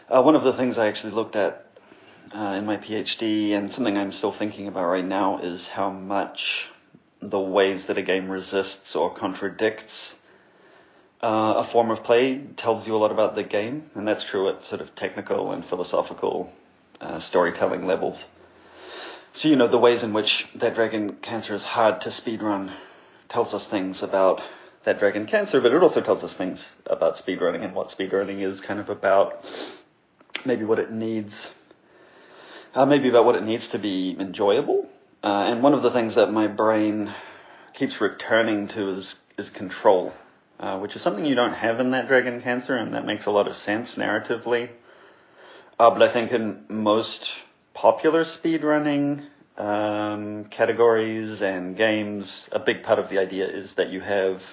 Uh, 0.07 0.21
one 0.21 0.35
of 0.35 0.43
the 0.43 0.53
things 0.53 0.77
I 0.77 0.89
actually 0.89 1.13
looked 1.13 1.35
at 1.35 1.65
uh, 2.35 2.53
in 2.55 2.67
my 2.67 2.77
PhD 2.77 3.53
and 3.53 3.73
something 3.73 3.97
I'm 3.97 4.11
still 4.11 4.31
thinking 4.31 4.67
about 4.67 4.85
right 4.85 5.03
now 5.03 5.39
is 5.39 5.67
how 5.67 5.89
much 5.89 6.69
the 7.29 7.39
ways 7.39 7.85
that 7.87 7.97
a 7.97 8.01
game 8.01 8.29
resists 8.29 8.95
or 8.95 9.13
contradicts 9.13 10.13
uh, 11.23 11.53
a 11.57 11.63
form 11.63 11.89
of 11.89 12.03
play 12.03 12.37
tells 12.57 12.85
you 12.85 12.95
a 12.95 12.97
lot 12.97 13.11
about 13.11 13.35
the 13.35 13.43
game, 13.43 13.89
and 13.95 14.05
that's 14.05 14.25
true 14.25 14.49
at 14.49 14.65
sort 14.65 14.81
of 14.81 14.93
technical 14.93 15.53
and 15.53 15.65
philosophical 15.65 16.51
uh, 16.99 17.19
storytelling 17.19 17.87
levels. 17.87 18.21
So, 19.31 19.47
you 19.47 19.55
know, 19.55 19.69
the 19.69 19.77
ways 19.77 20.03
in 20.03 20.11
which 20.11 20.45
that 20.55 20.75
dragon 20.75 21.13
cancer 21.21 21.53
is 21.55 21.63
hard 21.63 22.01
to 22.01 22.09
speedrun 22.09 22.73
tells 23.29 23.53
us 23.53 23.65
things 23.65 24.03
about 24.03 24.41
that 24.83 24.99
dragon 24.99 25.25
cancer, 25.25 25.61
but 25.61 25.73
it 25.73 25.81
also 25.81 26.01
tells 26.01 26.23
us 26.25 26.33
things 26.33 26.63
about 26.85 27.15
speedrunning 27.15 27.63
and 27.63 27.73
what 27.73 27.97
speedrunning 27.97 28.45
is 28.45 28.59
kind 28.59 28.81
of 28.81 28.89
about, 28.89 29.45
maybe 30.43 30.65
what 30.65 30.77
it 30.77 30.91
needs, 30.91 31.49
uh, 32.75 32.85
maybe 32.85 33.07
about 33.07 33.23
what 33.23 33.35
it 33.35 33.43
needs 33.43 33.69
to 33.69 33.79
be 33.79 34.13
enjoyable. 34.19 34.89
Uh, 35.23 35.45
and 35.47 35.63
one 35.63 35.73
of 35.73 35.83
the 35.83 35.91
things 35.91 36.15
that 36.15 36.33
my 36.33 36.47
brain 36.47 37.13
keeps 37.73 38.01
returning 38.01 38.67
to 38.67 38.97
is, 38.97 39.15
is 39.37 39.49
control, 39.49 40.11
uh, 40.59 40.77
which 40.79 40.97
is 40.97 41.01
something 41.01 41.25
you 41.25 41.35
don't 41.35 41.53
have 41.53 41.79
in 41.79 41.91
that 41.91 42.09
dragon 42.09 42.41
cancer, 42.41 42.75
and 42.75 42.93
that 42.93 43.05
makes 43.05 43.25
a 43.25 43.31
lot 43.31 43.47
of 43.47 43.55
sense 43.55 43.95
narratively. 43.95 44.69
Uh, 45.79 45.89
but 45.91 46.03
I 46.03 46.11
think 46.11 46.33
in 46.33 46.65
most 46.67 47.31
popular 47.73 48.25
speedrunning 48.25 49.25
um, 49.57 50.45
categories 50.45 51.41
and 51.41 51.77
games, 51.77 52.49
a 52.51 52.59
big 52.59 52.83
part 52.83 52.99
of 52.99 53.09
the 53.09 53.19
idea 53.19 53.47
is 53.47 53.73
that 53.75 53.89
you 53.89 54.01
have 54.01 54.43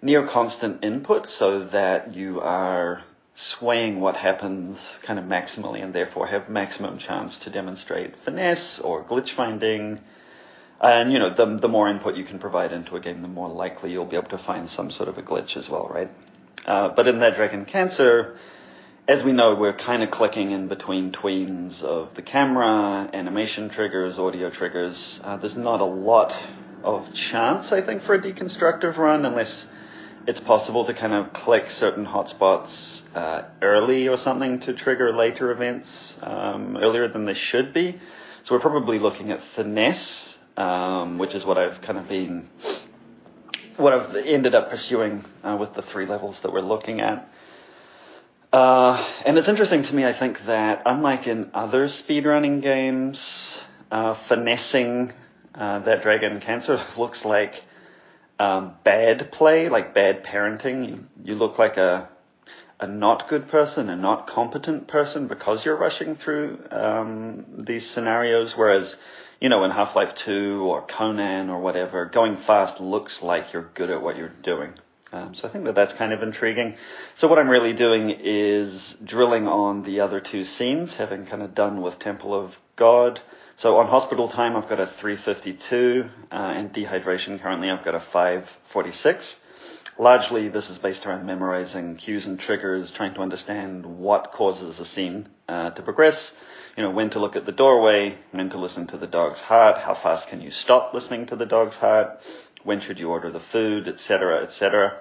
near 0.00 0.26
constant 0.26 0.84
input 0.84 1.28
so 1.28 1.64
that 1.64 2.14
you 2.14 2.40
are 2.40 3.02
swaying 3.40 4.00
what 4.00 4.16
happens 4.16 4.78
kind 5.02 5.18
of 5.18 5.24
maximally 5.24 5.82
and 5.82 5.94
therefore 5.94 6.26
have 6.26 6.48
maximum 6.50 6.98
chance 6.98 7.38
to 7.38 7.50
demonstrate 7.50 8.14
finesse 8.24 8.78
or 8.80 9.02
glitch 9.02 9.30
finding. 9.30 9.98
And 10.80 11.12
you 11.12 11.18
know, 11.18 11.34
the 11.34 11.56
the 11.56 11.68
more 11.68 11.88
input 11.88 12.16
you 12.16 12.24
can 12.24 12.38
provide 12.38 12.72
into 12.72 12.96
a 12.96 13.00
game, 13.00 13.22
the 13.22 13.28
more 13.28 13.48
likely 13.48 13.92
you'll 13.92 14.06
be 14.06 14.16
able 14.16 14.30
to 14.30 14.38
find 14.38 14.68
some 14.68 14.90
sort 14.90 15.08
of 15.08 15.18
a 15.18 15.22
glitch 15.22 15.56
as 15.56 15.68
well, 15.68 15.88
right? 15.88 16.10
Uh, 16.66 16.88
but 16.88 17.08
in 17.08 17.20
that 17.20 17.36
Dragon 17.36 17.64
Cancer, 17.64 18.38
as 19.08 19.24
we 19.24 19.32
know, 19.32 19.54
we're 19.54 19.76
kind 19.76 20.02
of 20.02 20.10
clicking 20.10 20.52
in 20.52 20.68
between 20.68 21.10
tweens 21.10 21.82
of 21.82 22.14
the 22.14 22.22
camera, 22.22 23.10
animation 23.12 23.70
triggers, 23.70 24.18
audio 24.18 24.50
triggers. 24.50 25.18
Uh, 25.24 25.36
there's 25.36 25.56
not 25.56 25.80
a 25.80 25.84
lot 25.84 26.34
of 26.84 27.12
chance, 27.14 27.72
I 27.72 27.80
think, 27.80 28.02
for 28.02 28.14
a 28.14 28.20
deconstructive 28.20 28.96
run 28.98 29.24
unless 29.24 29.66
it's 30.30 30.38
possible 30.38 30.84
to 30.84 30.94
kind 30.94 31.12
of 31.12 31.32
click 31.32 31.72
certain 31.72 32.06
hotspots 32.06 33.02
uh, 33.16 33.42
early 33.60 34.06
or 34.06 34.16
something 34.16 34.60
to 34.60 34.72
trigger 34.72 35.12
later 35.12 35.50
events 35.50 36.14
um, 36.22 36.76
earlier 36.76 37.08
than 37.08 37.24
they 37.24 37.34
should 37.34 37.74
be. 37.74 37.98
So 38.44 38.54
we're 38.54 38.60
probably 38.60 39.00
looking 39.00 39.32
at 39.32 39.42
finesse, 39.56 40.38
um, 40.56 41.18
which 41.18 41.34
is 41.34 41.44
what 41.44 41.58
I've 41.58 41.80
kind 41.80 41.98
of 41.98 42.06
been, 42.06 42.48
what 43.76 43.92
I've 43.92 44.14
ended 44.14 44.54
up 44.54 44.70
pursuing 44.70 45.24
uh, 45.42 45.56
with 45.58 45.74
the 45.74 45.82
three 45.82 46.06
levels 46.06 46.38
that 46.42 46.52
we're 46.52 46.60
looking 46.60 47.00
at. 47.00 47.28
Uh, 48.52 49.04
and 49.26 49.36
it's 49.36 49.48
interesting 49.48 49.82
to 49.82 49.92
me, 49.92 50.04
I 50.04 50.12
think, 50.12 50.46
that 50.46 50.82
unlike 50.86 51.26
in 51.26 51.50
other 51.54 51.86
speedrunning 51.86 52.62
games, 52.62 53.60
uh, 53.90 54.14
finessing 54.14 55.12
uh, 55.56 55.80
that 55.80 56.02
dragon 56.02 56.38
cancer 56.38 56.80
looks 56.96 57.24
like 57.24 57.64
um, 58.40 58.74
bad 58.84 59.30
play, 59.30 59.68
like 59.68 59.94
bad 59.94 60.24
parenting. 60.24 60.88
You, 60.88 61.06
you 61.22 61.34
look 61.34 61.58
like 61.58 61.76
a 61.76 62.08
a 62.80 62.86
not 62.86 63.28
good 63.28 63.48
person, 63.48 63.90
a 63.90 63.96
not 63.96 64.26
competent 64.26 64.88
person 64.88 65.26
because 65.26 65.66
you're 65.66 65.76
rushing 65.76 66.16
through 66.16 66.58
um, 66.70 67.44
these 67.58 67.88
scenarios. 67.88 68.56
Whereas, 68.56 68.96
you 69.38 69.50
know, 69.50 69.64
in 69.64 69.70
Half 69.70 69.94
Life 69.94 70.14
2 70.14 70.62
or 70.62 70.86
Conan 70.86 71.50
or 71.50 71.60
whatever, 71.60 72.06
going 72.06 72.38
fast 72.38 72.80
looks 72.80 73.20
like 73.20 73.52
you're 73.52 73.70
good 73.74 73.90
at 73.90 74.00
what 74.00 74.16
you're 74.16 74.28
doing. 74.42 74.72
Um, 75.12 75.34
so 75.34 75.46
I 75.46 75.50
think 75.50 75.64
that 75.66 75.74
that's 75.74 75.92
kind 75.92 76.14
of 76.14 76.22
intriguing. 76.22 76.76
So 77.16 77.28
what 77.28 77.38
I'm 77.38 77.50
really 77.50 77.74
doing 77.74 78.16
is 78.18 78.96
drilling 79.04 79.46
on 79.46 79.82
the 79.82 80.00
other 80.00 80.20
two 80.20 80.44
scenes, 80.44 80.94
having 80.94 81.26
kind 81.26 81.42
of 81.42 81.54
done 81.54 81.82
with 81.82 81.98
Temple 81.98 82.32
of 82.32 82.58
God. 82.76 83.20
So 83.60 83.76
on 83.76 83.88
hospital 83.88 84.26
time, 84.26 84.56
I've 84.56 84.70
got 84.70 84.80
a 84.80 84.86
352, 84.86 86.08
uh, 86.32 86.34
and 86.34 86.72
dehydration 86.72 87.38
currently 87.42 87.70
I've 87.70 87.84
got 87.84 87.94
a 87.94 88.00
546. 88.00 89.36
Largely, 89.98 90.48
this 90.48 90.70
is 90.70 90.78
based 90.78 91.04
around 91.04 91.26
memorizing 91.26 91.96
cues 91.96 92.24
and 92.24 92.40
triggers, 92.40 92.90
trying 92.90 93.12
to 93.16 93.20
understand 93.20 93.84
what 93.84 94.32
causes 94.32 94.80
a 94.80 94.86
scene 94.86 95.28
uh, 95.46 95.68
to 95.72 95.82
progress. 95.82 96.32
You 96.74 96.84
know, 96.84 96.90
when 96.90 97.10
to 97.10 97.18
look 97.18 97.36
at 97.36 97.44
the 97.44 97.52
doorway, 97.52 98.16
when 98.30 98.48
to 98.48 98.56
listen 98.56 98.86
to 98.86 98.96
the 98.96 99.06
dog's 99.06 99.40
heart, 99.40 99.76
how 99.76 99.92
fast 99.92 100.28
can 100.28 100.40
you 100.40 100.50
stop 100.50 100.94
listening 100.94 101.26
to 101.26 101.36
the 101.36 101.44
dog's 101.44 101.76
heart, 101.76 102.18
when 102.64 102.80
should 102.80 102.98
you 102.98 103.10
order 103.10 103.30
the 103.30 103.40
food, 103.40 103.88
etc., 103.88 104.42
etc. 104.42 104.96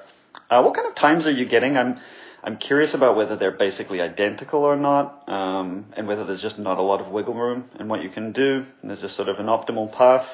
Uh, 0.49 0.62
what 0.64 0.74
kind 0.76 0.86
of 0.86 0.95
times 0.95 1.26
are 1.26 1.32
you 1.32 1.45
getting? 1.45 1.78
I'm 1.78 2.01
I'm 2.43 2.57
curious 2.57 2.93
about 2.93 3.15
whether 3.15 3.35
they're 3.35 3.51
basically 3.51 4.01
identical 4.01 4.61
or 4.61 4.75
not, 4.75 5.27
um, 5.27 5.85
and 5.97 6.07
whether 6.07 6.23
there's 6.23 6.41
just 6.41 6.57
not 6.57 6.77
a 6.77 6.81
lot 6.81 7.01
of 7.01 7.09
wiggle 7.09 7.33
room 7.33 7.69
in 7.79 7.87
what 7.87 8.01
you 8.01 8.09
can 8.09 8.31
do, 8.31 8.65
and 8.81 8.89
there's 8.89 9.01
just 9.01 9.15
sort 9.15 9.27
of 9.27 9.39
an 9.39 9.47
optimal 9.47 9.91
path, 9.91 10.27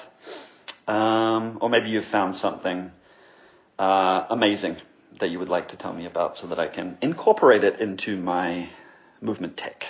um, 0.87 1.57
or 1.61 1.69
maybe 1.69 1.89
you've 1.89 2.05
found 2.05 2.35
something 2.35 2.91
uh, 3.79 4.25
amazing 4.29 4.77
that 5.19 5.29
you 5.29 5.39
would 5.39 5.49
like 5.49 5.69
to 5.69 5.77
tell 5.77 5.93
me 5.93 6.05
about, 6.05 6.37
so 6.37 6.47
that 6.47 6.59
I 6.59 6.67
can 6.67 6.97
incorporate 7.01 7.63
it 7.63 7.79
into 7.79 8.17
my 8.17 8.69
movement 9.21 9.57
tech. 9.57 9.85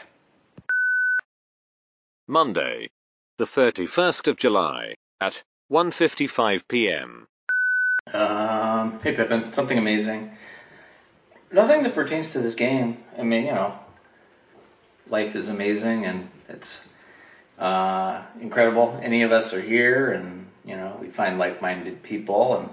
Monday, 2.28 2.90
the 3.38 3.46
31st 3.46 4.28
of 4.28 4.38
July 4.38 4.96
at 5.20 5.44
1:55 5.72 6.62
p.m. 6.68 7.28
Um, 8.14 9.00
hey 9.04 9.16
Pippin, 9.16 9.52
something 9.54 9.78
amazing. 9.78 10.32
Nothing 11.52 11.84
that 11.84 11.96
pertains 11.96 12.32
to 12.34 12.40
this 12.40 12.56
game. 12.56 12.98
I 13.18 13.24
mean, 13.24 13.46
you 13.46 13.54
know, 13.54 13.74
life 15.10 15.36
is 15.36 15.50
amazing 15.50 16.06
and 16.06 16.28
it's 16.50 16.80
uh, 17.60 18.22
incredible. 18.42 19.00
Any 19.02 19.24
of 19.24 19.32
us 19.32 19.54
are 19.54 19.62
here, 19.62 20.12
and 20.12 20.46
you 20.64 20.76
know, 20.76 20.98
we 21.00 21.08
find 21.08 21.38
like-minded 21.38 22.04
people, 22.04 22.56
and 22.58 22.70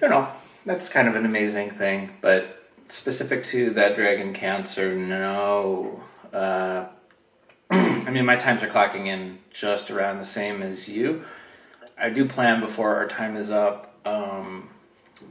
you 0.00 0.08
know, 0.08 0.28
that's 0.66 0.88
kind 0.88 1.08
of 1.08 1.16
an 1.16 1.24
amazing 1.24 1.70
thing. 1.72 2.10
But 2.20 2.56
specific 2.88 3.44
to 3.46 3.72
that 3.74 3.96
dragon 3.96 4.32
cancer, 4.34 4.94
no. 4.94 6.02
Uh, 6.32 6.86
I 7.70 8.10
mean, 8.10 8.26
my 8.26 8.36
times 8.36 8.62
are 8.62 8.68
clocking 8.68 9.06
in 9.06 9.38
just 9.52 9.90
around 9.90 10.18
the 10.18 10.24
same 10.24 10.62
as 10.62 10.88
you. 10.88 11.22
I 11.96 12.10
do 12.10 12.24
plan 12.26 12.60
before 12.60 12.96
our 12.96 13.06
time 13.06 13.36
is 13.36 13.50
up 13.50 13.94
um, 14.04 14.68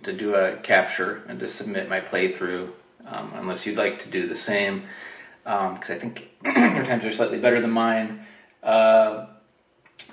to 0.04 0.14
do 0.14 0.36
a 0.36 0.58
capture 0.58 1.24
and 1.28 1.40
to 1.40 1.48
submit 1.48 1.90
my 1.90 2.02
playthrough, 2.02 2.70
um, 3.06 3.34
unless 3.36 3.66
you'd 3.66 3.78
like 3.78 4.04
to 4.04 4.10
do 4.10 4.28
the 4.28 4.36
same, 4.36 4.84
because 5.44 5.90
um, 5.90 5.96
I 5.96 6.00
think 6.00 6.30
your 6.44 6.86
times 6.86 7.04
are 7.06 7.12
slightly 7.12 7.40
better 7.40 7.62
than 7.62 7.72
mine. 7.72 8.26
Uh, 8.62 9.28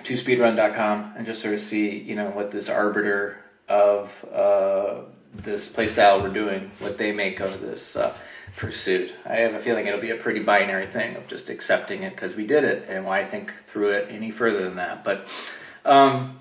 to 0.03 0.13
speedrun.com 0.13 1.13
and 1.17 1.25
just 1.25 1.41
sort 1.41 1.53
of 1.53 1.59
see, 1.59 1.97
you 1.97 2.15
know, 2.15 2.29
what 2.29 2.51
this 2.51 2.69
arbiter 2.69 3.37
of 3.67 4.09
uh, 4.31 5.01
this 5.33 5.67
playstyle 5.67 6.21
we're 6.21 6.33
doing, 6.33 6.71
what 6.79 6.97
they 6.97 7.11
make 7.11 7.39
of 7.39 7.59
this 7.61 7.95
uh, 7.95 8.15
pursuit. 8.55 9.11
I 9.25 9.37
have 9.37 9.53
a 9.53 9.59
feeling 9.59 9.87
it'll 9.87 9.99
be 9.99 10.11
a 10.11 10.17
pretty 10.17 10.41
binary 10.41 10.87
thing 10.87 11.15
of 11.15 11.27
just 11.27 11.49
accepting 11.49 12.03
it 12.03 12.15
because 12.15 12.35
we 12.35 12.47
did 12.47 12.63
it, 12.63 12.85
and 12.89 13.05
why 13.05 13.25
think 13.25 13.53
through 13.71 13.91
it 13.91 14.07
any 14.09 14.31
further 14.31 14.63
than 14.63 14.75
that. 14.77 15.03
But 15.03 15.27
um, 15.83 16.39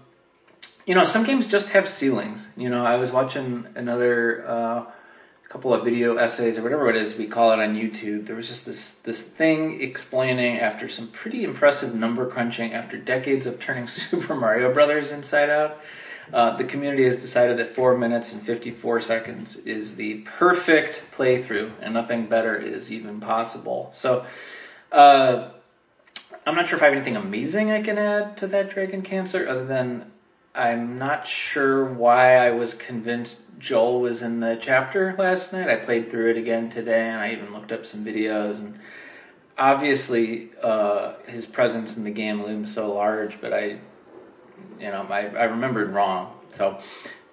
you 0.86 0.94
know, 0.94 1.04
some 1.04 1.24
games 1.24 1.46
just 1.46 1.68
have 1.70 1.88
ceilings. 1.88 2.40
You 2.56 2.70
know, 2.70 2.84
I 2.84 2.96
was 2.96 3.10
watching 3.10 3.66
another 3.74 4.46
uh, 4.48 4.84
couple 5.48 5.74
of 5.74 5.84
video 5.84 6.16
essays 6.16 6.56
or 6.58 6.62
whatever 6.62 6.88
it 6.88 6.96
is 6.96 7.16
we 7.16 7.26
call 7.26 7.52
it 7.52 7.58
on 7.58 7.74
YouTube. 7.74 8.26
There 8.26 8.36
was 8.36 8.48
just 8.48 8.64
this 8.64 8.92
this 9.02 9.20
thing 9.20 9.82
explaining 9.82 10.60
after 10.60 10.88
some 10.88 11.08
pretty 11.08 11.42
impressive 11.42 11.94
number 11.94 12.30
crunching 12.30 12.72
after 12.72 12.96
decades 12.98 13.46
of 13.46 13.58
turning 13.58 13.88
Super 13.88 14.36
Mario 14.36 14.72
Brothers 14.72 15.10
inside 15.10 15.50
out. 15.50 15.78
Uh, 16.32 16.56
the 16.56 16.64
community 16.64 17.04
has 17.04 17.18
decided 17.18 17.58
that 17.58 17.76
4 17.76 17.96
minutes 17.96 18.32
and 18.32 18.44
54 18.44 19.00
seconds 19.00 19.54
is 19.58 19.94
the 19.94 20.24
perfect 20.38 21.00
playthrough, 21.16 21.70
and 21.80 21.94
nothing 21.94 22.26
better 22.26 22.56
is 22.56 22.90
even 22.90 23.20
possible. 23.20 23.92
So, 23.94 24.26
uh, 24.90 25.50
I'm 26.44 26.56
not 26.56 26.68
sure 26.68 26.78
if 26.78 26.82
I 26.82 26.86
have 26.86 26.94
anything 26.94 27.14
amazing 27.14 27.70
I 27.70 27.80
can 27.80 27.96
add 27.96 28.38
to 28.38 28.48
that 28.48 28.70
Dragon 28.70 29.02
Cancer 29.02 29.48
other 29.48 29.66
than 29.66 30.10
I'm 30.56 30.98
not 30.98 31.28
sure 31.28 31.84
why 31.84 32.36
I 32.36 32.50
was 32.50 32.74
convinced 32.74 33.36
Joel 33.58 34.00
was 34.00 34.22
in 34.22 34.40
the 34.40 34.58
chapter 34.60 35.14
last 35.18 35.52
night. 35.52 35.68
I 35.68 35.76
played 35.76 36.10
through 36.10 36.30
it 36.30 36.36
again 36.36 36.70
today, 36.70 37.08
and 37.08 37.20
I 37.20 37.32
even 37.32 37.52
looked 37.52 37.72
up 37.72 37.86
some 37.86 38.04
videos. 38.04 38.58
And 38.58 38.78
obviously, 39.58 40.50
uh, 40.62 41.14
his 41.26 41.46
presence 41.46 41.96
in 41.96 42.04
the 42.04 42.10
game 42.10 42.42
looms 42.42 42.74
so 42.74 42.94
large, 42.94 43.40
but 43.40 43.52
I 43.52 43.78
you 44.80 44.90
know, 44.90 45.06
I, 45.10 45.26
I 45.26 45.44
remembered 45.44 45.92
wrong. 45.92 46.32
So 46.56 46.78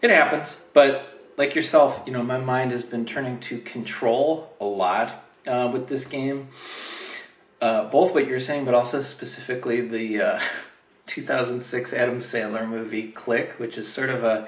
it 0.02 0.10
happens. 0.10 0.56
But 0.74 1.08
like 1.38 1.56
yourself, 1.56 2.02
you 2.06 2.14
know, 2.14 2.24
my 2.24 2.38
mind 2.38 2.72
has 2.72 2.84
been 2.84 3.06
turning 3.06 3.40
to 3.42 3.60
control 3.60 4.54
a 4.60 4.66
lot 4.66 5.26
uh, 5.48 5.70
with 5.72 5.88
this 5.88 6.06
game. 6.06 6.50
Uh, 7.62 7.90
both 7.90 8.14
what 8.14 8.28
you're 8.28 8.42
saying, 8.42 8.66
but 8.66 8.74
also 8.74 9.02
specifically 9.02 9.88
the 9.88 10.22
uh, 10.22 10.42
2006 11.08 11.94
Adam 11.94 12.20
Sandler 12.20 12.68
movie 12.68 13.12
Click, 13.12 13.52
which 13.58 13.78
is 13.78 13.88
sort 13.88 14.10
of 14.10 14.24
a 14.24 14.48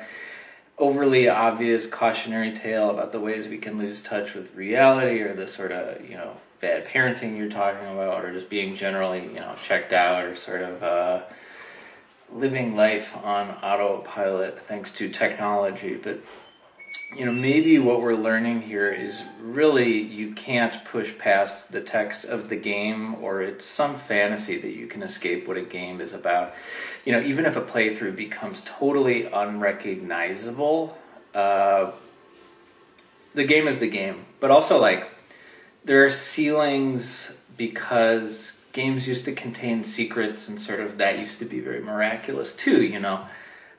overly 0.77 1.29
obvious 1.29 1.87
cautionary 1.87 2.51
tale 2.51 2.89
about 2.89 3.11
the 3.11 3.19
ways 3.19 3.47
we 3.47 3.57
can 3.57 3.77
lose 3.77 4.01
touch 4.01 4.33
with 4.33 4.53
reality 4.55 5.21
or 5.21 5.33
the 5.33 5.47
sort 5.47 5.71
of, 5.71 6.01
you 6.07 6.17
know, 6.17 6.37
bad 6.61 6.85
parenting 6.85 7.37
you're 7.37 7.49
talking 7.49 7.87
about 7.87 8.23
or 8.23 8.33
just 8.33 8.49
being 8.49 8.75
generally, 8.75 9.25
you 9.25 9.39
know, 9.39 9.55
checked 9.63 9.93
out 9.93 10.23
or 10.23 10.35
sort 10.35 10.61
of 10.61 10.83
uh, 10.83 11.21
living 12.31 12.75
life 12.75 13.15
on 13.23 13.51
autopilot 13.51 14.59
thanks 14.67 14.91
to 14.91 15.09
technology. 15.09 15.95
But 15.95 16.19
you 17.15 17.25
know, 17.25 17.31
maybe 17.31 17.79
what 17.79 18.01
we're 18.01 18.15
learning 18.15 18.61
here 18.61 18.91
is 18.91 19.21
really 19.41 20.01
you 20.01 20.33
can't 20.33 20.83
push 20.85 21.17
past 21.17 21.71
the 21.71 21.79
text 21.79 22.25
of 22.25 22.49
the 22.49 22.57
game 22.57 23.23
or 23.23 23.41
it's 23.41 23.63
some 23.65 23.99
fantasy 23.99 24.59
that 24.59 24.71
you 24.71 24.87
can 24.87 25.01
escape 25.01 25.47
what 25.47 25.55
a 25.55 25.61
game 25.61 26.01
is 26.01 26.11
about. 26.11 26.53
You 27.05 27.13
know, 27.13 27.21
even 27.21 27.45
if 27.45 27.55
a 27.55 27.61
playthrough 27.61 28.17
becomes 28.17 28.61
totally 28.65 29.25
unrecognizable, 29.31 30.97
uh, 31.33 31.91
the 33.33 33.45
game 33.45 33.69
is 33.69 33.79
the 33.79 33.89
game. 33.89 34.25
But 34.41 34.51
also, 34.51 34.79
like, 34.79 35.07
there 35.85 36.05
are 36.05 36.11
ceilings 36.11 37.31
because 37.55 38.51
games 38.73 39.07
used 39.07 39.23
to 39.25 39.31
contain 39.33 39.85
secrets 39.85 40.49
and 40.49 40.59
sort 40.59 40.81
of 40.81 40.97
that 40.97 41.19
used 41.19 41.39
to 41.39 41.45
be 41.45 41.61
very 41.61 41.81
miraculous 41.81 42.51
too, 42.51 42.81
you 42.81 42.99
know 42.99 43.25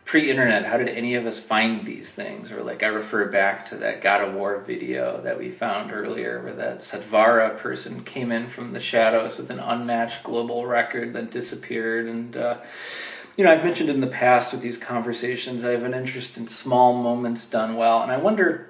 pre-internet, 0.07 0.65
how 0.65 0.77
did 0.77 0.89
any 0.89 1.17
of 1.17 1.27
us 1.27 1.37
find 1.37 1.85
these 1.85 2.11
things? 2.11 2.53
Or 2.53 2.63
like 2.63 2.85
I 2.85 2.87
refer 2.87 3.27
back 3.27 3.67
to 3.67 3.77
that 3.79 4.01
God 4.01 4.23
of 4.23 4.35
War 4.35 4.57
video 4.57 5.21
that 5.23 5.39
we 5.39 5.51
found 5.51 5.93
earlier, 5.93 6.41
where 6.41 6.55
that 6.55 6.83
Satvara 6.83 7.59
person 7.59 8.01
came 8.01 8.31
in 8.31 8.49
from 8.49 8.73
the 8.73 8.81
shadows 8.81 9.37
with 9.37 9.51
an 9.51 9.59
unmatched 9.59 10.23
global 10.23 10.65
record 10.65 11.13
that 11.15 11.33
disappeared. 11.33 12.07
And 12.07 12.37
uh, 12.37 12.59
you 13.37 13.45
know, 13.45 13.51
I've 13.51 13.65
mentioned 13.65 13.91
in 13.91 14.01
the 14.01 14.07
past 14.07 14.53
with 14.53 14.63
these 14.63 14.79
conversations, 14.79 15.65
I 15.65 15.73
have 15.73 15.83
an 15.85 15.93
interest 15.93 16.39
in 16.39 16.47
small 16.47 16.93
moments 16.93 17.45
done 17.45 17.77
well, 17.77 18.01
and 18.03 18.11
I 18.11 18.17
wonder. 18.17 18.63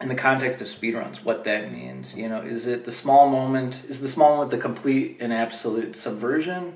In 0.00 0.08
the 0.08 0.16
context 0.16 0.60
of 0.60 0.66
speedruns, 0.66 1.24
what 1.24 1.44
that 1.44 1.70
means, 1.70 2.12
you 2.14 2.28
know, 2.28 2.40
is 2.40 2.66
it 2.66 2.84
the 2.84 2.90
small 2.90 3.26
moment? 3.26 3.80
Is 3.88 4.00
the 4.00 4.08
small 4.08 4.32
moment 4.32 4.50
the 4.50 4.58
complete 4.58 5.18
and 5.20 5.32
absolute 5.32 5.94
subversion? 5.96 6.74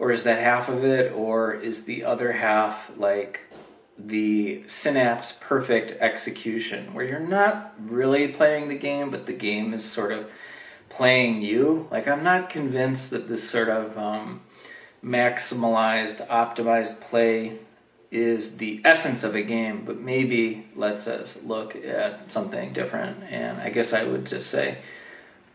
Or 0.00 0.10
is 0.10 0.24
that 0.24 0.42
half 0.42 0.68
of 0.70 0.82
it, 0.82 1.12
or 1.12 1.54
is 1.54 1.84
the 1.84 2.04
other 2.04 2.32
half 2.32 2.90
like 2.96 3.40
the 3.98 4.64
synapse 4.66 5.34
perfect 5.40 6.00
execution, 6.00 6.94
where 6.94 7.04
you're 7.04 7.20
not 7.20 7.74
really 7.78 8.28
playing 8.28 8.68
the 8.68 8.78
game, 8.78 9.10
but 9.10 9.26
the 9.26 9.32
game 9.34 9.74
is 9.74 9.84
sort 9.84 10.10
of 10.10 10.26
playing 10.88 11.42
you? 11.42 11.86
Like, 11.90 12.08
I'm 12.08 12.24
not 12.24 12.48
convinced 12.48 13.10
that 13.10 13.28
this 13.28 13.48
sort 13.48 13.68
of 13.68 13.98
um, 13.98 14.40
maximalized, 15.04 16.26
optimized 16.28 16.98
play 17.02 17.58
is 18.10 18.56
the 18.56 18.80
essence 18.84 19.22
of 19.22 19.34
a 19.34 19.42
game, 19.42 19.84
but 19.84 20.00
maybe 20.00 20.66
lets 20.74 21.06
us 21.06 21.38
look 21.44 21.76
at 21.76 22.32
something 22.32 22.72
different. 22.72 23.22
And 23.24 23.60
I 23.60 23.68
guess 23.68 23.92
I 23.92 24.04
would 24.04 24.24
just 24.24 24.50
say, 24.50 24.78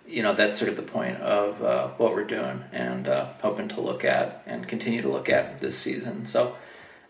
you 0.07 0.23
know, 0.23 0.35
that's 0.35 0.57
sort 0.57 0.69
of 0.69 0.75
the 0.75 0.83
point 0.83 1.17
of 1.17 1.61
uh, 1.63 1.87
what 1.97 2.13
we're 2.13 2.25
doing 2.25 2.63
and 2.71 3.07
uh, 3.07 3.33
hoping 3.41 3.69
to 3.69 3.81
look 3.81 4.03
at 4.05 4.43
and 4.45 4.67
continue 4.67 5.01
to 5.01 5.09
look 5.09 5.29
at 5.29 5.59
this 5.59 5.77
season. 5.77 6.27
So, 6.27 6.55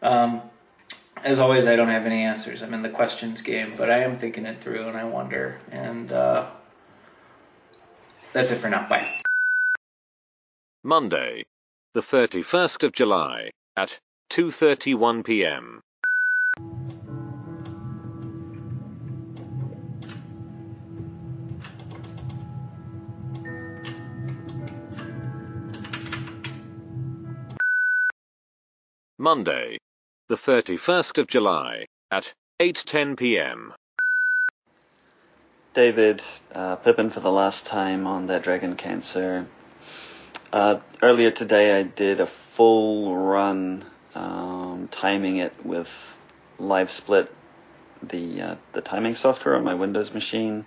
um, 0.02 0.42
as 1.24 1.40
always, 1.40 1.66
I 1.66 1.76
don't 1.76 1.90
have 1.90 2.06
any 2.06 2.24
answers. 2.24 2.62
I'm 2.62 2.74
in 2.74 2.82
the 2.82 2.90
questions 2.90 3.42
game, 3.42 3.74
but 3.78 3.90
I 3.90 4.04
am 4.04 4.20
thinking 4.20 4.46
it 4.46 4.62
through 4.62 4.88
and 4.88 4.98
I 4.98 5.06
wonder. 5.06 5.60
And 5.72 6.12
uh, 6.12 6.50
that's 8.34 8.52
it 8.52 8.62
for 8.62 8.70
now. 8.70 8.88
Bye. 8.88 9.10
Monday, 10.84 11.46
the 11.94 12.02
31st 12.02 12.84
of 12.84 12.92
July 12.92 13.50
at 13.76 14.00
2:31 14.30 15.26
p.m. 15.26 15.82
Monday, 29.26 29.80
the 30.30 30.36
31st 30.36 31.18
of 31.18 31.26
July 31.26 31.88
at 32.12 32.36
8:10 32.62 33.18
p.m. 33.18 33.74
David, 35.74 36.22
uh, 36.54 36.76
Pippin 36.76 37.10
for 37.10 37.22
the 37.22 37.32
last 37.32 37.66
time 37.66 38.06
on 38.06 38.28
that 38.28 38.44
Dragon 38.44 38.76
Cancer. 38.76 39.48
Uh, 40.54 40.78
earlier 41.02 41.32
today, 41.32 41.80
I 41.80 41.82
did 41.82 42.20
a 42.22 42.28
full 42.28 43.18
run, 43.18 43.86
um, 44.14 44.90
timing 44.92 45.38
it 45.38 45.54
with 45.66 45.90
LiveSplit, 46.60 47.28
the 48.04 48.42
uh, 48.44 48.56
the 48.74 48.82
timing 48.82 49.16
software 49.16 49.56
on 49.56 49.64
my 49.64 49.74
Windows 49.74 50.14
machine, 50.14 50.66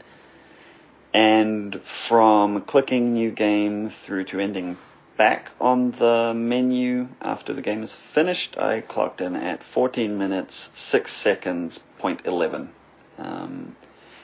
and 1.14 1.80
from 1.82 2.62
clicking 2.62 3.14
new 3.14 3.30
game 3.30 3.90
through 3.90 4.24
to 4.24 4.40
ending 4.40 4.78
back 5.18 5.50
on 5.60 5.90
the 5.90 6.32
menu 6.34 7.08
after 7.20 7.52
the 7.52 7.60
game 7.60 7.82
is 7.82 7.92
finished, 8.14 8.56
I 8.56 8.80
clocked 8.80 9.20
in 9.20 9.36
at 9.36 9.62
14 9.74 10.16
minutes, 10.16 10.70
6 10.76 11.12
seconds, 11.12 11.78
point 11.98 12.22
11. 12.24 12.70
Um, 13.18 13.76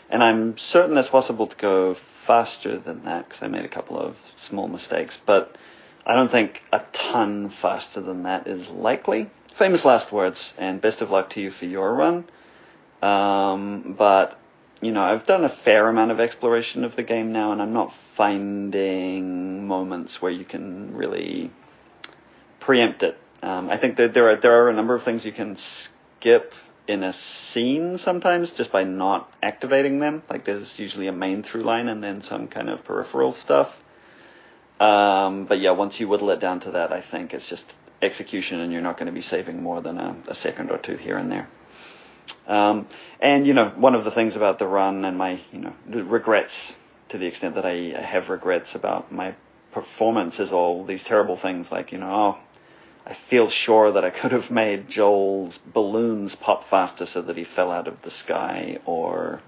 and 0.09 0.23
I'm 0.23 0.57
certain 0.57 0.97
it's 0.97 1.09
possible 1.09 1.49
to 1.49 1.57
go 1.57 1.97
faster 2.27 2.79
than 2.79 3.05
that 3.05 3.29
because 3.29 3.43
I 3.43 3.49
made 3.49 3.65
a 3.65 3.69
couple 3.69 3.99
of 3.99 4.17
small 4.37 4.69
mistakes, 4.69 5.19
but 5.27 5.59
I 6.07 6.15
don't 6.15 6.31
think 6.31 6.63
a 6.73 6.81
ton 6.93 7.51
faster 7.51 8.01
than 8.01 8.23
that 8.23 8.47
is 8.47 8.69
likely. 8.69 9.29
Famous 9.59 9.85
last 9.85 10.13
words, 10.13 10.55
and 10.57 10.81
best 10.81 11.01
of 11.01 11.11
luck 11.11 11.31
to 11.31 11.41
you 11.41 11.51
for 11.51 11.65
your 11.65 11.93
run. 11.93 12.25
Um, 13.03 13.95
but 13.99 14.39
you 14.85 14.93
know, 14.93 15.03
I've 15.03 15.27
done 15.27 15.45
a 15.45 15.49
fair 15.49 15.89
amount 15.89 16.11
of 16.11 16.21
exploration 16.21 16.85
of 16.85 16.95
the 16.95 17.03
game 17.03 17.33
now, 17.33 17.53
and 17.53 17.63
I'm 17.63 17.73
not 17.73 17.95
finding 18.17 19.67
moments 19.67 20.21
where 20.21 20.31
you 20.31 20.45
can 20.45 20.95
really 20.95 21.51
preempt 22.61 23.03
it. 23.03 23.19
Um, 23.43 23.71
I 23.71 23.77
think 23.77 23.97
that 23.97 24.15
there 24.15 24.29
are 24.31 24.37
there 24.37 24.65
are 24.65 24.71
a 24.71 24.75
number 24.75 24.95
of 24.95 25.03
things 25.03 25.25
you 25.25 25.33
can 25.33 25.57
skip 25.57 26.53
in 26.87 27.03
a 27.03 27.13
scene 27.13 27.99
sometimes 27.99 28.51
just 28.51 28.71
by 28.71 28.85
not 28.85 29.33
activating 29.43 30.01
them. 30.01 30.23
Like 30.29 30.45
there's 30.45 30.79
usually 30.79 31.07
a 31.07 31.13
main 31.13 31.43
through 31.43 31.63
line 31.63 31.89
and 31.89 32.03
then 32.03 32.23
some 32.23 32.49
kind 32.49 32.69
of 32.69 32.85
peripheral 32.85 33.33
stuff. 33.33 33.75
Um, 34.81 35.47
but 35.47 35.61
yeah, 35.61 35.71
once 35.71 35.99
you 35.99 36.09
whittle 36.09 36.31
it 36.31 36.41
down 36.41 36.61
to 36.61 36.73
that, 36.73 36.93
I 36.93 37.01
think 37.01 37.33
it's 37.33 37.47
just 37.47 37.65
execution, 38.03 38.61
and 38.61 38.73
you're 38.73 38.83
not 38.83 38.99
going 38.99 39.07
to 39.07 39.13
be 39.13 39.23
saving 39.23 39.63
more 39.63 39.81
than 39.81 39.99
a, 39.99 40.17
a 40.29 40.35
second 40.35 40.71
or 40.71 40.79
two 40.79 40.97
here 40.97 41.17
and 41.17 41.31
there. 41.31 41.49
Um, 42.47 42.87
and 43.21 43.47
you 43.47 43.55
know, 43.55 43.71
one 43.71 43.95
of 43.95 44.05
the 44.05 44.11
things 44.11 44.37
about 44.37 44.59
the 44.59 44.67
run 44.67 45.05
and 45.05 45.17
my 45.17 45.41
you 45.53 45.61
know 45.61 45.75
regrets, 45.87 46.75
to 47.11 47.19
the 47.19 47.27
extent 47.27 47.55
that 47.55 47.67
I 47.67 48.01
have 48.01 48.29
regrets 48.29 48.75
about 48.75 49.13
my 49.13 49.35
performance, 49.73 50.39
is 50.41 50.53
all 50.53 50.85
these 50.85 51.05
terrible 51.05 51.37
things 51.37 51.73
like 51.73 51.93
you 51.93 51.99
know, 51.99 52.11
oh, 52.11 52.39
I 53.07 53.15
feel 53.15 53.51
sure 53.51 53.93
that 53.93 54.05
I 54.05 54.11
could 54.11 54.33
have 54.33 54.51
made 54.51 54.89
Joel's 54.89 55.59
balloons 55.59 56.35
pop 56.35 56.69
faster 56.69 57.07
so 57.07 57.23
that 57.23 57.37
he 57.37 57.45
fell 57.45 57.71
out 57.71 57.89
of 57.89 58.01
the 58.03 58.11
sky, 58.11 58.79
or 58.85 59.41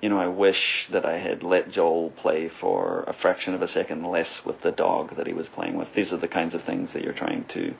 you 0.00 0.08
know, 0.08 0.18
I 0.18 0.28
wish 0.28 0.88
that 0.92 1.04
I 1.04 1.18
had 1.18 1.42
let 1.42 1.70
Joel 1.70 2.10
play 2.10 2.48
for 2.48 3.04
a 3.06 3.12
fraction 3.12 3.54
of 3.54 3.62
a 3.62 3.68
second 3.68 4.04
less 4.04 4.44
with 4.44 4.60
the 4.60 4.70
dog 4.70 5.16
that 5.16 5.26
he 5.26 5.32
was 5.32 5.48
playing 5.48 5.76
with. 5.76 5.92
These 5.94 6.12
are 6.12 6.18
the 6.18 6.28
kinds 6.28 6.54
of 6.54 6.62
things 6.62 6.92
that 6.92 7.02
you're 7.02 7.12
trying 7.12 7.44
to 7.46 7.74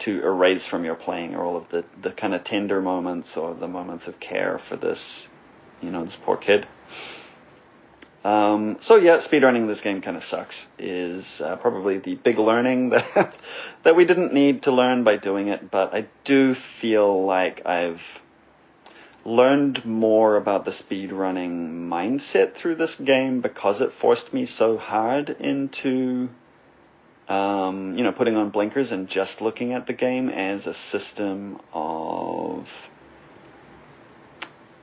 to 0.00 0.22
erase 0.22 0.66
from 0.66 0.84
your 0.84 0.94
playing 0.94 1.36
all 1.36 1.56
of 1.56 1.68
the, 1.70 1.84
the 2.00 2.10
kind 2.10 2.34
of 2.34 2.44
tender 2.44 2.80
moments 2.80 3.36
or 3.36 3.54
the 3.54 3.68
moments 3.68 4.06
of 4.06 4.20
care 4.20 4.60
for 4.68 4.76
this, 4.76 5.28
you 5.80 5.90
know, 5.90 6.04
this 6.04 6.16
poor 6.16 6.36
kid. 6.36 6.66
Um, 8.24 8.78
so 8.80 8.96
yeah, 8.96 9.18
speedrunning 9.18 9.68
this 9.68 9.80
game 9.80 10.02
kind 10.02 10.16
of 10.16 10.24
sucks. 10.24 10.66
Is 10.80 11.40
uh, 11.40 11.54
probably 11.56 11.98
the 11.98 12.16
big 12.16 12.38
learning 12.38 12.88
that 13.14 13.36
that 13.84 13.94
we 13.94 14.04
didn't 14.04 14.32
need 14.32 14.64
to 14.64 14.72
learn 14.72 15.04
by 15.04 15.16
doing 15.16 15.46
it, 15.46 15.70
but 15.70 15.94
I 15.94 16.08
do 16.24 16.56
feel 16.80 17.24
like 17.24 17.64
I've 17.64 18.02
learned 19.24 19.84
more 19.84 20.36
about 20.36 20.64
the 20.64 20.72
speedrunning 20.72 21.88
mindset 21.88 22.54
through 22.54 22.76
this 22.76 22.96
game 22.96 23.40
because 23.40 23.80
it 23.80 23.92
forced 23.92 24.32
me 24.32 24.46
so 24.46 24.76
hard 24.76 25.30
into 25.30 26.28
um, 27.28 27.96
you 27.96 28.04
know, 28.04 28.12
putting 28.12 28.36
on 28.36 28.50
blinkers 28.50 28.92
and 28.92 29.08
just 29.08 29.40
looking 29.40 29.72
at 29.72 29.86
the 29.86 29.92
game 29.92 30.28
as 30.28 30.66
a 30.66 30.74
system 30.74 31.60
of, 31.72 32.68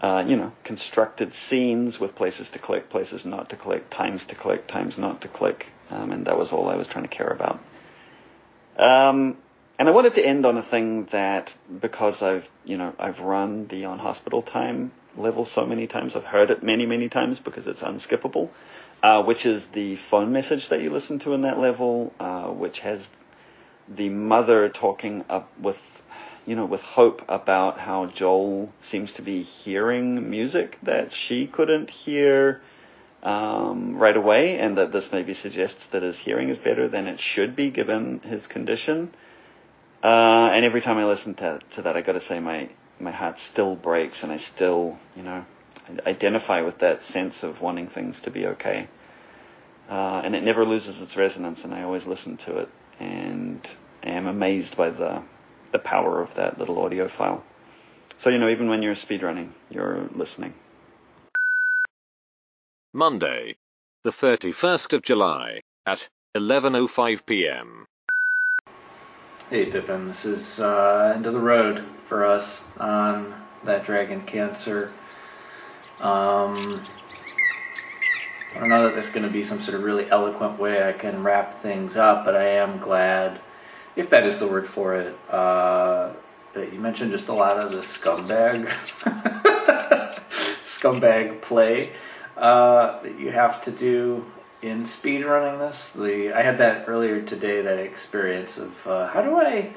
uh, 0.02 0.26
you 0.28 0.36
know, 0.36 0.52
constructed 0.64 1.36
scenes 1.36 2.00
with 2.00 2.16
places 2.16 2.50
to 2.50 2.60
click, 2.60 2.89
places 2.89 3.26
not 3.26 3.50
to 3.50 3.56
click, 3.56 3.89
times 3.89 4.26
to 4.26 4.36
click, 4.36 4.68
times 4.68 4.98
not 4.98 5.22
to 5.22 5.28
click, 5.28 5.68
um, 5.89 6.12
and 6.12 6.28
that 6.28 6.38
was 6.38 6.52
all 6.52 6.70
I 6.70 6.76
was 6.76 6.88
trying 6.88 7.06
to 7.06 7.10
care 7.10 7.30
about. 7.30 7.62
Um, 8.78 9.38
and 9.80 9.88
I 9.88 9.91
wanted 9.91 10.16
to 10.16 10.26
end 10.26 10.46
on 10.46 10.58
a 10.58 10.64
thing 10.64 11.08
that 11.12 11.52
because 11.82 12.22
I've 12.22 12.46
you 12.64 12.78
know 12.78 12.94
I've 13.00 13.20
run 13.20 13.68
the 13.68 13.86
on 13.86 14.00
hospital 14.00 14.41
time 14.41 14.91
level 15.18 15.46
so 15.46 15.66
many 15.66 15.88
times, 15.88 16.16
I've 16.16 16.24
heard 16.24 16.52
it 16.52 16.64
many 16.64 16.86
many 16.86 17.10
times 17.10 17.39
because 17.39 17.68
it's 17.68 17.82
unskippable. 17.82 18.50
Uh, 19.04 19.22
which 19.22 19.45
is 19.45 19.66
the 19.74 19.97
phone 19.97 20.32
message 20.32 20.70
that 20.70 20.82
you 20.82 20.89
listen 20.89 21.20
to 21.20 21.34
in 21.34 21.41
that 21.41 21.60
level, 21.60 22.14
uh, 22.22 22.45
which 22.45 22.80
has 22.80 23.06
the 23.88 24.08
mother 24.08 24.70
talking 24.70 25.26
up 25.30 25.51
with 25.60 25.78
you 26.45 26.56
know, 26.56 26.66
with 26.66 26.82
hope 26.82 27.22
about 27.30 27.80
how 27.80 28.06
Joel 28.08 28.72
seems 28.82 29.14
to 29.14 29.22
be 29.22 29.43
hearing 29.43 30.30
music 30.30 30.78
that 30.84 31.14
she 31.14 31.47
couldn't 31.47 31.89
hear 31.89 32.62
um, 33.22 33.95
right 33.95 34.16
away, 34.16 34.60
and 34.60 34.78
that 34.78 34.91
this 34.91 35.12
maybe 35.12 35.34
suggests 35.34 35.86
that 35.88 36.04
his 36.04 36.18
hearing 36.18 36.49
is 36.49 36.58
better 36.58 36.89
than 36.89 37.08
it 37.08 37.20
should 37.20 37.56
be 37.56 37.70
given 37.70 38.20
his 38.20 38.47
condition. 38.47 39.14
Uh, 40.04 40.49
and 40.51 40.66
every 40.66 40.82
time 40.82 40.97
I 40.97 41.06
listen 41.06 41.34
to, 41.36 41.60
to 41.72 41.82
that, 41.84 41.95
I 41.95 42.01
got 42.01 42.14
to 42.14 42.22
say 42.22 42.39
my 42.39 42.70
my 42.99 43.12
heart 43.12 43.39
still 43.39 43.76
breaks, 43.76 44.24
and 44.24 44.32
I 44.32 44.38
still, 44.38 44.97
you 45.16 45.24
know, 45.24 45.45
identify 46.05 46.61
with 46.61 46.79
that 46.79 47.03
sense 47.03 47.43
of 47.43 47.61
wanting 47.61 47.88
things 47.88 48.19
to 48.21 48.31
be 48.31 48.45
okay. 48.47 48.88
Uh, 49.89 50.21
and 50.23 50.36
it 50.36 50.43
never 50.43 50.65
loses 50.65 51.01
its 51.01 51.15
resonance, 51.17 51.63
and 51.63 51.73
I 51.73 51.84
always 51.84 52.05
listen 52.05 52.38
to 52.38 52.59
it, 52.59 52.69
and 52.99 53.67
am 54.03 54.27
amazed 54.27 54.77
by 54.77 54.89
the 54.89 55.21
the 55.71 55.79
power 55.79 56.21
of 56.21 56.36
that 56.36 56.59
little 56.59 56.79
audio 56.79 57.07
file. 57.07 57.43
So, 58.19 58.29
you 58.29 58.38
know, 58.38 58.49
even 58.49 58.69
when 58.69 58.84
you're 58.84 58.93
speedrunning, 58.93 59.49
you're 59.69 60.07
listening. 60.15 60.53
Monday, 62.93 63.57
the 64.03 64.11
31st 64.11 64.93
of 64.93 65.01
July 65.01 65.61
at 65.86 66.07
11.05 66.38 67.25
p.m. 67.25 67.88
Hey 69.49 69.65
Pippin, 69.65 70.07
this 70.07 70.25
is 70.25 70.59
uh, 70.59 71.13
end 71.15 71.25
of 71.25 71.34
the 71.34 71.39
road 71.39 71.84
for 72.07 72.23
us 72.23 72.59
on 72.77 73.34
that 73.65 73.86
Dragon 73.86 74.21
Cancer. 74.25 74.91
Um, 76.04 76.86
I 78.54 78.60
don't 78.60 78.68
know 78.68 78.84
that 78.84 78.93
there's 78.93 79.10
going 79.10 79.24
to 79.24 79.32
be 79.32 79.45
some 79.45 79.62
sort 79.62 79.76
of 79.76 79.84
really 79.84 80.10
eloquent 80.10 80.60
way 80.60 80.88
I 80.88 80.91
can 80.91 81.24
wrap 81.24 81.62
things 81.62 81.95
up, 81.95 82.26
but 82.26 82.36
I 82.36 82.58
am 82.58 82.80
glad 82.80 83.39
if 83.95 84.10
that 84.10 84.26
is 84.26 84.38
the 84.38 84.47
word 84.47 84.68
for 84.68 84.95
it, 84.95 85.18
uh, 85.30 86.12
that 86.54 86.74
you 86.74 86.80
mentioned 86.80 87.12
just 87.12 87.30
a 87.30 87.34
lot 87.34 87.58
of 87.58 87.72
the 87.72 87.78
scumbag, 87.78 88.70
scumbag 90.66 91.41
play 91.41 91.93
uh, 92.36 93.01
that 93.01 93.18
you 93.18 93.32
have 93.32 93.62
to 93.64 93.72
do 93.72 94.26
in 94.62 94.86
speed 94.86 95.24
running 95.24 95.60
this. 95.60 95.89
The 95.95 96.34
I 96.34 96.41
had 96.41 96.58
that 96.58 96.89
earlier 96.89 97.22
today. 97.22 97.62
That 97.62 97.80
experience 97.80 98.58
of 98.58 98.74
uh, 98.86 99.08
how 99.08 99.22
do 99.22 99.38
I 99.39 99.74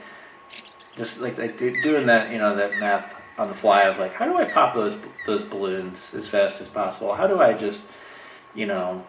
just 0.96 1.20
like, 1.20 1.38
like 1.38 1.58
doing 1.58 2.06
that, 2.06 2.30
you 2.30 2.38
know, 2.38 2.56
that 2.56 2.78
math 2.78 3.15
on 3.38 3.48
the 3.48 3.54
fly 3.54 3.82
of 3.82 3.98
like 3.98 4.12
how 4.14 4.24
do 4.24 4.36
I 4.36 4.44
pop 4.44 4.74
those 4.74 4.96
those 5.26 5.42
balloons 5.42 5.98
as 6.14 6.26
fast 6.28 6.60
as 6.60 6.68
possible? 6.68 7.14
How 7.14 7.26
do 7.26 7.40
I 7.40 7.52
just, 7.52 7.82
you 8.54 8.66
know, 8.66 9.04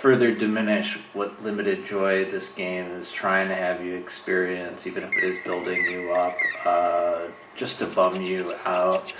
further 0.00 0.34
diminish 0.34 0.98
what 1.12 1.42
limited 1.42 1.86
joy 1.86 2.30
this 2.30 2.48
game 2.50 2.86
is 2.92 3.10
trying 3.10 3.48
to 3.48 3.54
have 3.54 3.84
you 3.84 3.94
experience, 3.94 4.86
even 4.86 5.04
if 5.04 5.12
it 5.12 5.24
is 5.24 5.36
building 5.44 5.84
you 5.84 6.12
up, 6.12 6.36
uh, 6.64 7.28
just 7.54 7.78
to 7.78 7.86
bum 7.86 8.20
you 8.20 8.54
out 8.64 9.12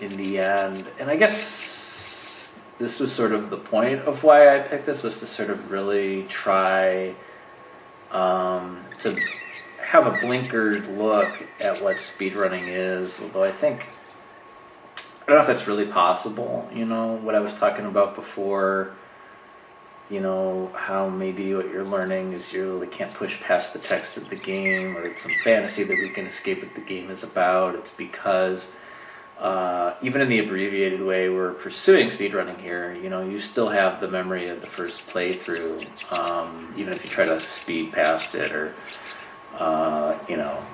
in 0.00 0.16
the 0.16 0.38
end. 0.38 0.86
And 0.98 1.10
I 1.10 1.16
guess 1.16 2.50
this 2.78 2.98
was 2.98 3.12
sort 3.12 3.32
of 3.32 3.50
the 3.50 3.56
point 3.56 4.00
of 4.02 4.22
why 4.22 4.56
I 4.56 4.60
picked 4.60 4.86
this 4.86 5.02
was 5.02 5.18
to 5.20 5.26
sort 5.26 5.50
of 5.50 5.70
really 5.70 6.24
try 6.24 7.14
um, 8.10 8.84
to 9.00 9.16
have 9.90 10.06
a 10.06 10.12
blinkered 10.18 10.96
look 10.96 11.34
at 11.58 11.82
what 11.82 11.96
speedrunning 11.96 12.68
is. 12.68 13.18
Although 13.20 13.44
I 13.44 13.52
think 13.52 13.86
I 14.96 15.26
don't 15.26 15.36
know 15.36 15.40
if 15.40 15.46
that's 15.46 15.66
really 15.66 15.86
possible. 15.86 16.68
You 16.72 16.84
know 16.84 17.14
what 17.14 17.34
I 17.34 17.40
was 17.40 17.52
talking 17.54 17.86
about 17.86 18.14
before 18.14 18.96
you 20.10 20.20
know, 20.20 20.70
how 20.74 21.08
maybe 21.08 21.54
what 21.54 21.70
you're 21.70 21.84
learning 21.84 22.32
is 22.32 22.52
you 22.52 22.64
really 22.64 22.88
can't 22.88 23.14
push 23.14 23.40
past 23.40 23.72
the 23.72 23.78
text 23.78 24.16
of 24.16 24.28
the 24.28 24.36
game, 24.36 24.96
or 24.96 25.06
it's 25.06 25.22
some 25.22 25.32
fantasy 25.44 25.84
that 25.84 25.96
we 25.96 26.10
can 26.10 26.26
escape 26.26 26.62
what 26.62 26.74
the 26.74 26.80
game 26.80 27.10
is 27.10 27.22
about. 27.22 27.76
It's 27.76 27.90
because 27.96 28.66
uh, 29.38 29.94
even 30.02 30.20
in 30.20 30.28
the 30.28 30.40
abbreviated 30.40 31.00
way 31.00 31.28
we're 31.28 31.52
pursuing 31.52 32.08
speedrunning 32.08 32.60
here, 32.60 32.92
you 32.92 33.08
know, 33.08 33.22
you 33.22 33.40
still 33.40 33.68
have 33.68 34.00
the 34.00 34.08
memory 34.08 34.48
of 34.48 34.60
the 34.60 34.66
first 34.66 35.06
playthrough, 35.06 35.86
um, 36.12 36.74
even 36.76 36.92
if 36.92 37.04
you 37.04 37.10
try 37.10 37.24
to 37.24 37.40
speed 37.40 37.92
past 37.92 38.34
it 38.34 38.50
or, 38.52 38.74
uh, 39.58 40.18
you 40.28 40.36
know, 40.36 40.64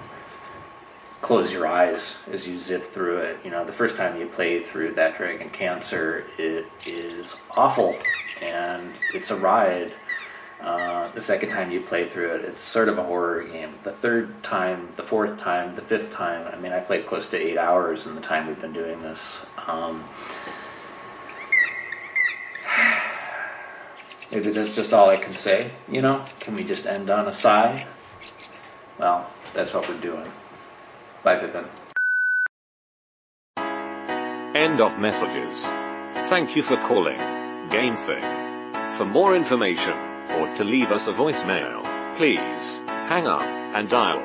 close 1.22 1.50
your 1.50 1.66
eyes 1.66 2.16
as 2.30 2.46
you 2.46 2.60
zip 2.60 2.92
through 2.92 3.18
it. 3.18 3.38
You 3.44 3.50
know, 3.50 3.64
the 3.64 3.72
first 3.72 3.96
time 3.96 4.20
you 4.20 4.26
play 4.26 4.62
through 4.62 4.94
that 4.94 5.16
Dragon 5.16 5.50
Cancer, 5.50 6.24
it 6.38 6.66
is 6.84 7.34
awful 7.50 7.96
and 8.40 8.92
it's 9.12 9.30
a 9.30 9.36
ride. 9.36 9.92
Uh, 10.60 11.10
the 11.12 11.20
second 11.20 11.50
time 11.50 11.70
you 11.70 11.80
play 11.80 12.08
through 12.08 12.34
it, 12.34 12.44
it's 12.44 12.62
sort 12.62 12.88
of 12.88 12.98
a 12.98 13.02
horror 13.02 13.44
game. 13.44 13.74
The 13.84 13.92
third 13.92 14.42
time, 14.42 14.92
the 14.96 15.02
fourth 15.02 15.38
time, 15.38 15.76
the 15.76 15.82
fifth 15.82 16.10
time, 16.10 16.46
I 16.52 16.58
mean, 16.58 16.72
I 16.72 16.80
played 16.80 17.06
close 17.06 17.28
to 17.30 17.36
eight 17.36 17.58
hours 17.58 18.06
in 18.06 18.14
the 18.14 18.20
time 18.20 18.46
we've 18.46 18.60
been 18.60 18.72
doing 18.72 19.02
this. 19.02 19.44
Um, 19.66 20.04
maybe 24.30 24.50
that's 24.50 24.74
just 24.74 24.94
all 24.94 25.10
I 25.10 25.18
can 25.18 25.36
say, 25.36 25.72
you 25.88 26.00
know? 26.02 26.24
Can 26.40 26.54
we 26.54 26.64
just 26.64 26.86
end 26.86 27.10
on 27.10 27.28
a 27.28 27.32
sigh? 27.32 27.86
Well, 28.98 29.30
that's 29.54 29.72
what 29.72 29.88
we're 29.88 30.00
doing. 30.00 30.30
Bye, 31.22 31.38
Pippin. 31.38 31.64
End 34.56 34.80
of 34.80 34.98
messages. 34.98 35.62
Thank 36.30 36.56
you 36.56 36.62
for 36.62 36.76
calling 36.88 37.18
GameThing. 37.68 38.96
For 38.96 39.04
more 39.04 39.36
information 39.36 39.92
or 40.38 40.56
to 40.56 40.64
leave 40.64 40.90
us 40.90 41.06
a 41.06 41.12
voicemail, 41.12 41.82
please 42.16 42.80
hang 43.08 43.26
up 43.26 43.42
and 43.42 43.90
dial 43.90 44.18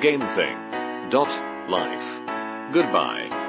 GameThing.life. 0.00 2.72
Goodbye. 2.72 3.41